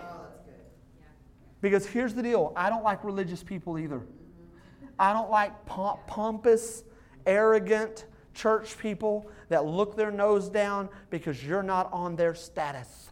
because 1.60 1.86
here's 1.86 2.14
the 2.14 2.22
deal 2.22 2.52
I 2.54 2.70
don't 2.70 2.84
like 2.84 3.02
religious 3.02 3.42
people 3.42 3.76
either. 3.76 4.02
I 5.00 5.14
don't 5.14 5.30
like 5.30 5.64
pomp- 5.64 6.06
pompous, 6.06 6.84
arrogant, 7.24 8.04
church 8.34 8.78
people 8.78 9.30
that 9.48 9.64
look 9.64 9.96
their 9.96 10.10
nose 10.10 10.50
down 10.50 10.90
because 11.08 11.42
you're 11.42 11.62
not 11.62 11.90
on 11.90 12.16
their 12.16 12.34
status. 12.34 13.08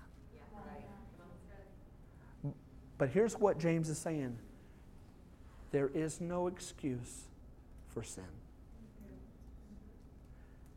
But 2.99 3.09
here's 3.09 3.35
what 3.35 3.59
James 3.59 3.89
is 3.89 3.97
saying 3.97 4.37
there 5.71 5.89
is 5.95 6.21
no 6.21 6.47
excuse 6.47 7.29
for 7.89 8.03
sin. 8.03 8.25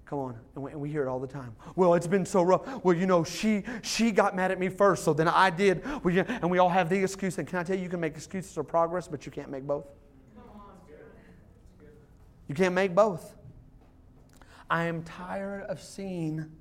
Come 0.05 0.19
on, 0.19 0.37
and 0.55 0.81
we, 0.81 0.89
hear 0.89 1.03
it 1.03 1.07
all 1.07 1.21
the 1.21 1.27
time. 1.27 1.55
Well, 1.77 1.93
it's 1.93 2.07
been 2.07 2.25
so 2.25 2.41
rough. 2.41 2.83
Well, 2.83 2.95
you 2.95 3.05
know, 3.05 3.23
she 3.23 3.63
she 3.81 4.11
got 4.11 4.35
mad 4.35 4.51
at 4.51 4.59
me 4.59 4.67
first, 4.67 5.03
so 5.03 5.13
then 5.13 5.27
I 5.27 5.49
did. 5.49 5.83
And 5.85 6.51
we 6.51 6.59
all 6.59 6.69
have 6.69 6.89
the 6.89 7.01
excuse. 7.01 7.37
And 7.37 7.47
can 7.47 7.59
I 7.59 7.63
tell 7.63 7.77
you, 7.77 7.83
you 7.83 7.89
can 7.89 8.01
make 8.01 8.15
excuses 8.15 8.53
for 8.53 8.63
progress, 8.63 9.07
but 9.07 9.25
you 9.25 9.31
can't 9.31 9.49
make 9.49 9.63
both. 9.63 9.85
You 12.51 12.55
can't 12.55 12.75
make 12.75 12.93
both. 12.93 13.37
I 14.69 14.83
am 14.83 15.03
tired 15.03 15.63
of 15.69 15.81
seeing 15.81 16.51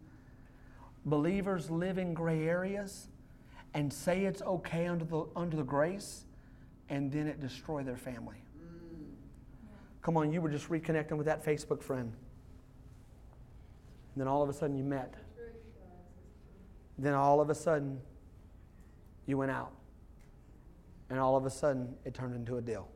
believers 1.04 1.68
live 1.68 1.98
in 1.98 2.14
gray 2.14 2.46
areas 2.46 3.08
and 3.74 3.92
say 3.92 4.24
it's 4.24 4.40
okay 4.42 4.86
under 4.86 5.04
the, 5.04 5.26
under 5.34 5.56
the 5.56 5.64
grace 5.64 6.26
and 6.90 7.10
then 7.10 7.26
it 7.26 7.40
destroy 7.40 7.82
their 7.82 7.96
family. 7.96 8.36
Mm. 8.56 9.06
Come 10.00 10.16
on, 10.16 10.32
you 10.32 10.40
were 10.40 10.48
just 10.48 10.68
reconnecting 10.68 11.16
with 11.16 11.26
that 11.26 11.44
Facebook 11.44 11.82
friend. 11.82 12.12
And 14.14 14.20
then 14.20 14.28
all 14.28 14.44
of 14.44 14.48
a 14.48 14.52
sudden 14.52 14.76
you 14.76 14.84
met. 14.84 15.14
Then 16.98 17.14
all 17.14 17.40
of 17.40 17.50
a 17.50 17.54
sudden 17.56 18.00
you 19.26 19.38
went 19.38 19.50
out. 19.50 19.72
And 21.08 21.18
all 21.18 21.36
of 21.36 21.46
a 21.46 21.50
sudden 21.50 21.96
it 22.04 22.14
turned 22.14 22.36
into 22.36 22.58
a 22.58 22.62
deal. 22.62 22.86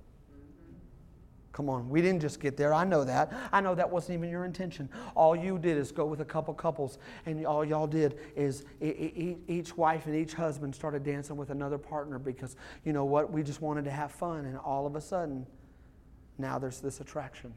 Come 1.55 1.71
on, 1.71 1.89
we 1.89 2.03
didn't 2.03 2.21
just 2.21 2.41
get 2.41 2.57
there. 2.57 2.75
I 2.75 2.85
know 2.85 3.05
that. 3.05 3.33
I 3.53 3.61
know 3.61 3.77
that 3.77 3.89
wasn't 3.89 4.19
even 4.19 4.29
your 4.29 4.45
intention. 4.45 4.89
All 5.15 5.37
you 5.37 5.57
did 5.57 5.79
is 5.79 5.93
go 5.93 6.05
with 6.05 6.21
a 6.21 6.25
couple 6.25 6.53
couples, 6.53 6.99
and 7.27 7.47
all 7.47 7.65
y'all 7.65 7.87
did 7.87 8.19
is 8.35 8.65
each 8.81 9.77
wife 9.77 10.07
and 10.07 10.17
each 10.17 10.35
husband 10.35 10.75
started 10.75 11.05
dancing 11.05 11.37
with 11.37 11.51
another 11.51 11.79
partner 11.79 12.19
because, 12.19 12.57
you 12.85 12.93
know 12.93 13.05
what, 13.05 13.31
we 13.31 13.45
just 13.45 13.63
wanted 13.63 13.85
to 13.85 13.93
have 13.93 14.11
fun, 14.11 14.47
and 14.47 14.59
all 14.59 14.85
of 14.85 14.97
a 14.97 15.01
sudden, 15.01 15.47
now 16.39 16.59
there's 16.59 16.81
this 16.81 17.01
attraction. 17.01 17.55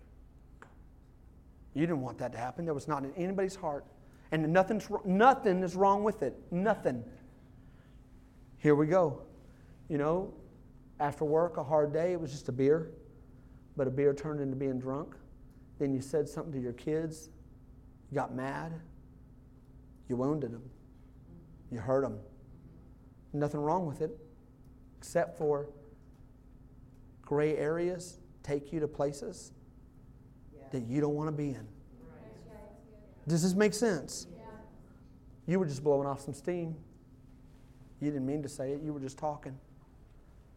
You 1.74 1.82
didn't 1.82 2.02
want 2.02 2.20
that 2.20 2.32
to 2.34 2.38
happen. 2.38 2.66
There 2.66 2.76
was 2.76 2.88
not 2.88 3.04
in 3.04 3.12
anybody's 3.18 3.56
heart. 3.56 3.84
And 4.32 4.54
nothing's, 4.54 4.88
nothing 5.06 5.64
is 5.64 5.76
wrong 5.76 6.04
with 6.04 6.22
it. 6.22 6.36
Nothing. 6.52 7.04
Here 8.60 8.76
we 8.76 8.86
go. 8.86 9.24
You 9.90 9.98
know, 9.98 10.34
After 11.00 11.26
work, 11.26 11.58
a 11.58 11.64
hard 11.64 11.94
day, 11.94 12.14
it 12.14 12.20
was 12.20 12.32
just 12.32 12.50
a 12.50 12.52
beer, 12.52 12.90
but 13.78 13.88
a 13.88 13.92
beer 13.92 14.14
turned 14.14 14.42
into 14.42 14.56
being 14.56 14.80
drunk. 14.80 15.16
Then 15.80 15.94
you 15.94 16.02
said 16.02 16.28
something 16.28 16.52
to 16.52 16.60
your 16.60 16.74
kids, 16.74 17.30
you 18.12 18.16
got 18.16 18.36
mad, 18.36 18.74
you 20.10 20.16
wounded 20.16 20.52
them, 20.52 20.68
you 21.72 21.80
hurt 21.80 22.02
them. 22.02 22.18
Nothing 23.34 23.60
wrong 23.60 23.86
with 23.86 24.02
it, 24.02 24.18
except 24.98 25.38
for 25.38 25.70
gray 27.22 27.56
areas 27.56 28.20
take 28.42 28.74
you 28.74 28.80
to 28.80 28.88
places 28.88 29.52
that 30.72 30.88
you 30.88 31.00
don't 31.00 31.14
want 31.14 31.28
to 31.28 31.32
be 31.32 31.50
in. 31.50 31.68
Does 33.28 33.44
this 33.44 33.54
make 33.54 33.74
sense? 33.74 34.26
You 35.46 35.60
were 35.60 35.66
just 35.66 35.84
blowing 35.84 36.08
off 36.08 36.22
some 36.22 36.34
steam. 36.34 36.76
You 38.00 38.12
didn't 38.12 38.26
mean 38.26 38.42
to 38.44 38.50
say 38.50 38.72
it, 38.72 38.82
you 38.82 38.94
were 38.94 39.00
just 39.00 39.18
talking. 39.18 39.58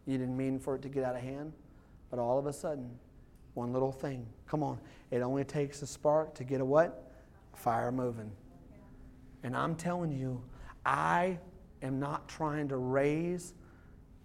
You 0.06 0.18
didn't 0.18 0.37
mean 0.37 0.59
for 0.59 0.76
it 0.76 0.83
to 0.83 0.88
get 0.88 1.04
out 1.04 1.16
of 1.16 1.22
hand, 1.22 1.52
but 2.11 2.18
all 2.18 2.38
of 2.38 2.46
a 2.46 2.52
sudden, 2.52 2.90
one 3.54 3.72
little 3.72 3.92
thing. 3.92 4.26
Come 4.46 4.62
on, 4.62 4.78
it 5.10 5.20
only 5.20 5.44
takes 5.44 5.82
a 5.82 5.86
spark 5.86 6.34
to 6.34 6.44
get 6.44 6.60
a 6.60 6.64
what? 6.64 7.10
Fire 7.54 7.92
moving. 7.92 8.30
And 9.42 9.56
I'm 9.56 9.74
telling 9.74 10.12
you, 10.12 10.42
I 10.84 11.38
am 11.82 11.98
not 11.98 12.28
trying 12.28 12.68
to 12.68 12.76
raise 12.76 13.54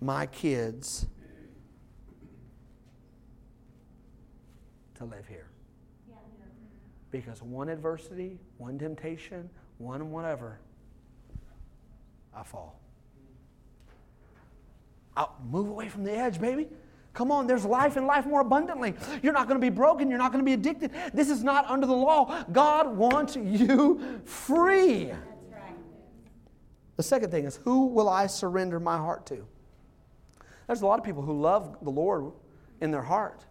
my 0.02 0.26
kids 0.28 1.08
to 4.96 5.06
live 5.06 5.28
here. 5.28 5.48
Because 7.12 7.42
one 7.42 7.70
adversity, 7.70 8.40
one 8.58 8.78
temptation, 8.78 9.50
one 9.78 10.12
whatever, 10.12 10.60
I 12.36 12.44
fall. 12.44 12.80
I'll 15.16 15.36
move 15.50 15.70
away 15.70 15.88
from 15.88 16.04
the 16.04 16.12
edge, 16.12 16.42
baby. 16.42 16.68
Come 17.16 17.32
on, 17.32 17.48
there's 17.48 17.64
life 17.64 17.96
and 17.96 18.06
life 18.06 18.26
more 18.26 18.42
abundantly. 18.42 18.94
You're 19.24 19.34
not 19.34 19.48
going 19.48 19.60
to 19.60 19.66
be 19.66 19.74
broken. 19.74 20.10
You're 20.10 20.20
not 20.20 20.34
going 20.34 20.44
to 20.44 20.46
be 20.46 20.54
addicted. 20.54 20.92
This 21.14 21.30
is 21.30 21.44
not 21.44 21.66
under 21.68 21.88
the 21.88 21.94
law. 21.94 22.44
God 22.52 22.96
wants 22.96 23.38
you 23.38 24.22
free. 24.26 25.12
The 26.98 27.04
second 27.04 27.32
thing 27.32 27.46
is, 27.46 27.56
who 27.64 27.88
will 27.88 28.10
I 28.10 28.28
surrender 28.28 28.80
my 28.82 28.98
heart 28.98 29.26
to? 29.28 29.48
There's 30.68 30.82
a 30.82 30.86
lot 30.86 31.00
of 31.00 31.06
people 31.06 31.22
who 31.22 31.40
love 31.40 31.78
the 31.82 31.90
Lord 31.90 32.32
in 32.82 32.92
their 32.92 33.02
heart, 33.02 33.46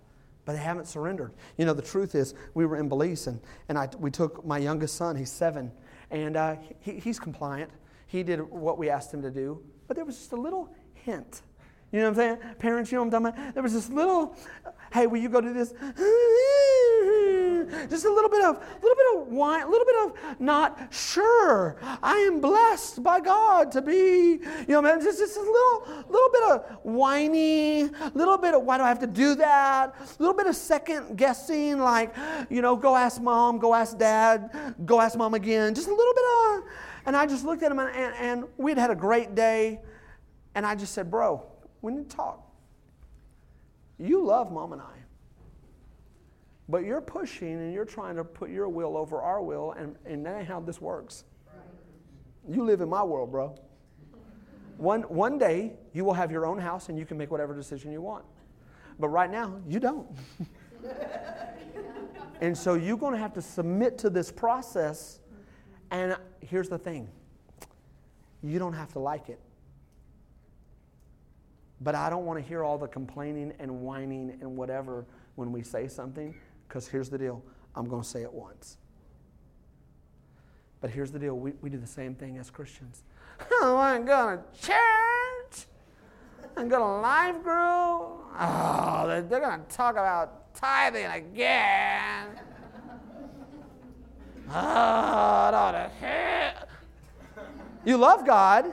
but 0.44 0.52
they 0.52 0.58
haven't 0.58 0.86
surrendered. 0.86 1.32
You 1.56 1.64
know, 1.64 1.72
the 1.72 1.82
truth 1.82 2.14
is, 2.14 2.34
we 2.52 2.66
were 2.66 2.76
in 2.76 2.88
Belize, 2.88 3.26
and, 3.28 3.40
and 3.70 3.78
I, 3.78 3.88
we 3.98 4.10
took 4.10 4.44
my 4.44 4.58
youngest 4.58 4.96
son, 4.96 5.16
he's 5.16 5.32
seven, 5.32 5.72
and 6.10 6.36
uh, 6.36 6.56
he, 6.80 6.98
he's 6.98 7.18
compliant. 7.18 7.70
He 8.08 8.22
did 8.22 8.42
what 8.42 8.76
we 8.76 8.90
asked 8.90 9.12
him 9.12 9.22
to 9.22 9.30
do, 9.30 9.62
but 9.88 9.96
there 9.96 10.04
was 10.04 10.18
just 10.18 10.32
a 10.32 10.36
little 10.36 10.74
hint 10.92 11.40
you 11.94 12.00
know 12.00 12.10
what 12.10 12.18
I'm 12.18 12.40
saying? 12.40 12.56
Parents, 12.58 12.90
you 12.90 12.98
know 12.98 13.04
what 13.04 13.14
I'm 13.14 13.22
talking 13.22 13.38
about? 13.38 13.54
There 13.54 13.62
was 13.62 13.72
this 13.72 13.88
little, 13.88 14.36
hey, 14.92 15.06
will 15.06 15.20
you 15.20 15.28
go 15.28 15.40
do 15.40 15.54
this? 15.54 15.72
Just 17.88 18.04
a 18.04 18.12
little 18.12 18.28
bit 18.28 18.44
of, 18.44 18.60
little 18.82 18.96
bit 18.96 19.06
of 19.14 19.28
wine, 19.28 19.62
a 19.62 19.70
little 19.70 19.86
bit 19.86 19.96
of 20.04 20.40
not 20.40 20.92
sure. 20.92 21.76
I 22.02 22.16
am 22.16 22.40
blessed 22.40 23.04
by 23.04 23.20
God 23.20 23.70
to 23.70 23.80
be, 23.80 24.40
you 24.42 24.64
know, 24.66 24.82
man, 24.82 25.00
just, 25.00 25.20
just 25.20 25.36
a 25.36 25.40
little, 25.40 26.04
little 26.08 26.30
bit 26.30 26.42
of 26.50 26.78
whiny, 26.82 27.84
little 28.12 28.38
bit 28.38 28.54
of 28.54 28.64
why 28.64 28.76
do 28.76 28.82
I 28.82 28.88
have 28.88 28.98
to 28.98 29.06
do 29.06 29.36
that? 29.36 29.94
A 29.96 30.08
little 30.18 30.36
bit 30.36 30.48
of 30.48 30.56
second 30.56 31.16
guessing, 31.16 31.78
like, 31.78 32.12
you 32.50 32.60
know, 32.60 32.74
go 32.74 32.96
ask 32.96 33.22
mom, 33.22 33.60
go 33.60 33.72
ask 33.72 33.96
dad, 33.96 34.74
go 34.84 35.00
ask 35.00 35.16
mom 35.16 35.34
again. 35.34 35.76
Just 35.76 35.86
a 35.86 35.94
little 35.94 36.14
bit 36.14 36.24
of, 36.24 36.64
and 37.06 37.16
I 37.16 37.24
just 37.26 37.44
looked 37.44 37.62
at 37.62 37.70
him 37.70 37.78
and, 37.78 37.94
and, 37.94 38.14
and 38.16 38.44
we'd 38.56 38.78
had 38.78 38.90
a 38.90 38.96
great 38.96 39.36
day. 39.36 39.80
And 40.56 40.66
I 40.66 40.74
just 40.74 40.92
said, 40.92 41.08
bro, 41.08 41.53
we 41.84 41.92
need 41.92 42.08
to 42.08 42.16
talk. 42.16 42.50
You 43.98 44.24
love 44.24 44.50
mom 44.50 44.72
and 44.72 44.80
I. 44.80 44.94
But 46.66 46.84
you're 46.84 47.02
pushing 47.02 47.52
and 47.52 47.74
you're 47.74 47.84
trying 47.84 48.16
to 48.16 48.24
put 48.24 48.48
your 48.48 48.70
will 48.70 48.96
over 48.96 49.20
our 49.20 49.42
will, 49.42 49.72
and, 49.72 49.96
and 50.06 50.24
that 50.24 50.34
ain't 50.34 50.48
how 50.48 50.60
this 50.60 50.80
works. 50.80 51.24
You 52.48 52.64
live 52.64 52.80
in 52.80 52.88
my 52.88 53.02
world, 53.02 53.30
bro. 53.30 53.54
One, 54.78 55.02
one 55.02 55.36
day, 55.36 55.74
you 55.92 56.06
will 56.06 56.14
have 56.14 56.32
your 56.32 56.46
own 56.46 56.58
house 56.58 56.88
and 56.88 56.98
you 56.98 57.04
can 57.04 57.18
make 57.18 57.30
whatever 57.30 57.54
decision 57.54 57.92
you 57.92 58.00
want. 58.00 58.24
But 58.98 59.08
right 59.08 59.30
now, 59.30 59.60
you 59.68 59.78
don't. 59.78 60.08
and 62.40 62.56
so 62.56 62.74
you're 62.74 62.96
going 62.96 63.12
to 63.12 63.18
have 63.18 63.34
to 63.34 63.42
submit 63.42 63.98
to 63.98 64.10
this 64.10 64.32
process. 64.32 65.20
And 65.90 66.16
here's 66.40 66.70
the 66.70 66.78
thing 66.78 67.10
you 68.42 68.58
don't 68.58 68.72
have 68.72 68.92
to 68.94 68.98
like 68.98 69.28
it. 69.28 69.38
But 71.84 71.94
I 71.94 72.08
don't 72.08 72.24
want 72.24 72.42
to 72.42 72.48
hear 72.48 72.64
all 72.64 72.78
the 72.78 72.88
complaining 72.88 73.52
and 73.58 73.82
whining 73.82 74.38
and 74.40 74.56
whatever 74.56 75.04
when 75.34 75.52
we 75.52 75.62
say 75.62 75.86
something, 75.86 76.34
because 76.66 76.88
here's 76.88 77.10
the 77.10 77.18
deal 77.18 77.42
I'm 77.76 77.86
going 77.86 78.02
to 78.02 78.08
say 78.08 78.22
it 78.22 78.32
once. 78.32 78.78
But 80.80 80.90
here's 80.90 81.12
the 81.12 81.18
deal 81.18 81.38
we, 81.38 81.52
we 81.60 81.68
do 81.68 81.76
the 81.76 81.86
same 81.86 82.14
thing 82.14 82.38
as 82.38 82.50
Christians. 82.50 83.02
Oh, 83.60 83.76
I'm 83.76 84.04
going 84.04 84.38
to 84.38 84.60
church. 84.60 85.66
I'm 86.56 86.68
going 86.68 86.80
to 86.80 87.00
life 87.00 87.42
group. 87.42 88.22
Oh, 88.38 89.04
they're, 89.08 89.22
they're 89.22 89.40
going 89.40 89.60
to 89.60 89.76
talk 89.76 89.92
about 89.94 90.54
tithing 90.54 91.06
again. 91.06 92.28
Oh, 94.56 95.90
you 97.84 97.96
love 97.96 98.26
God. 98.26 98.72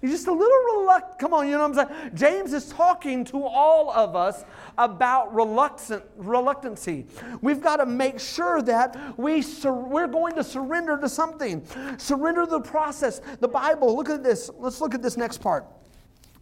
He's 0.00 0.10
just 0.10 0.26
a 0.26 0.32
little 0.32 0.78
reluctant. 0.78 1.18
Come 1.18 1.32
on, 1.32 1.46
you 1.46 1.52
know 1.52 1.68
what 1.68 1.78
I'm 1.78 1.88
saying? 1.88 2.10
James 2.14 2.52
is 2.52 2.68
talking 2.68 3.24
to 3.26 3.44
all 3.44 3.90
of 3.90 4.14
us 4.14 4.44
about 4.76 5.34
reluctant, 5.34 6.04
reluctancy. 6.16 7.06
We've 7.40 7.60
got 7.60 7.76
to 7.76 7.86
make 7.86 8.20
sure 8.20 8.62
that 8.62 9.18
we 9.18 9.42
sur- 9.42 9.72
we're 9.72 10.06
going 10.06 10.34
to 10.34 10.44
surrender 10.44 10.98
to 10.98 11.08
something. 11.08 11.66
Surrender 11.98 12.46
the 12.46 12.60
process. 12.60 13.20
The 13.40 13.48
Bible, 13.48 13.96
look 13.96 14.10
at 14.10 14.22
this. 14.22 14.50
Let's 14.58 14.80
look 14.80 14.94
at 14.94 15.02
this 15.02 15.16
next 15.16 15.38
part. 15.38 15.66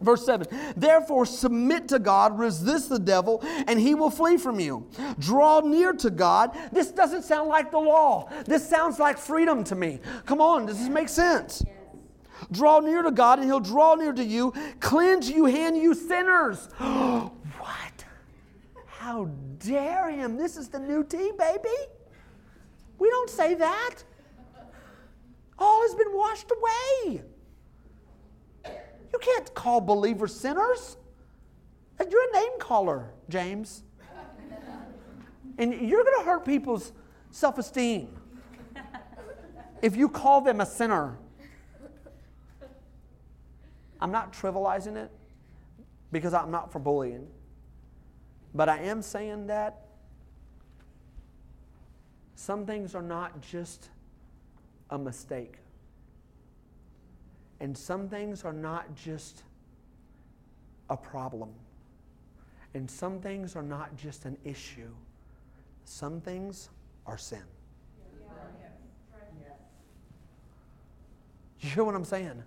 Verse 0.01 0.27
7 0.27 0.47
Therefore, 0.77 1.25
submit 1.25 1.89
to 1.89 1.99
God, 1.99 2.39
resist 2.39 2.89
the 2.89 2.99
devil, 2.99 3.41
and 3.67 3.79
he 3.79 3.95
will 3.95 4.11
flee 4.11 4.37
from 4.37 4.61
you. 4.61 4.89
Draw 5.19 5.61
near 5.61 5.93
to 5.95 6.11
God. 6.11 6.57
This 6.73 6.91
doesn't 6.91 7.23
sound 7.23 7.49
like 7.49 7.71
the 7.71 7.79
law. 7.79 8.29
This 8.45 8.69
sounds 8.69 8.99
like 8.99 9.19
freedom 9.19 9.65
to 9.65 9.75
me. 9.75 10.01
Come 10.27 10.41
on, 10.41 10.67
does 10.67 10.79
this 10.79 10.89
make 10.89 11.09
sense? 11.09 11.65
Draw 12.51 12.81
near 12.81 13.03
to 13.03 13.11
God, 13.11 13.39
and 13.39 13.47
He'll 13.47 13.61
draw 13.61 13.95
near 13.95 14.13
to 14.13 14.25
you. 14.25 14.53
Cleanse 14.81 15.31
you, 15.31 15.45
hand 15.47 15.77
you 15.77 15.95
sinners. 15.95 16.69
what? 16.79 18.05
How 18.87 19.27
dare 19.59 20.11
Him? 20.11 20.37
This 20.37 20.57
is 20.57 20.69
the 20.69 20.79
new 20.79 21.05
tea, 21.05 21.33
baby. 21.39 21.69
We 22.99 23.11
don't 23.11 23.31
say 23.31 23.55
that. 23.55 23.97
All 25.59 25.83
has 25.83 25.95
been 25.95 26.13
washed 26.13 26.51
away. 26.51 27.23
You 29.13 29.19
can't 29.21 29.55
call 29.55 29.81
believers 29.81 30.35
sinners. 30.35 30.97
You're 32.01 32.31
a 32.31 32.33
name 32.33 32.59
caller, 32.59 33.11
James. 33.29 33.85
And 35.59 35.73
you're 35.73 36.03
going 36.03 36.19
to 36.19 36.25
hurt 36.25 36.45
people's 36.45 36.93
self 37.31 37.59
esteem 37.59 38.09
if 39.83 39.97
you 39.97 40.09
call 40.09 40.41
them 40.41 40.61
a 40.61 40.67
sinner. 40.67 41.19
I'm 44.05 44.13
not 44.13 44.35
trivializing 44.35 44.97
it 44.97 45.11
because 46.13 46.35
I'm 46.35 46.51
not 46.51 46.71
for 46.71 46.79
bullying. 46.79 47.27
But 48.55 48.69
I 48.69 48.81
am 48.81 49.01
saying 49.01 49.47
that 49.47 49.87
some 52.35 52.67
things 52.67 52.95
are 52.95 53.01
not 53.01 53.41
just 53.41 53.89
a 54.91 54.99
mistake. 54.99 55.55
And 57.61 57.75
some 57.75 58.11
things 58.11 58.45
are 58.45 58.53
not 58.53 58.95
just 58.95 59.43
a 60.91 60.99
problem. 60.99 61.55
And 62.75 62.91
some 62.91 63.21
things 63.21 63.57
are 63.57 63.63
not 63.63 63.97
just 63.97 64.27
an 64.27 64.37
issue. 64.45 64.93
Some 65.87 66.21
things 66.21 66.69
are 67.07 67.17
sin. 67.17 67.41
You 71.61 71.71
hear 71.71 71.85
what 71.85 71.95
I'm 71.95 72.05
saying? 72.05 72.43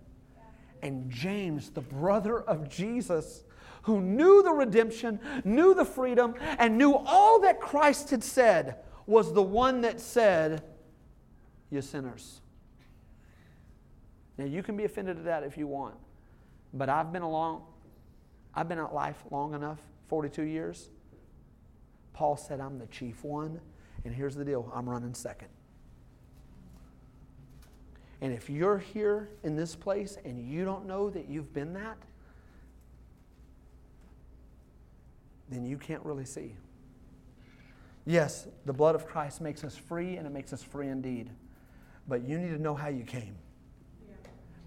And 0.82 1.10
James, 1.10 1.70
the 1.70 1.82
brother 1.82 2.42
of 2.42 2.70
Jesus, 2.70 3.44
who 3.84 4.02
knew 4.02 4.44
the 4.44 4.52
redemption, 4.52 5.20
knew 5.44 5.74
the 5.74 5.86
freedom, 5.86 6.36
and 6.60 6.78
knew 6.78 6.94
all 6.94 7.40
that 7.42 7.60
Christ 7.60 8.10
had 8.10 8.24
said, 8.24 8.76
was 9.06 9.34
the 9.34 9.42
one 9.42 9.82
that 9.82 10.00
said, 10.00 10.63
You 11.70 11.82
sinners. 11.82 12.42
Now, 14.38 14.46
you 14.46 14.62
can 14.62 14.78
be 14.78 14.84
offended 14.84 15.18
at 15.18 15.26
that 15.26 15.44
if 15.44 15.58
you 15.58 15.68
want, 15.68 15.96
but 16.74 16.90
I've 16.90 17.12
been 17.12 17.24
along, 17.24 17.63
I've 18.54 18.68
been 18.68 18.78
at 18.78 18.94
life 18.94 19.24
long 19.32 19.54
enough 19.56 19.80
42 20.10 20.44
years. 20.44 20.90
Paul 22.13 22.38
said, 22.38 22.60
I'm 22.60 22.78
the 22.78 22.88
chief 22.88 23.24
one, 23.24 23.60
and 24.04 24.13
here's 24.13 24.36
the 24.36 24.46
deal 24.46 24.72
I'm 24.76 24.90
running 24.90 25.13
second. 25.13 25.50
And 28.22 28.34
if 28.34 28.50
you're 28.50 28.80
here 28.80 29.30
in 29.44 29.56
this 29.56 29.76
place 29.76 30.18
and 30.26 30.40
you 30.40 30.66
don't 30.66 30.88
know 30.88 31.10
that 31.10 31.30
you've 31.30 31.54
been 31.54 31.74
that, 31.74 31.98
then 35.50 35.66
you 35.66 35.78
can't 35.78 36.04
really 36.04 36.26
see. 36.26 36.56
Yes, 38.06 38.48
the 38.66 38.74
blood 38.74 38.96
of 38.96 39.06
Christ 39.06 39.42
makes 39.42 39.64
us 39.64 39.76
free 39.76 40.18
and 40.18 40.26
it 40.26 40.32
makes 40.32 40.52
us 40.52 40.64
free 40.64 40.88
indeed. 40.88 41.30
But 42.08 42.28
you 42.28 42.40
need 42.40 42.50
to 42.50 42.62
know 42.62 42.74
how 42.74 42.88
you 42.88 43.04
came. 43.04 43.36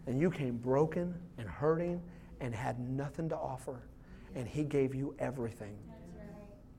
And 0.06 0.20
you 0.20 0.30
came 0.30 0.56
broken 0.56 1.14
and 1.38 1.48
hurting 1.48 2.00
and 2.40 2.54
had 2.54 2.78
nothing 2.78 3.28
to 3.30 3.36
offer. 3.36 3.82
And 4.34 4.46
He 4.46 4.62
gave 4.62 4.94
you 4.94 5.14
everything. 5.18 5.76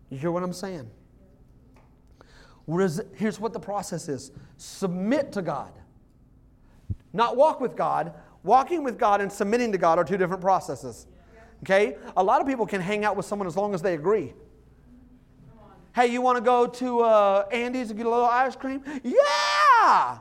You 0.10 0.18
hear 0.18 0.32
what 0.32 0.44
I'm 0.44 0.54
saying? 0.54 0.90
Here's 2.68 3.40
what 3.40 3.54
the 3.54 3.60
process 3.60 4.08
is 4.08 4.32
submit 4.58 5.32
to 5.34 5.42
God. 5.42 5.74
Not 7.14 7.36
walk 7.36 7.60
with 7.60 7.76
God. 7.76 8.14
Walking 8.44 8.84
with 8.84 8.98
God 8.98 9.22
and 9.22 9.32
submitting 9.32 9.72
to 9.72 9.78
God 9.78 10.00
are 10.00 10.04
two 10.04 10.18
different 10.18 10.42
processes. 10.42 11.08
Okay? 11.64 11.98
A 12.18 12.24
lot 12.24 12.42
of 12.42 12.48
people 12.48 12.66
can 12.66 12.82
hang 12.82 13.06
out 13.06 13.16
with 13.16 13.26
someone 13.26 13.48
as 13.48 13.56
long 13.56 13.74
as 13.74 13.82
they 13.82 13.94
agree. 13.94 14.34
Hey, 15.94 16.08
you 16.08 16.22
want 16.22 16.38
to 16.38 16.44
go 16.44 16.68
to 16.68 17.02
uh, 17.02 17.46
Andy's 17.52 17.90
and 17.90 17.98
get 17.98 18.06
a 18.06 18.10
little 18.10 18.26
ice 18.26 18.56
cream? 18.56 18.82
Yeah! 19.04 20.20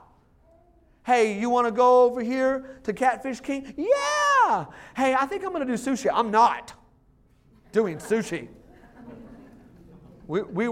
Hey, 1.07 1.39
you 1.39 1.49
want 1.49 1.67
to 1.67 1.73
go 1.73 2.05
over 2.05 2.23
here 2.23 2.81
to 2.83 2.93
Catfish 2.93 3.41
King? 3.41 3.73
Yeah! 3.77 4.67
Hey, 4.97 5.15
I 5.15 5.27
think 5.27 5.45
I'm 5.45 5.53
going 5.53 5.67
to 5.67 5.77
do 5.77 5.79
sushi. 5.79 6.11
I'm 6.13 6.31
not 6.31 6.75
doing 7.73 7.99
sushi. 7.99 8.49
We, 10.27 10.43
we, 10.43 10.71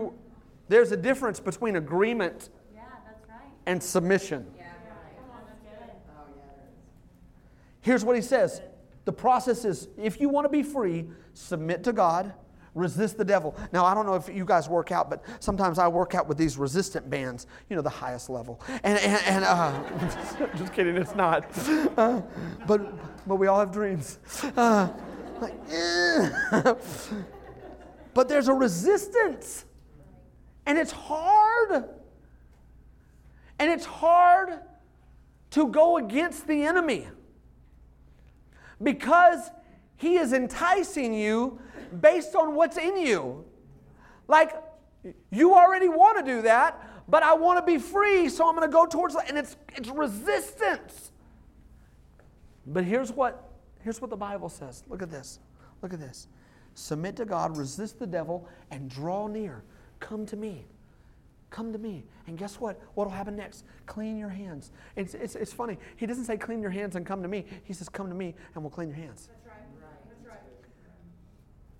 there's 0.68 0.92
a 0.92 0.96
difference 0.96 1.40
between 1.40 1.76
agreement 1.76 2.50
yeah, 2.74 2.82
right. 3.28 3.40
and 3.66 3.82
submission. 3.82 4.46
Yeah. 4.56 4.64
Here's 7.88 8.04
what 8.04 8.16
he 8.16 8.20
says 8.20 8.60
the 9.06 9.12
process 9.14 9.64
is 9.64 9.88
if 9.96 10.20
you 10.20 10.28
want 10.28 10.44
to 10.44 10.50
be 10.50 10.62
free, 10.62 11.06
submit 11.32 11.82
to 11.84 11.94
God, 11.94 12.34
resist 12.74 13.16
the 13.16 13.24
devil. 13.24 13.56
Now, 13.72 13.86
I 13.86 13.94
don't 13.94 14.04
know 14.04 14.14
if 14.14 14.28
you 14.28 14.44
guys 14.44 14.68
work 14.68 14.92
out, 14.92 15.08
but 15.08 15.24
sometimes 15.40 15.78
I 15.78 15.88
work 15.88 16.14
out 16.14 16.28
with 16.28 16.36
these 16.36 16.58
resistant 16.58 17.08
bands, 17.08 17.46
you 17.70 17.76
know, 17.76 17.80
the 17.80 17.88
highest 17.88 18.28
level. 18.28 18.60
And, 18.84 18.98
and, 18.98 19.22
and 19.24 19.42
uh, 19.42 20.48
just 20.58 20.74
kidding, 20.74 20.98
it's 20.98 21.14
not. 21.14 21.46
Uh, 21.96 22.20
but, 22.66 22.92
but 23.26 23.36
we 23.36 23.46
all 23.46 23.58
have 23.58 23.72
dreams. 23.72 24.18
Uh, 24.54 24.90
like, 25.40 25.54
eh. 25.70 26.30
but 28.12 28.28
there's 28.28 28.48
a 28.48 28.52
resistance, 28.52 29.64
and 30.66 30.76
it's 30.76 30.92
hard. 30.92 31.88
And 33.58 33.70
it's 33.70 33.86
hard 33.86 34.60
to 35.52 35.68
go 35.68 35.96
against 35.96 36.46
the 36.46 36.64
enemy 36.64 37.08
because 38.82 39.50
he 39.96 40.16
is 40.16 40.32
enticing 40.32 41.12
you 41.12 41.58
based 42.00 42.34
on 42.34 42.54
what's 42.54 42.76
in 42.76 42.96
you. 42.96 43.44
Like, 44.26 44.54
you 45.30 45.54
already 45.54 45.88
want 45.88 46.24
to 46.24 46.32
do 46.32 46.42
that, 46.42 47.04
but 47.08 47.22
I 47.22 47.34
want 47.34 47.58
to 47.58 47.72
be 47.72 47.78
free, 47.78 48.28
so 48.28 48.48
I'm 48.48 48.54
going 48.54 48.68
to 48.68 48.72
go 48.72 48.86
towards 48.86 49.14
that. 49.14 49.28
And 49.28 49.38
it's, 49.38 49.56
it's 49.74 49.88
resistance. 49.88 51.12
But 52.66 52.84
here's 52.84 53.10
what, 53.10 53.50
here's 53.80 54.00
what 54.00 54.10
the 54.10 54.16
Bible 54.16 54.48
says. 54.48 54.84
Look 54.88 55.02
at 55.02 55.10
this. 55.10 55.40
Look 55.82 55.94
at 55.94 56.00
this. 56.00 56.28
Submit 56.74 57.16
to 57.16 57.24
God, 57.24 57.56
resist 57.56 57.98
the 57.98 58.06
devil, 58.06 58.48
and 58.70 58.88
draw 58.88 59.26
near. 59.26 59.64
Come 60.00 60.26
to 60.26 60.36
me. 60.36 60.66
Come 61.50 61.72
to 61.72 61.78
me. 61.78 62.04
And 62.26 62.36
guess 62.36 62.60
what? 62.60 62.80
What 62.94 63.06
will 63.06 63.14
happen 63.14 63.36
next? 63.36 63.64
Clean 63.86 64.18
your 64.18 64.28
hands. 64.28 64.70
It's, 64.96 65.14
it's, 65.14 65.34
it's 65.34 65.52
funny. 65.52 65.78
He 65.96 66.06
doesn't 66.06 66.24
say 66.24 66.36
clean 66.36 66.60
your 66.60 66.70
hands 66.70 66.94
and 66.96 67.06
come 67.06 67.22
to 67.22 67.28
me. 67.28 67.46
He 67.64 67.72
says 67.72 67.88
come 67.88 68.08
to 68.08 68.14
me 68.14 68.34
and 68.54 68.62
we'll 68.62 68.70
clean 68.70 68.88
your 68.88 68.98
hands. 68.98 69.28
That's 69.28 69.46
right. 69.46 69.62
That's 70.08 70.26
right. 70.26 70.40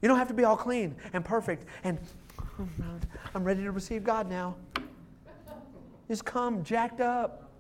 You 0.01 0.09
don't 0.09 0.19
have 0.19 0.29
to 0.29 0.35
be 0.35 0.45
all 0.45 0.57
clean 0.57 0.97
and 1.13 1.25
perfect 1.25 1.67
and 1.85 1.99
I'm 3.35 3.45
ready 3.45 3.63
to 3.63 3.73
receive 3.73 4.05
God 4.05 4.29
now. 4.29 4.57
Just 6.09 6.25
come 6.25 6.65
jacked 6.65 7.01
up, 7.03 7.51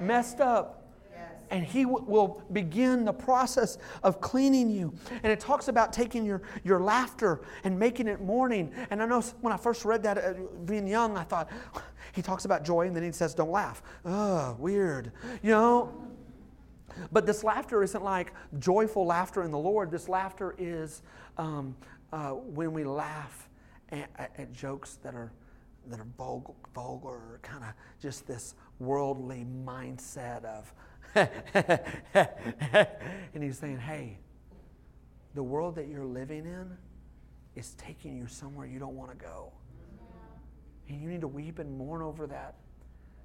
messed 0.00 0.40
up 0.40 0.77
and 1.50 1.64
He 1.64 1.84
w- 1.84 2.04
will 2.06 2.42
begin 2.52 3.04
the 3.04 3.12
process 3.12 3.78
of 4.02 4.20
cleaning 4.20 4.70
you. 4.70 4.92
And 5.22 5.32
it 5.32 5.40
talks 5.40 5.68
about 5.68 5.92
taking 5.92 6.24
your, 6.24 6.42
your 6.64 6.80
laughter 6.80 7.40
and 7.64 7.78
making 7.78 8.08
it 8.08 8.20
mourning. 8.20 8.72
And 8.90 9.02
I 9.02 9.06
know 9.06 9.20
when 9.40 9.52
I 9.52 9.56
first 9.56 9.84
read 9.84 10.02
that, 10.04 10.18
uh, 10.18 10.34
being 10.64 10.86
young, 10.86 11.16
I 11.16 11.24
thought, 11.24 11.50
He 12.12 12.22
talks 12.22 12.46
about 12.46 12.64
joy 12.64 12.86
and 12.86 12.96
then 12.96 13.02
He 13.02 13.12
says, 13.12 13.34
don't 13.34 13.50
laugh. 13.50 13.82
Ugh, 14.04 14.58
weird. 14.58 15.12
You 15.42 15.50
know? 15.50 16.08
But 17.12 17.26
this 17.26 17.44
laughter 17.44 17.82
isn't 17.82 18.02
like 18.02 18.32
joyful 18.58 19.06
laughter 19.06 19.42
in 19.42 19.50
the 19.50 19.58
Lord. 19.58 19.90
This 19.90 20.08
laughter 20.08 20.54
is 20.58 21.02
um, 21.36 21.76
uh, 22.12 22.30
when 22.30 22.72
we 22.72 22.84
laugh 22.84 23.48
at, 23.90 24.10
at, 24.16 24.52
jokes 24.52 24.98
that 25.02 25.14
are 25.14 25.32
that 25.86 26.00
are 26.00 26.06
vulgar, 26.18 26.52
vulgar 26.74 27.40
kind 27.42 27.64
of 27.64 27.72
just 28.00 28.26
this 28.26 28.54
worldly 28.78 29.46
mindset 29.64 30.44
of 30.44 30.72
and 33.34 33.42
he's 33.42 33.58
saying, 33.58 33.78
hey, 33.78 34.18
the 35.34 35.42
world 35.42 35.74
that 35.76 35.88
you're 35.88 36.04
living 36.04 36.46
in 36.46 36.76
is 37.54 37.74
taking 37.74 38.16
you 38.16 38.26
somewhere 38.26 38.66
you 38.66 38.78
don't 38.78 38.96
want 38.96 39.10
to 39.10 39.16
go. 39.16 39.52
And 40.88 41.00
you 41.00 41.08
need 41.08 41.20
to 41.20 41.28
weep 41.28 41.58
and 41.58 41.76
mourn 41.76 42.02
over 42.02 42.26
that. 42.26 42.54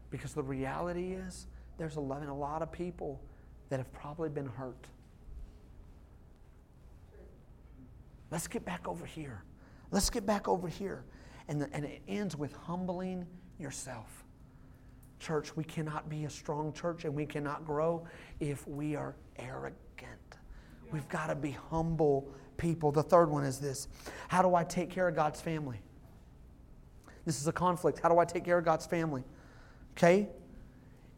Because 0.10 0.34
the 0.34 0.44
reality 0.44 1.14
is, 1.14 1.48
there's 1.78 1.96
a 1.96 2.00
lot 2.00 2.62
of 2.62 2.72
people 2.72 3.22
that 3.70 3.80
have 3.80 3.92
probably 3.94 4.30
been 4.30 4.46
hurt. 4.46 4.86
Let's 8.30 8.48
get 8.48 8.66
back 8.66 8.88
over 8.88 9.06
here. 9.06 9.44
Let's 9.92 10.10
get 10.10 10.26
back 10.26 10.48
over 10.48 10.68
here. 10.68 11.06
And, 11.48 11.62
the, 11.62 11.70
and 11.74 11.86
it 11.86 12.02
ends 12.08 12.36
with 12.36 12.54
humbling 12.54 13.26
yourself. 13.60 14.23
Church, 15.24 15.56
we 15.56 15.64
cannot 15.64 16.10
be 16.10 16.26
a 16.26 16.30
strong 16.30 16.74
church 16.74 17.06
and 17.06 17.16
we 17.16 17.26
cannot 17.26 17.66
grow 17.66 18.06
if 18.42 18.68
we 18.68 18.98
are 18.98 19.16
arrogant. 19.40 19.78
We've 20.92 21.08
got 21.08 21.28
to 21.28 21.36
be 21.36 21.52
humble 21.70 22.28
people. 22.58 22.92
The 22.92 23.04
third 23.04 23.30
one 23.30 23.46
is 23.46 23.58
this 23.58 23.88
How 24.28 24.42
do 24.42 24.54
I 24.54 24.66
take 24.66 24.90
care 24.90 25.08
of 25.08 25.16
God's 25.16 25.40
family? 25.40 25.80
This 27.26 27.40
is 27.40 27.48
a 27.48 27.54
conflict. 27.54 28.00
How 28.04 28.10
do 28.10 28.20
I 28.20 28.26
take 28.26 28.44
care 28.44 28.58
of 28.58 28.66
God's 28.66 28.86
family? 28.86 29.24
Okay? 29.96 30.28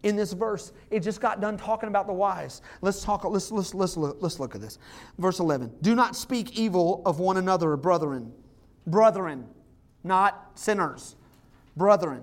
In 0.04 0.16
this 0.16 0.34
verse, 0.34 0.72
it 0.92 1.00
just 1.00 1.20
got 1.20 1.42
done 1.42 1.58
talking 1.58 1.90
about 1.90 2.06
the 2.06 2.14
wise. 2.14 2.62
Let's 2.82 3.04
talk, 3.04 3.24
let's, 3.24 3.52
let's, 3.52 3.74
let's, 3.74 3.98
look, 3.98 4.18
let's 4.20 4.40
look 4.40 4.54
at 4.54 4.62
this. 4.62 4.78
Verse 5.18 5.40
11 5.40 5.74
Do 5.82 5.96
not 5.96 6.16
speak 6.16 6.56
evil 6.60 7.02
of 7.08 7.18
one 7.20 7.38
another, 7.38 7.76
brethren. 7.76 8.32
Brethren, 8.86 9.48
not 10.04 10.52
sinners. 10.54 11.16
Brethren. 11.76 12.22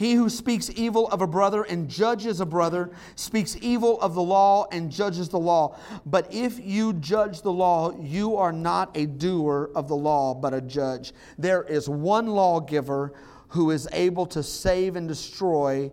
He 0.00 0.14
who 0.14 0.30
speaks 0.30 0.70
evil 0.76 1.08
of 1.08 1.20
a 1.20 1.26
brother 1.26 1.62
and 1.62 1.86
judges 1.86 2.40
a 2.40 2.46
brother 2.46 2.90
speaks 3.16 3.54
evil 3.60 4.00
of 4.00 4.14
the 4.14 4.22
law 4.22 4.66
and 4.72 4.90
judges 4.90 5.28
the 5.28 5.38
law. 5.38 5.76
But 6.06 6.32
if 6.32 6.58
you 6.58 6.94
judge 6.94 7.42
the 7.42 7.52
law, 7.52 7.94
you 8.00 8.34
are 8.38 8.50
not 8.50 8.96
a 8.96 9.04
doer 9.04 9.68
of 9.74 9.88
the 9.88 9.94
law, 9.94 10.32
but 10.32 10.54
a 10.54 10.62
judge. 10.62 11.12
There 11.36 11.64
is 11.64 11.86
one 11.86 12.28
lawgiver 12.28 13.12
who 13.48 13.72
is 13.72 13.86
able 13.92 14.24
to 14.24 14.42
save 14.42 14.96
and 14.96 15.06
destroy. 15.06 15.92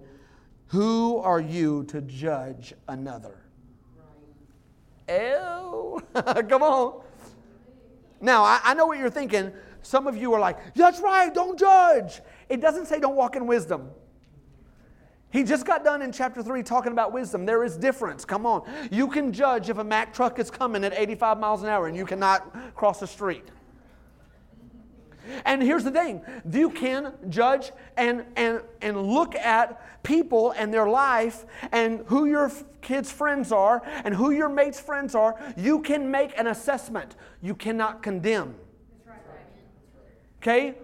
Who 0.67 1.17
are 1.17 1.41
you 1.41 1.83
to 1.89 1.99
judge 1.99 2.73
another? 2.87 3.41
Oh, 5.09 6.01
Come 6.47 6.63
on. 6.63 7.01
Now, 8.21 8.43
I, 8.43 8.61
I 8.63 8.73
know 8.73 8.85
what 8.85 8.99
you're 8.99 9.09
thinking. 9.09 9.51
Some 9.81 10.07
of 10.07 10.15
you 10.15 10.33
are 10.33 10.39
like, 10.39 10.73
that's 10.75 11.01
right, 11.01 11.33
don't 11.33 11.59
judge. 11.59 12.21
It 12.49 12.61
doesn't 12.61 12.87
say 12.87 12.99
don't 12.99 13.15
walk 13.15 13.35
in 13.35 13.45
wisdom. 13.45 13.89
He 15.29 15.43
just 15.43 15.65
got 15.65 15.83
done 15.83 16.01
in 16.01 16.11
chapter 16.11 16.41
3 16.41 16.63
talking 16.63 16.93
about 16.93 17.11
wisdom. 17.11 17.45
There 17.45 17.63
is 17.63 17.75
difference. 17.75 18.23
Come 18.23 18.45
on. 18.45 18.63
You 18.91 19.07
can 19.07 19.33
judge 19.33 19.69
if 19.69 19.77
a 19.77 19.83
Mack 19.83 20.13
truck 20.13 20.39
is 20.39 20.49
coming 20.49 20.83
at 20.85 20.93
85 20.93 21.39
miles 21.39 21.63
an 21.63 21.69
hour 21.69 21.87
and 21.87 21.97
you 21.97 22.05
cannot 22.05 22.75
cross 22.75 23.01
the 23.01 23.07
street. 23.07 23.43
And 25.45 25.61
here's 25.61 25.83
the 25.83 25.91
thing 25.91 26.21
you 26.49 26.69
can 26.69 27.13
judge 27.29 27.71
and, 27.97 28.23
and, 28.37 28.61
and 28.81 29.01
look 29.07 29.35
at 29.35 30.03
people 30.03 30.51
and 30.51 30.73
their 30.73 30.87
life 30.87 31.45
and 31.73 32.03
who 32.05 32.25
your 32.25 32.49
kids' 32.81 33.11
friends 33.11 33.51
are 33.51 33.81
and 34.05 34.15
who 34.15 34.31
your 34.31 34.47
mates' 34.47 34.79
friends 34.79 35.15
are. 35.15 35.37
You 35.57 35.81
can 35.81 36.09
make 36.09 36.37
an 36.39 36.47
assessment, 36.47 37.17
you 37.41 37.55
cannot 37.55 38.01
condemn. 38.01 38.55
Okay? 40.41 40.75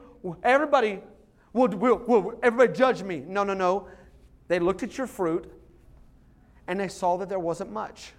Everybody 0.44 1.02
will, 1.54 1.70
will, 1.70 1.98
will 1.98 2.40
everybody 2.44 2.74
judge 2.78 3.04
me. 3.04 3.24
No, 3.28 3.44
no, 3.44 3.54
no. 3.54 3.88
They 4.48 4.60
looked 4.60 4.84
at 4.84 4.98
your 4.98 5.08
fruit 5.08 5.52
and 6.68 6.80
they 6.80 6.88
saw 6.88 7.18
that 7.18 7.30
there 7.30 7.40
wasn't 7.40 7.72
much. 7.72 8.14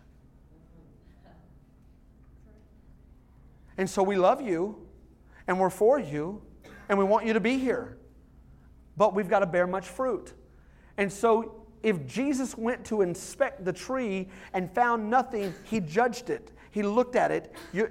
And 3.76 3.90
so 3.90 4.02
we 4.02 4.16
love 4.16 4.40
you 4.40 4.86
and 5.46 5.58
we're 5.58 5.70
for 5.70 5.98
you 5.98 6.40
and 6.88 6.98
we 6.98 7.04
want 7.04 7.26
you 7.26 7.32
to 7.32 7.40
be 7.40 7.58
here. 7.58 7.98
But 8.96 9.14
we've 9.14 9.28
got 9.28 9.40
to 9.40 9.46
bear 9.46 9.66
much 9.66 9.88
fruit. 9.88 10.32
And 10.96 11.12
so 11.12 11.66
if 11.82 12.06
Jesus 12.06 12.56
went 12.56 12.84
to 12.86 13.02
inspect 13.02 13.64
the 13.64 13.72
tree 13.72 14.28
and 14.52 14.70
found 14.70 15.10
nothing, 15.10 15.52
he 15.64 15.80
judged 15.80 16.30
it. 16.30 16.52
He 16.70 16.82
looked 16.82 17.16
at 17.16 17.30
it. 17.30 17.52
You, 17.72 17.90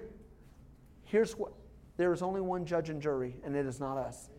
here's 1.06 1.38
what 1.38 1.54
there 1.98 2.12
is 2.12 2.22
only 2.22 2.42
one 2.42 2.66
judge 2.66 2.90
and 2.90 3.02
jury, 3.02 3.36
and 3.46 3.56
it 3.56 3.66
is 3.66 3.80
not 3.80 3.98
us. 3.98 4.30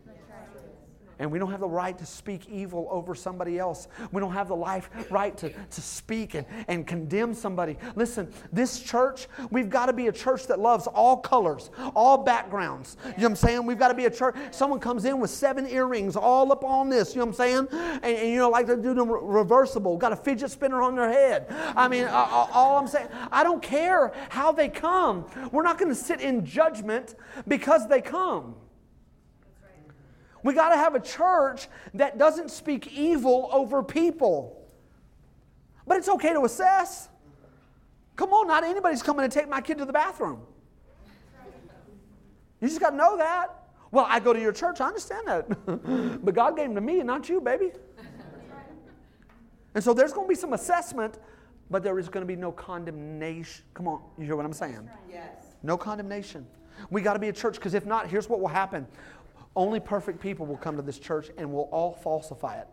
And 1.19 1.31
we 1.31 1.39
don't 1.39 1.51
have 1.51 1.59
the 1.61 1.67
right 1.67 1.97
to 1.97 2.05
speak 2.05 2.49
evil 2.49 2.87
over 2.89 3.15
somebody 3.15 3.57
else. 3.57 3.87
We 4.11 4.19
don't 4.19 4.33
have 4.33 4.47
the 4.47 4.55
life 4.55 4.89
right 5.09 5.35
to, 5.37 5.49
to 5.49 5.81
speak 5.81 6.33
and, 6.33 6.45
and 6.67 6.85
condemn 6.85 7.33
somebody. 7.33 7.77
Listen, 7.95 8.31
this 8.51 8.81
church, 8.81 9.27
we've 9.49 9.69
got 9.69 9.85
to 9.87 9.93
be 9.93 10.07
a 10.07 10.11
church 10.11 10.47
that 10.47 10.59
loves 10.59 10.87
all 10.87 11.17
colors, 11.17 11.69
all 11.95 12.17
backgrounds. 12.17 12.97
You 13.03 13.09
know 13.09 13.13
what 13.13 13.25
I'm 13.25 13.35
saying? 13.35 13.65
We've 13.65 13.79
got 13.79 13.89
to 13.89 13.93
be 13.93 14.05
a 14.05 14.11
church. 14.11 14.35
Someone 14.51 14.79
comes 14.79 15.05
in 15.05 15.19
with 15.19 15.29
seven 15.29 15.67
earrings 15.67 16.15
all 16.15 16.51
up 16.51 16.63
on 16.63 16.89
this, 16.89 17.15
you 17.15 17.19
know 17.19 17.25
what 17.25 17.39
I'm 17.39 17.67
saying? 17.67 17.67
And, 17.71 18.03
and 18.03 18.29
you 18.29 18.37
know, 18.37 18.49
like 18.49 18.67
they 18.67 18.75
do 18.75 18.93
them 18.93 19.09
reversible, 19.09 19.97
got 19.97 20.11
a 20.11 20.15
fidget 20.15 20.51
spinner 20.51 20.81
on 20.81 20.95
their 20.95 21.09
head. 21.09 21.47
I 21.75 21.87
mean, 21.87 22.05
all 22.05 22.77
I'm 22.77 22.87
saying, 22.87 23.07
I 23.31 23.43
don't 23.43 23.61
care 23.61 24.13
how 24.29 24.51
they 24.51 24.69
come. 24.69 25.25
We're 25.51 25.63
not 25.63 25.77
going 25.77 25.89
to 25.89 25.95
sit 25.95 26.21
in 26.21 26.45
judgment 26.45 27.15
because 27.47 27.87
they 27.87 28.01
come. 28.01 28.55
We 30.45 30.53
got 30.53 30.69
to 30.69 30.75
have 30.77 30.93
a 30.93 30.99
church 30.99 31.67
that 31.95 32.19
doesn't 32.19 32.51
speak 32.51 32.93
evil 32.95 33.49
over 33.51 33.81
people. 33.81 34.63
But 35.87 35.97
it's 35.97 36.07
okay 36.07 36.33
to 36.33 36.41
assess. 36.41 37.09
Come 38.15 38.29
on, 38.29 38.47
not 38.47 38.63
anybody's 38.63 39.01
coming 39.01 39.27
to 39.27 39.39
take 39.39 39.49
my 39.49 39.59
kid 39.59 39.79
to 39.79 39.85
the 39.85 39.91
bathroom. 39.91 40.41
You 42.61 42.67
just 42.67 42.79
got 42.79 42.91
to 42.91 42.95
know 42.95 43.17
that. 43.17 43.55
Well, 43.89 44.05
I 44.07 44.19
go 44.19 44.33
to 44.33 44.39
your 44.39 44.51
church, 44.51 44.81
I 44.81 44.85
understand 44.85 45.27
that. 45.27 45.49
but 46.23 46.35
God 46.35 46.55
gave 46.55 46.67
them 46.67 46.75
to 46.75 46.81
me 46.81 46.99
and 46.99 47.07
not 47.07 47.27
you, 47.27 47.41
baby. 47.41 47.71
And 49.73 49.83
so 49.83 49.95
there's 49.95 50.13
going 50.13 50.27
to 50.27 50.29
be 50.29 50.35
some 50.35 50.53
assessment, 50.53 51.17
but 51.71 51.81
there 51.81 51.97
is 51.97 52.07
going 52.07 52.21
to 52.21 52.27
be 52.27 52.39
no 52.39 52.51
condemnation. 52.51 53.65
Come 53.73 53.87
on, 53.87 53.99
you 54.19 54.25
hear 54.25 54.35
what 54.35 54.45
I'm 54.45 54.53
saying? 54.53 54.87
Yes. 55.11 55.55
No 55.63 55.75
condemnation. 55.75 56.45
We 56.91 57.01
got 57.01 57.13
to 57.13 57.19
be 57.19 57.29
a 57.29 57.33
church 57.33 57.55
because 57.55 57.73
if 57.73 57.87
not, 57.87 58.07
here's 58.07 58.29
what 58.29 58.39
will 58.39 58.47
happen. 58.47 58.85
Only 59.55 59.79
perfect 59.79 60.19
people 60.19 60.45
will 60.45 60.57
come 60.57 60.75
to 60.75 60.81
this 60.81 60.99
church 60.99 61.29
and 61.37 61.51
we'll 61.51 61.69
all 61.71 61.93
falsify 61.93 62.59
it. 62.59 62.67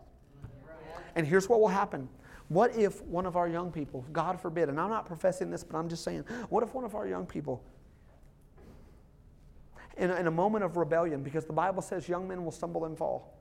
And 1.15 1.25
here's 1.25 1.47
what 1.47 1.59
will 1.59 1.69
happen. 1.69 2.09
What 2.49 2.75
if 2.75 3.01
one 3.03 3.25
of 3.25 3.37
our 3.37 3.47
young 3.47 3.71
people, 3.71 4.05
God 4.11 4.39
forbid, 4.39 4.69
and 4.69 4.79
I'm 4.79 4.89
not 4.89 5.05
professing 5.05 5.49
this, 5.49 5.63
but 5.63 5.77
I'm 5.77 5.87
just 5.87 6.03
saying, 6.03 6.23
what 6.49 6.61
if 6.63 6.73
one 6.73 6.83
of 6.83 6.93
our 6.93 7.07
young 7.07 7.25
people, 7.25 7.63
in 9.97 10.09
a, 10.09 10.15
in 10.15 10.27
a 10.27 10.31
moment 10.31 10.65
of 10.65 10.75
rebellion, 10.75 11.23
because 11.23 11.45
the 11.45 11.53
Bible 11.53 11.81
says 11.81 12.09
young 12.09 12.27
men 12.27 12.43
will 12.43 12.51
stumble 12.51 12.85
and 12.85 12.97
fall, 12.97 13.39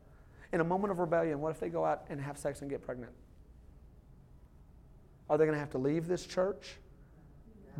in 0.52 0.60
a 0.60 0.64
moment 0.64 0.92
of 0.92 0.98
rebellion, 0.98 1.40
what 1.40 1.50
if 1.50 1.58
they 1.58 1.68
go 1.68 1.84
out 1.84 2.04
and 2.10 2.20
have 2.20 2.38
sex 2.38 2.60
and 2.60 2.70
get 2.70 2.82
pregnant? 2.82 3.12
Are 5.28 5.38
they 5.38 5.44
going 5.44 5.54
to 5.54 5.60
have 5.60 5.70
to 5.70 5.78
leave 5.78 6.06
this 6.06 6.26
church? 6.26 6.76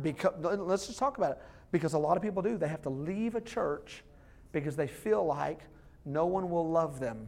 Because, 0.01 0.33
let's 0.41 0.87
just 0.87 0.97
talk 0.97 1.17
about 1.17 1.33
it. 1.33 1.37
Because 1.71 1.93
a 1.93 1.99
lot 1.99 2.17
of 2.17 2.23
people 2.23 2.41
do. 2.41 2.57
They 2.57 2.67
have 2.67 2.81
to 2.81 2.89
leave 2.89 3.35
a 3.35 3.41
church 3.41 4.03
because 4.53 4.77
they 4.77 4.87
feel 4.87 5.25
like 5.25 5.59
no 6.05 6.25
one 6.25 6.49
will 6.49 6.69
love 6.69 7.01
them 7.01 7.27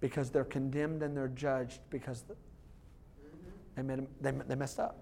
because 0.00 0.30
they're 0.30 0.44
condemned 0.44 1.02
and 1.02 1.14
they're 1.14 1.28
judged 1.28 1.80
because 1.90 2.24
they, 3.76 3.82
made, 3.82 4.06
they, 4.20 4.30
they 4.30 4.54
messed 4.54 4.80
up. 4.80 4.96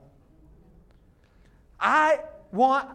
I 1.78 2.20
want, 2.53 2.88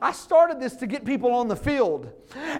I 0.00 0.12
started 0.12 0.60
this 0.60 0.76
to 0.76 0.86
get 0.86 1.04
people 1.04 1.32
on 1.32 1.48
the 1.48 1.56
field. 1.56 2.10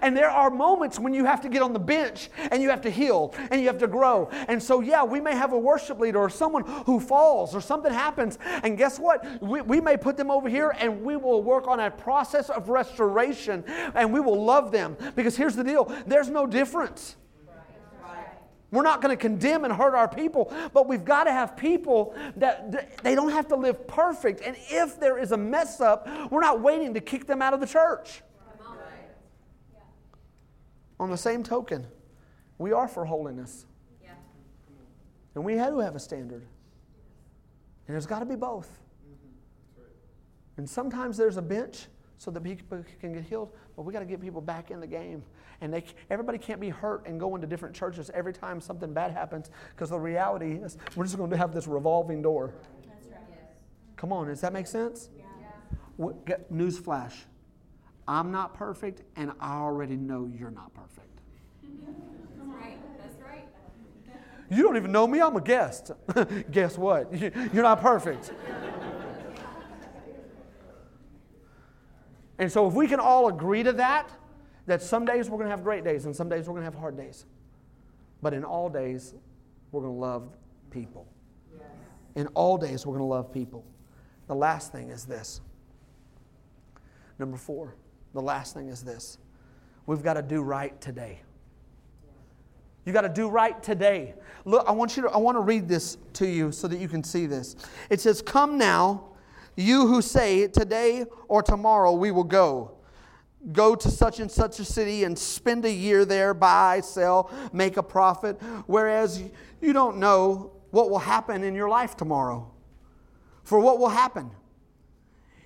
And 0.01 0.15
there 0.15 0.29
are 0.29 0.49
moments 0.49 0.99
when 0.99 1.13
you 1.13 1.25
have 1.25 1.41
to 1.41 1.49
get 1.49 1.61
on 1.61 1.73
the 1.73 1.79
bench 1.79 2.29
and 2.51 2.61
you 2.61 2.69
have 2.69 2.81
to 2.81 2.89
heal 2.89 3.33
and 3.51 3.61
you 3.61 3.67
have 3.67 3.77
to 3.79 3.87
grow. 3.87 4.29
And 4.47 4.61
so, 4.61 4.81
yeah, 4.81 5.03
we 5.03 5.21
may 5.21 5.35
have 5.35 5.53
a 5.53 5.57
worship 5.57 5.99
leader 5.99 6.19
or 6.19 6.29
someone 6.29 6.63
who 6.85 6.99
falls 6.99 7.55
or 7.55 7.61
something 7.61 7.93
happens. 7.93 8.37
And 8.63 8.77
guess 8.77 8.99
what? 8.99 9.41
We, 9.41 9.61
we 9.61 9.79
may 9.79 9.97
put 9.97 10.17
them 10.17 10.31
over 10.31 10.49
here 10.49 10.75
and 10.79 11.03
we 11.03 11.15
will 11.15 11.43
work 11.43 11.67
on 11.67 11.79
a 11.79 11.91
process 11.91 12.49
of 12.49 12.69
restoration 12.69 13.63
and 13.67 14.11
we 14.11 14.19
will 14.19 14.43
love 14.43 14.71
them. 14.71 14.97
Because 15.15 15.37
here's 15.37 15.55
the 15.55 15.63
deal 15.63 15.93
there's 16.07 16.29
no 16.29 16.47
difference. 16.47 17.15
We're 18.71 18.83
not 18.83 19.01
going 19.01 19.15
to 19.15 19.19
condemn 19.19 19.65
and 19.65 19.73
hurt 19.73 19.95
our 19.95 20.07
people, 20.07 20.53
but 20.73 20.87
we've 20.87 21.03
got 21.03 21.23
to 21.23 21.31
have 21.31 21.57
people 21.57 22.13
that 22.35 23.03
they 23.03 23.15
don't 23.15 23.31
have 23.31 23.47
to 23.47 23.55
live 23.55 23.87
perfect. 23.87 24.41
And 24.41 24.55
if 24.69 24.99
there 24.99 25.17
is 25.17 25.31
a 25.31 25.37
mess 25.37 25.81
up, 25.81 26.07
we're 26.31 26.41
not 26.41 26.61
waiting 26.61 26.93
to 26.93 26.99
kick 26.99 27.25
them 27.25 27.41
out 27.41 27.53
of 27.53 27.59
the 27.59 27.67
church. 27.67 28.21
On 30.99 31.09
the 31.09 31.17
same 31.17 31.43
token, 31.43 31.87
we 32.57 32.71
are 32.71 32.87
for 32.87 33.05
holiness. 33.05 33.65
And 35.35 35.43
we 35.43 35.55
had 35.55 35.69
to 35.69 35.79
have 35.79 35.95
a 35.95 35.99
standard. 35.99 36.41
And 36.41 37.95
there's 37.95 38.05
got 38.05 38.19
to 38.19 38.25
be 38.25 38.35
both. 38.35 38.69
And 40.57 40.69
sometimes 40.69 41.17
there's 41.17 41.37
a 41.37 41.41
bench 41.41 41.87
so 42.17 42.29
that 42.31 42.43
people 42.43 42.83
can 42.99 43.13
get 43.13 43.23
healed, 43.23 43.53
but 43.75 43.83
we 43.83 43.93
got 43.93 43.99
to 43.99 44.05
get 44.05 44.19
people 44.19 44.41
back 44.41 44.71
in 44.71 44.81
the 44.81 44.87
game 44.87 45.23
and 45.61 45.73
they, 45.73 45.83
everybody 46.09 46.37
can't 46.37 46.61
be 46.61 46.69
hurt 46.69 47.05
and 47.05 47.19
go 47.19 47.35
into 47.35 47.47
different 47.47 47.75
churches 47.75 48.09
every 48.13 48.33
time 48.33 48.61
something 48.61 48.93
bad 48.93 49.11
happens 49.11 49.51
because 49.75 49.89
the 49.89 49.99
reality 49.99 50.53
is 50.53 50.77
we're 50.95 51.05
just 51.05 51.17
going 51.17 51.29
to 51.29 51.37
have 51.37 51.53
this 51.53 51.67
revolving 51.67 52.21
door. 52.21 52.53
Right. 52.85 53.13
Come 53.97 54.13
on, 54.13 54.27
does 54.27 54.41
that 54.41 54.53
make 54.53 54.67
sense? 54.67 55.09
Yeah. 55.17 56.11
Get, 56.25 56.51
newsflash 56.51 57.13
I'm 58.09 58.31
not 58.31 58.55
perfect, 58.55 59.03
and 59.15 59.31
I 59.39 59.57
already 59.57 59.95
know 59.95 60.27
you're 60.35 60.49
not 60.49 60.73
perfect. 60.73 61.05
You 64.49 64.63
don't 64.63 64.77
even 64.77 64.91
know 64.91 65.05
me, 65.05 65.21
I'm 65.21 65.35
a 65.35 65.41
guest. 65.41 65.91
Guess 66.51 66.75
what? 66.77 67.13
You're 67.13 67.61
not 67.61 67.81
perfect. 67.81 68.33
and 72.39 72.51
so, 72.51 72.67
if 72.67 72.73
we 72.73 72.87
can 72.87 72.99
all 72.99 73.27
agree 73.27 73.61
to 73.61 73.73
that, 73.73 74.09
that 74.65 74.81
some 74.81 75.05
days 75.05 75.29
we're 75.29 75.37
going 75.37 75.49
to 75.49 75.55
have 75.55 75.63
great 75.63 75.83
days 75.83 76.05
and 76.05 76.15
some 76.15 76.29
days 76.29 76.47
we're 76.47 76.53
going 76.53 76.65
to 76.65 76.71
have 76.71 76.79
hard 76.79 76.97
days. 76.97 77.25
But 78.21 78.33
in 78.33 78.43
all 78.43 78.69
days, 78.69 79.13
we're 79.71 79.81
going 79.81 79.93
to 79.93 79.99
love 79.99 80.29
people. 80.71 81.07
Yes. 81.51 81.63
In 82.15 82.27
all 82.27 82.57
days, 82.57 82.85
we're 82.85 82.93
going 82.93 83.07
to 83.07 83.13
love 83.13 83.33
people. 83.33 83.65
The 84.27 84.35
last 84.35 84.71
thing 84.71 84.89
is 84.89 85.05
this. 85.05 85.41
Number 87.17 87.37
four, 87.37 87.75
the 88.13 88.21
last 88.21 88.53
thing 88.53 88.69
is 88.69 88.83
this. 88.83 89.17
We've 89.85 90.03
got 90.03 90.13
to 90.13 90.21
do 90.21 90.41
right 90.41 90.79
today. 90.79 91.21
You 92.85 92.93
got 92.93 93.01
to 93.01 93.09
do 93.09 93.29
right 93.29 93.61
today. 93.61 94.15
Look, 94.45 94.67
I 94.67 94.71
want 94.71 94.95
you 94.95 95.03
to 95.03 95.09
I 95.09 95.17
want 95.17 95.35
to 95.35 95.41
read 95.41 95.67
this 95.67 95.97
to 96.13 96.27
you 96.27 96.51
so 96.51 96.67
that 96.67 96.79
you 96.79 96.87
can 96.87 97.03
see 97.03 97.25
this. 97.25 97.55
It 97.89 97.99
says, 97.99 98.21
"Come 98.21 98.57
now, 98.57 99.09
you 99.55 99.85
who 99.85 100.01
say 100.01 100.47
today 100.47 101.05
or 101.27 101.43
tomorrow 101.43 101.91
we 101.91 102.11
will 102.11 102.23
go." 102.23 102.78
Go 103.53 103.75
to 103.75 103.89
such 103.89 104.19
and 104.19 104.29
such 104.29 104.59
a 104.59 104.65
city 104.65 105.03
and 105.03 105.17
spend 105.17 105.65
a 105.65 105.71
year 105.71 106.05
there, 106.05 106.33
buy, 106.33 106.81
sell, 106.81 107.31
make 107.53 107.77
a 107.77 107.83
profit, 107.83 108.41
whereas 108.65 109.23
you 109.61 109.73
don't 109.73 109.97
know 109.97 110.51
what 110.71 110.89
will 110.89 110.99
happen 110.99 111.43
in 111.43 111.55
your 111.55 111.69
life 111.69 111.95
tomorrow. 111.95 112.51
For 113.43 113.59
what 113.59 113.79
will 113.79 113.89
happen? 113.89 114.31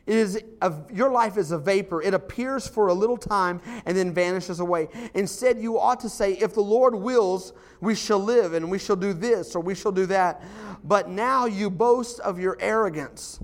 It 0.06 0.18
is 0.18 0.44
a, 0.62 0.74
your 0.92 1.10
life 1.10 1.38
is 1.38 1.52
a 1.52 1.58
vapor. 1.58 2.02
It 2.02 2.14
appears 2.14 2.68
for 2.68 2.88
a 2.88 2.94
little 2.94 3.16
time 3.16 3.62
and 3.86 3.96
then 3.96 4.14
vanishes 4.14 4.60
away. 4.60 4.90
Instead, 5.14 5.60
you 5.60 5.80
ought 5.80 6.02
to 6.02 6.10
say, 6.10 6.34
If 6.34 6.54
the 6.54 6.62
Lord 6.62 6.94
wills, 6.94 7.54
we 7.80 7.96
shall 7.96 8.20
live 8.20 8.54
and 8.54 8.70
we 8.70 8.80
shall 8.80 8.98
do 8.98 9.14
this 9.14 9.56
or 9.56 9.62
we 9.62 9.76
shall 9.76 9.94
do 9.94 10.06
that. 10.08 10.44
But 10.84 11.08
now 11.08 11.46
you 11.46 11.70
boast 11.70 12.20
of 12.20 12.38
your 12.38 12.58
arrogance. 12.60 13.40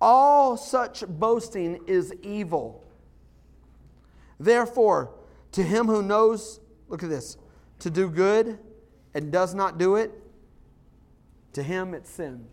All 0.00 0.56
such 0.56 1.04
boasting 1.08 1.80
is 1.88 2.14
evil. 2.22 2.83
Therefore, 4.38 5.14
to 5.52 5.62
him 5.62 5.86
who 5.86 6.02
knows, 6.02 6.60
look 6.88 7.02
at 7.02 7.08
this, 7.08 7.36
to 7.80 7.90
do 7.90 8.08
good 8.08 8.58
and 9.14 9.30
does 9.30 9.54
not 9.54 9.78
do 9.78 9.96
it, 9.96 10.12
to 11.52 11.62
him 11.62 11.94
it's 11.94 12.10
sin. 12.10 12.46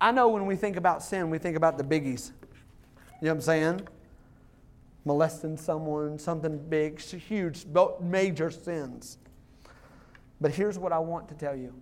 I 0.00 0.10
know 0.10 0.28
when 0.28 0.46
we 0.46 0.56
think 0.56 0.76
about 0.76 1.02
sin, 1.02 1.30
we 1.30 1.38
think 1.38 1.56
about 1.56 1.78
the 1.78 1.84
biggies. 1.84 2.32
You 3.20 3.26
know 3.26 3.30
what 3.30 3.36
I'm 3.36 3.40
saying? 3.40 3.88
Molesting 5.04 5.56
someone, 5.56 6.18
something 6.18 6.58
big, 6.68 7.00
huge, 7.00 7.66
major 8.00 8.50
sins. 8.50 9.18
But 10.40 10.50
here's 10.52 10.78
what 10.78 10.92
I 10.92 10.98
want 10.98 11.28
to 11.28 11.34
tell 11.34 11.56
you 11.56 11.72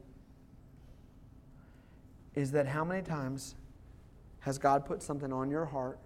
is 2.35 2.53
that 2.53 2.67
how 2.67 2.85
many 2.85 3.03
times 3.03 3.57
has 4.41 4.59
God 4.59 4.87
put 4.87 5.03
something 5.03 5.33
on 5.33 5.51
your 5.51 5.65
heart 5.65 5.99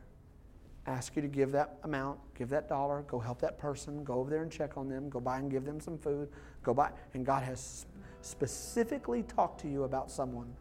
ask 0.86 1.16
you 1.16 1.22
to 1.22 1.28
give 1.28 1.52
that 1.52 1.78
amount, 1.84 2.18
give 2.34 2.48
that 2.50 2.68
dollar, 2.68 3.02
go 3.02 3.18
help 3.18 3.40
that 3.40 3.58
person, 3.58 4.04
go 4.04 4.14
over 4.14 4.30
there 4.30 4.42
and 4.42 4.52
check 4.52 4.76
on 4.76 4.88
them, 4.88 5.08
go 5.08 5.20
by 5.20 5.38
and 5.38 5.50
give 5.50 5.64
them 5.64 5.80
some 5.80 5.96
food, 5.96 6.28
go 6.62 6.74
by. 6.74 6.90
And 7.14 7.24
God 7.24 7.42
has 7.42 7.86
specifically 8.20 9.22
talked 9.22 9.60
to 9.62 9.68
you 9.68 9.84
about 9.84 10.10
someone, 10.10 10.52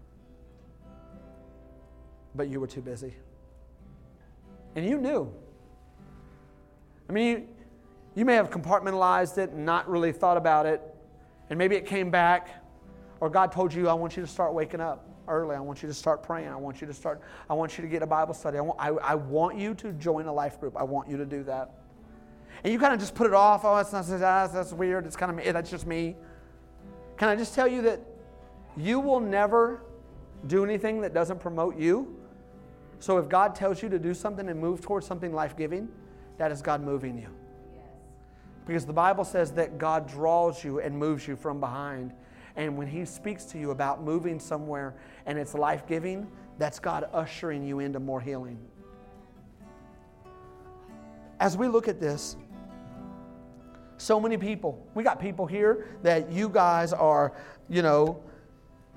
but 2.35 2.47
you 2.47 2.59
were 2.59 2.67
too 2.67 2.81
busy. 2.81 3.13
And 4.75 4.85
you 4.85 4.97
knew. 4.97 5.31
I 7.09 7.13
mean, 7.13 7.49
you, 8.15 8.25
may 8.25 8.35
have 8.35 8.49
compartmentalized 8.49 9.37
it 9.37 9.51
and 9.51 9.65
not 9.65 9.89
really 9.89 10.11
thought 10.11 10.37
about 10.37 10.65
it, 10.65 10.81
and 11.49 11.59
maybe 11.59 11.75
it 11.75 11.85
came 11.85 12.09
back, 12.09 12.63
or 13.19 13.29
God 13.29 13.51
told 13.51 13.73
you, 13.73 13.89
I 13.89 13.93
want 13.93 14.15
you 14.15 14.23
to 14.23 14.27
start 14.27 14.53
waking 14.53 14.79
up 14.79 15.12
early. 15.33 15.55
I 15.55 15.59
want 15.59 15.81
you 15.81 15.87
to 15.87 15.93
start 15.93 16.23
praying. 16.23 16.49
I 16.49 16.55
want 16.55 16.79
you 16.81 16.87
to 16.87 16.93
start, 16.93 17.21
I 17.49 17.53
want 17.53 17.77
you 17.77 17.81
to 17.81 17.87
get 17.87 18.01
a 18.01 18.07
Bible 18.07 18.33
study. 18.33 18.57
I 18.57 18.61
want, 18.61 18.79
I, 18.79 18.89
I 18.89 19.15
want 19.15 19.57
you 19.57 19.73
to 19.75 19.91
join 19.93 20.27
a 20.27 20.33
life 20.33 20.59
group. 20.59 20.77
I 20.77 20.83
want 20.83 21.09
you 21.09 21.17
to 21.17 21.25
do 21.25 21.43
that. 21.43 21.71
and 22.63 22.71
you 22.71 22.79
kind 22.79 22.93
of 22.93 22.99
just 22.99 23.15
put 23.15 23.27
it 23.27 23.33
off. 23.33 23.65
Oh, 23.65 23.75
that's 23.75 23.91
not 23.91 24.05
that's, 24.07 24.53
that's 24.53 24.73
weird. 24.73 25.05
It's 25.05 25.15
kind 25.15 25.37
of 25.37 25.53
that's 25.53 25.69
just 25.69 25.85
me. 25.85 26.15
Can 27.17 27.29
I 27.29 27.35
just 27.35 27.53
tell 27.53 27.67
you 27.67 27.81
that 27.83 27.99
you 28.77 28.99
will 28.99 29.19
never 29.19 29.83
do 30.47 30.63
anything 30.63 31.01
that 31.01 31.13
doesn't 31.13 31.39
promote 31.39 31.77
you? 31.77 32.19
So 32.99 33.17
if 33.17 33.27
God 33.27 33.53
tells 33.53 33.83
you 33.83 33.89
to 33.89 33.99
do 33.99 34.13
something 34.13 34.47
and 34.47 34.59
move 34.59 34.81
towards 34.81 35.05
something 35.05 35.33
life 35.33 35.57
giving, 35.57 35.89
that 36.37 36.51
is 36.51 36.61
God 36.61 36.81
moving 36.81 37.17
you. 37.17 37.27
Because 38.65 38.85
the 38.85 38.93
Bible 38.93 39.25
says 39.25 39.51
that 39.53 39.77
God 39.77 40.07
draws 40.07 40.63
you 40.63 40.79
and 40.79 40.97
moves 40.97 41.27
you 41.27 41.35
from 41.35 41.59
behind. 41.59 42.13
And 42.55 42.77
when 42.77 42.87
He 42.87 43.05
speaks 43.05 43.45
to 43.45 43.57
you 43.57 43.71
about 43.71 44.03
moving 44.03 44.39
somewhere 44.39 44.95
and 45.25 45.37
it's 45.37 45.53
life 45.53 45.87
giving, 45.87 46.27
that's 46.57 46.79
God 46.79 47.09
ushering 47.13 47.65
you 47.65 47.79
into 47.79 47.99
more 47.99 48.21
healing. 48.21 48.59
As 51.39 51.57
we 51.57 51.67
look 51.67 51.87
at 51.87 51.99
this, 51.99 52.37
so 53.97 54.19
many 54.19 54.37
people, 54.37 54.85
we 54.95 55.03
got 55.03 55.19
people 55.19 55.45
here 55.45 55.87
that 56.03 56.31
you 56.31 56.49
guys 56.49 56.93
are, 56.93 57.33
you 57.69 57.81
know, 57.81 58.21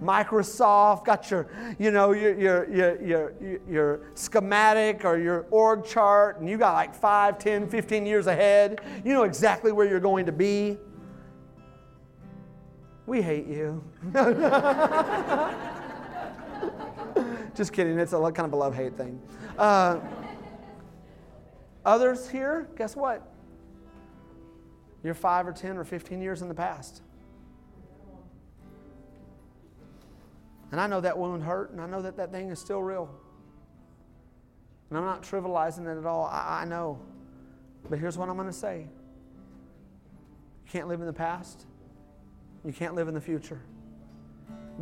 Microsoft, 0.02 1.06
got 1.06 1.30
your, 1.30 1.48
you 1.78 1.90
know, 1.90 2.12
your, 2.12 2.38
your, 2.38 2.74
your, 2.74 3.02
your, 3.02 3.32
your 3.68 4.00
schematic 4.14 5.04
or 5.04 5.16
your 5.18 5.46
org 5.50 5.86
chart, 5.86 6.40
and 6.40 6.48
you 6.48 6.58
got 6.58 6.74
like 6.74 6.94
5, 6.94 7.38
10, 7.38 7.68
15 7.68 8.04
years 8.04 8.26
ahead. 8.26 8.80
You 9.04 9.14
know 9.14 9.22
exactly 9.22 9.72
where 9.72 9.86
you're 9.86 10.00
going 10.00 10.26
to 10.26 10.32
be. 10.32 10.76
We 13.06 13.22
hate 13.22 13.46
you. 13.46 13.84
Just 17.54 17.72
kidding. 17.72 17.98
It's 17.98 18.12
a 18.12 18.20
kind 18.32 18.40
of 18.40 18.52
a 18.52 18.56
love 18.56 18.74
hate 18.74 18.96
thing. 18.96 19.22
Uh, 19.56 20.00
others 21.84 22.28
here, 22.28 22.68
guess 22.76 22.96
what? 22.96 23.32
You're 25.02 25.14
5 25.14 25.46
or 25.46 25.52
10 25.52 25.78
or 25.78 25.84
15 25.84 26.20
years 26.20 26.42
in 26.42 26.48
the 26.48 26.54
past. 26.54 27.02
And 30.72 30.80
I 30.80 30.88
know 30.88 31.00
that 31.00 31.16
wound 31.16 31.44
hurt, 31.44 31.70
and 31.70 31.80
I 31.80 31.86
know 31.86 32.02
that 32.02 32.16
that 32.16 32.32
thing 32.32 32.50
is 32.50 32.58
still 32.58 32.82
real. 32.82 33.08
And 34.90 34.98
I'm 34.98 35.04
not 35.04 35.22
trivializing 35.22 35.86
it 35.86 35.96
at 35.98 36.06
all. 36.06 36.24
I, 36.26 36.62
I 36.62 36.64
know. 36.64 37.00
But 37.88 38.00
here's 38.00 38.18
what 38.18 38.28
I'm 38.28 38.34
going 38.36 38.48
to 38.48 38.52
say 38.52 38.88
you 40.64 40.70
can't 40.70 40.88
live 40.88 41.00
in 41.00 41.06
the 41.06 41.12
past, 41.12 41.66
you 42.66 42.72
can't 42.72 42.94
live 42.94 43.06
in 43.06 43.14
the 43.14 43.20
future. 43.20 43.60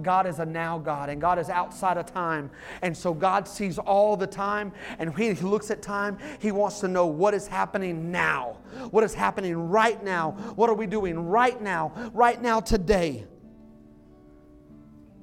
God 0.02 0.26
is 0.26 0.38
a 0.38 0.46
now 0.46 0.78
God, 0.78 1.08
and 1.08 1.20
God 1.20 1.38
is 1.38 1.48
outside 1.48 1.98
of 1.98 2.06
time. 2.06 2.50
And 2.82 2.96
so 2.96 3.14
God 3.14 3.46
sees 3.46 3.78
all 3.78 4.16
the 4.16 4.26
time, 4.26 4.72
and 4.98 5.14
when 5.16 5.36
He 5.36 5.42
looks 5.42 5.70
at 5.70 5.82
time, 5.82 6.18
He 6.40 6.50
wants 6.50 6.80
to 6.80 6.88
know 6.88 7.06
what 7.06 7.34
is 7.34 7.46
happening 7.46 8.10
now. 8.10 8.58
What 8.90 9.04
is 9.04 9.14
happening 9.14 9.54
right 9.54 10.02
now? 10.02 10.32
What 10.56 10.68
are 10.70 10.74
we 10.74 10.86
doing 10.86 11.18
right 11.18 11.60
now? 11.60 11.92
Right 12.12 12.40
now, 12.40 12.60
today. 12.60 13.26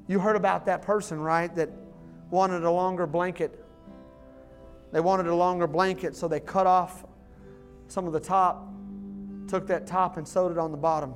You 0.07 0.19
heard 0.19 0.35
about 0.35 0.65
that 0.67 0.83
person, 0.83 1.19
right? 1.19 1.53
That 1.55 1.69
wanted 2.29 2.63
a 2.63 2.71
longer 2.71 3.07
blanket. 3.07 3.65
They 4.93 4.99
wanted 4.99 5.27
a 5.27 5.35
longer 5.35 5.67
blanket, 5.67 6.15
so 6.15 6.27
they 6.27 6.39
cut 6.39 6.67
off 6.67 7.05
some 7.87 8.07
of 8.07 8.13
the 8.13 8.19
top, 8.19 8.71
took 9.47 9.67
that 9.67 9.87
top 9.87 10.17
and 10.17 10.27
sewed 10.27 10.51
it 10.51 10.57
on 10.57 10.71
the 10.71 10.77
bottom. 10.77 11.13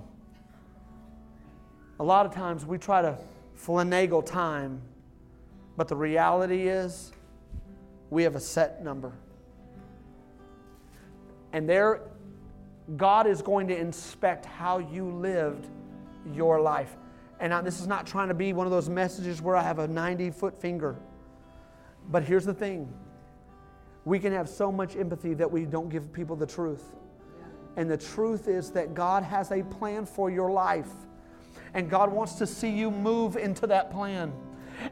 A 2.00 2.04
lot 2.04 2.26
of 2.26 2.34
times 2.34 2.66
we 2.66 2.78
try 2.78 3.02
to 3.02 3.18
finagle 3.58 4.26
time, 4.26 4.82
but 5.78 5.88
the 5.88 5.96
reality 5.96 6.68
is 6.68 7.12
we 8.10 8.24
have 8.24 8.36
a 8.36 8.40
set 8.40 8.84
number. 8.84 9.14
And 11.54 11.70
there, 11.70 12.02
God 12.98 13.28
is 13.28 13.42
going 13.42 13.68
to 13.70 13.78
inspect 13.78 14.46
how 14.46 14.80
you 14.80 15.10
lived 15.10 15.68
your 16.34 16.60
life. 16.60 16.98
And 17.40 17.54
I, 17.54 17.62
this 17.62 17.80
is 17.80 17.88
not 17.88 18.06
trying 18.06 18.28
to 18.28 18.34
be 18.34 18.54
one 18.54 18.68
of 18.68 18.72
those 18.72 18.90
messages 18.90 19.42
where 19.42 19.56
I 19.56 19.64
have 19.64 19.80
a 19.80 19.88
90 19.88 20.32
foot 20.32 20.60
finger. 20.60 20.98
But 22.10 22.24
here's 22.24 22.46
the 22.46 22.54
thing 22.54 22.92
we 24.04 24.20
can 24.20 24.34
have 24.34 24.48
so 24.48 24.72
much 24.72 24.96
empathy 24.96 25.34
that 25.34 25.52
we 25.52 25.66
don't 25.66 25.90
give 25.90 26.14
people 26.14 26.36
the 26.36 26.46
truth. 26.46 26.84
And 27.76 27.90
the 27.90 27.98
truth 27.98 28.48
is 28.48 28.72
that 28.72 28.94
God 28.94 29.24
has 29.24 29.52
a 29.52 29.64
plan 29.64 30.06
for 30.06 30.30
your 30.30 30.52
life. 30.52 30.90
And 31.76 31.90
God 31.90 32.12
wants 32.12 32.36
to 32.36 32.48
see 32.48 32.70
you 32.70 32.90
move 32.90 33.36
into 33.36 33.68
that 33.68 33.92
plan. 33.92 34.34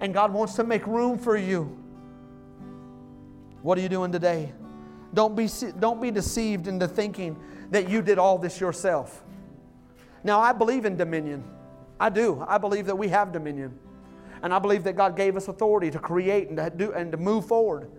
And 0.01 0.13
God 0.13 0.33
wants 0.33 0.53
to 0.55 0.63
make 0.63 0.85
room 0.85 1.17
for 1.17 1.37
you. 1.37 1.77
What 3.61 3.77
are 3.77 3.81
you 3.81 3.89
doing 3.89 4.11
today? 4.11 4.51
Don't 5.13 5.35
be, 5.35 5.47
don't 5.79 6.01
be 6.01 6.11
deceived 6.11 6.67
into 6.67 6.87
thinking 6.87 7.39
that 7.71 7.89
you 7.89 8.01
did 8.01 8.19
all 8.19 8.37
this 8.37 8.59
yourself. 8.59 9.23
Now, 10.25 10.41
I 10.41 10.51
believe 10.51 10.83
in 10.85 10.97
dominion. 10.97 11.43
I 11.99 12.09
do. 12.09 12.43
I 12.47 12.57
believe 12.57 12.85
that 12.87 12.97
we 12.97 13.07
have 13.07 13.31
dominion. 13.31 13.79
And 14.41 14.53
I 14.53 14.59
believe 14.59 14.83
that 14.83 14.97
God 14.97 15.15
gave 15.15 15.37
us 15.37 15.47
authority 15.47 15.89
to 15.89 15.99
create 15.99 16.49
and 16.49 16.57
to 16.57 16.69
do 16.69 16.91
and 16.91 17.13
to 17.13 17.17
move 17.17 17.47
forward. 17.47 17.89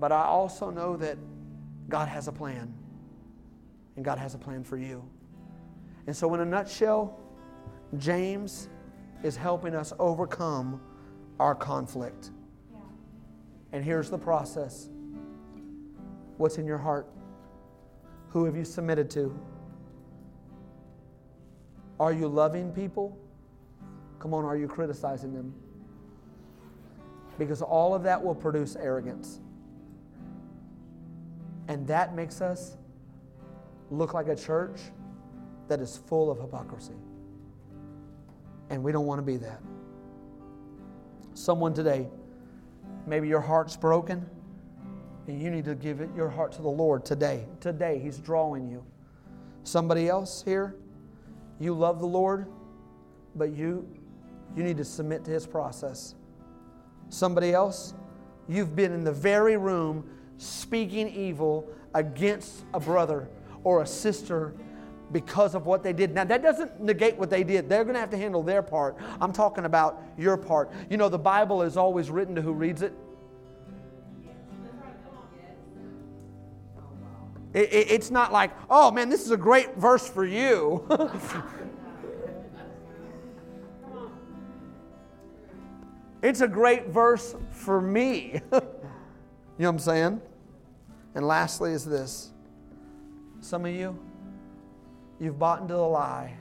But 0.00 0.12
I 0.12 0.24
also 0.24 0.70
know 0.70 0.96
that 0.96 1.18
God 1.90 2.08
has 2.08 2.26
a 2.26 2.32
plan. 2.32 2.72
And 3.96 4.04
God 4.04 4.16
has 4.16 4.34
a 4.34 4.38
plan 4.38 4.64
for 4.64 4.78
you. 4.78 5.04
And 6.06 6.16
so 6.16 6.32
in 6.32 6.40
a 6.40 6.44
nutshell, 6.44 7.20
James 8.00 8.68
is 9.22 9.36
helping 9.36 9.74
us 9.74 9.92
overcome 9.98 10.80
our 11.40 11.54
conflict. 11.54 12.30
Yeah. 12.72 12.78
And 13.72 13.84
here's 13.84 14.10
the 14.10 14.18
process. 14.18 14.88
What's 16.36 16.58
in 16.58 16.66
your 16.66 16.78
heart? 16.78 17.08
Who 18.30 18.44
have 18.44 18.56
you 18.56 18.64
submitted 18.64 19.10
to? 19.10 19.38
Are 22.00 22.12
you 22.12 22.28
loving 22.28 22.72
people? 22.72 23.16
Come 24.18 24.34
on, 24.34 24.44
are 24.44 24.56
you 24.56 24.66
criticizing 24.66 25.32
them? 25.32 25.54
Because 27.38 27.62
all 27.62 27.94
of 27.94 28.02
that 28.04 28.22
will 28.22 28.34
produce 28.34 28.76
arrogance. 28.76 29.40
And 31.68 31.86
that 31.86 32.14
makes 32.14 32.40
us 32.40 32.76
look 33.90 34.14
like 34.14 34.28
a 34.28 34.36
church 34.36 34.80
that 35.68 35.80
is 35.80 35.96
full 35.96 36.30
of 36.30 36.40
hypocrisy. 36.40 36.94
And 38.74 38.82
we 38.82 38.90
don't 38.90 39.06
want 39.06 39.20
to 39.20 39.22
be 39.22 39.36
that. 39.36 39.60
Someone 41.34 41.74
today, 41.74 42.08
maybe 43.06 43.28
your 43.28 43.40
heart's 43.40 43.76
broken 43.76 44.28
and 45.28 45.40
you 45.40 45.48
need 45.48 45.64
to 45.66 45.76
give 45.76 46.00
it 46.00 46.10
your 46.16 46.28
heart 46.28 46.50
to 46.52 46.62
the 46.62 46.68
Lord 46.68 47.04
today. 47.04 47.46
Today, 47.60 48.00
He's 48.00 48.18
drawing 48.18 48.68
you. 48.68 48.84
Somebody 49.62 50.08
else 50.08 50.42
here, 50.44 50.74
you 51.60 51.72
love 51.72 52.00
the 52.00 52.06
Lord, 52.06 52.48
but 53.36 53.52
you 53.52 53.88
you 54.56 54.62
need 54.64 54.76
to 54.76 54.84
submit 54.84 55.24
to 55.24 55.30
his 55.30 55.46
process. 55.46 56.14
Somebody 57.08 57.52
else, 57.52 57.94
you've 58.48 58.76
been 58.76 58.92
in 58.92 59.04
the 59.04 59.12
very 59.12 59.56
room 59.56 60.08
speaking 60.38 61.08
evil 61.08 61.68
against 61.94 62.64
a 62.72 62.80
brother 62.80 63.28
or 63.62 63.82
a 63.82 63.86
sister 63.86 64.54
because 65.14 65.54
of 65.54 65.64
what 65.64 65.82
they 65.84 65.92
did. 65.92 66.12
Now, 66.12 66.24
that 66.24 66.42
doesn't 66.42 66.80
negate 66.80 67.16
what 67.16 67.30
they 67.30 67.44
did. 67.44 67.68
They're 67.68 67.84
going 67.84 67.94
to 67.94 68.00
have 68.00 68.10
to 68.10 68.18
handle 68.18 68.42
their 68.42 68.62
part. 68.62 68.98
I'm 69.20 69.32
talking 69.32 69.64
about 69.64 70.02
your 70.18 70.36
part. 70.36 70.72
You 70.90 70.96
know, 70.96 71.08
the 71.08 71.18
Bible 71.18 71.62
is 71.62 71.76
always 71.76 72.10
written 72.10 72.34
to 72.34 72.42
who 72.42 72.52
reads 72.52 72.82
it. 72.82 72.92
It, 77.54 77.72
it, 77.72 77.90
it's 77.92 78.10
not 78.10 78.32
like, 78.32 78.50
oh 78.68 78.90
man, 78.90 79.08
this 79.08 79.24
is 79.24 79.30
a 79.30 79.36
great 79.36 79.76
verse 79.76 80.06
for 80.06 80.26
you. 80.26 80.86
It's 86.24 86.40
a 86.40 86.48
great 86.48 86.86
verse 86.86 87.36
for 87.50 87.82
me. 87.82 88.30
you 88.32 88.40
know 88.50 88.60
what 89.58 89.68
I'm 89.68 89.78
saying? 89.78 90.22
And 91.14 91.28
lastly, 91.28 91.72
is 91.72 91.84
this 91.84 92.30
some 93.42 93.66
of 93.66 93.74
you, 93.74 93.98
you've 95.20 95.38
bought 95.38 95.60
into 95.60 95.74
the 95.74 95.80
lie 95.80 96.36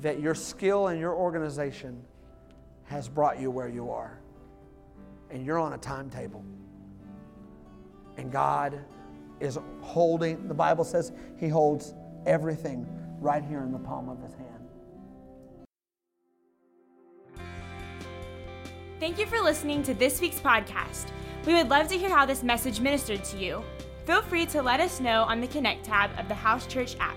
that 0.00 0.20
your 0.20 0.34
skill 0.34 0.88
and 0.88 1.00
your 1.00 1.14
organization 1.14 2.02
has 2.84 3.08
brought 3.08 3.40
you 3.40 3.50
where 3.50 3.68
you 3.68 3.90
are. 3.90 4.18
And 5.30 5.44
you're 5.44 5.58
on 5.58 5.72
a 5.72 5.78
timetable. 5.78 6.44
And 8.16 8.30
God 8.30 8.84
is 9.40 9.58
holding, 9.80 10.46
the 10.48 10.54
Bible 10.54 10.84
says 10.84 11.12
He 11.38 11.48
holds 11.48 11.94
everything 12.26 12.86
right 13.20 13.44
here 13.44 13.62
in 13.62 13.72
the 13.72 13.78
palm 13.78 14.08
of 14.08 14.20
His 14.22 14.34
hand. 14.34 14.46
Thank 18.98 19.18
you 19.18 19.26
for 19.26 19.40
listening 19.40 19.82
to 19.84 19.94
this 19.94 20.20
week's 20.20 20.40
podcast. 20.40 21.08
We 21.44 21.54
would 21.54 21.68
love 21.68 21.88
to 21.88 21.98
hear 21.98 22.08
how 22.08 22.24
this 22.24 22.42
message 22.42 22.80
ministered 22.80 23.22
to 23.24 23.36
you. 23.36 23.62
Feel 24.04 24.22
free 24.22 24.46
to 24.46 24.62
let 24.62 24.80
us 24.80 25.00
know 25.00 25.24
on 25.24 25.40
the 25.40 25.46
Connect 25.48 25.84
tab 25.84 26.10
of 26.18 26.28
the 26.28 26.34
House 26.34 26.66
Church 26.66 26.96
app. 26.98 27.16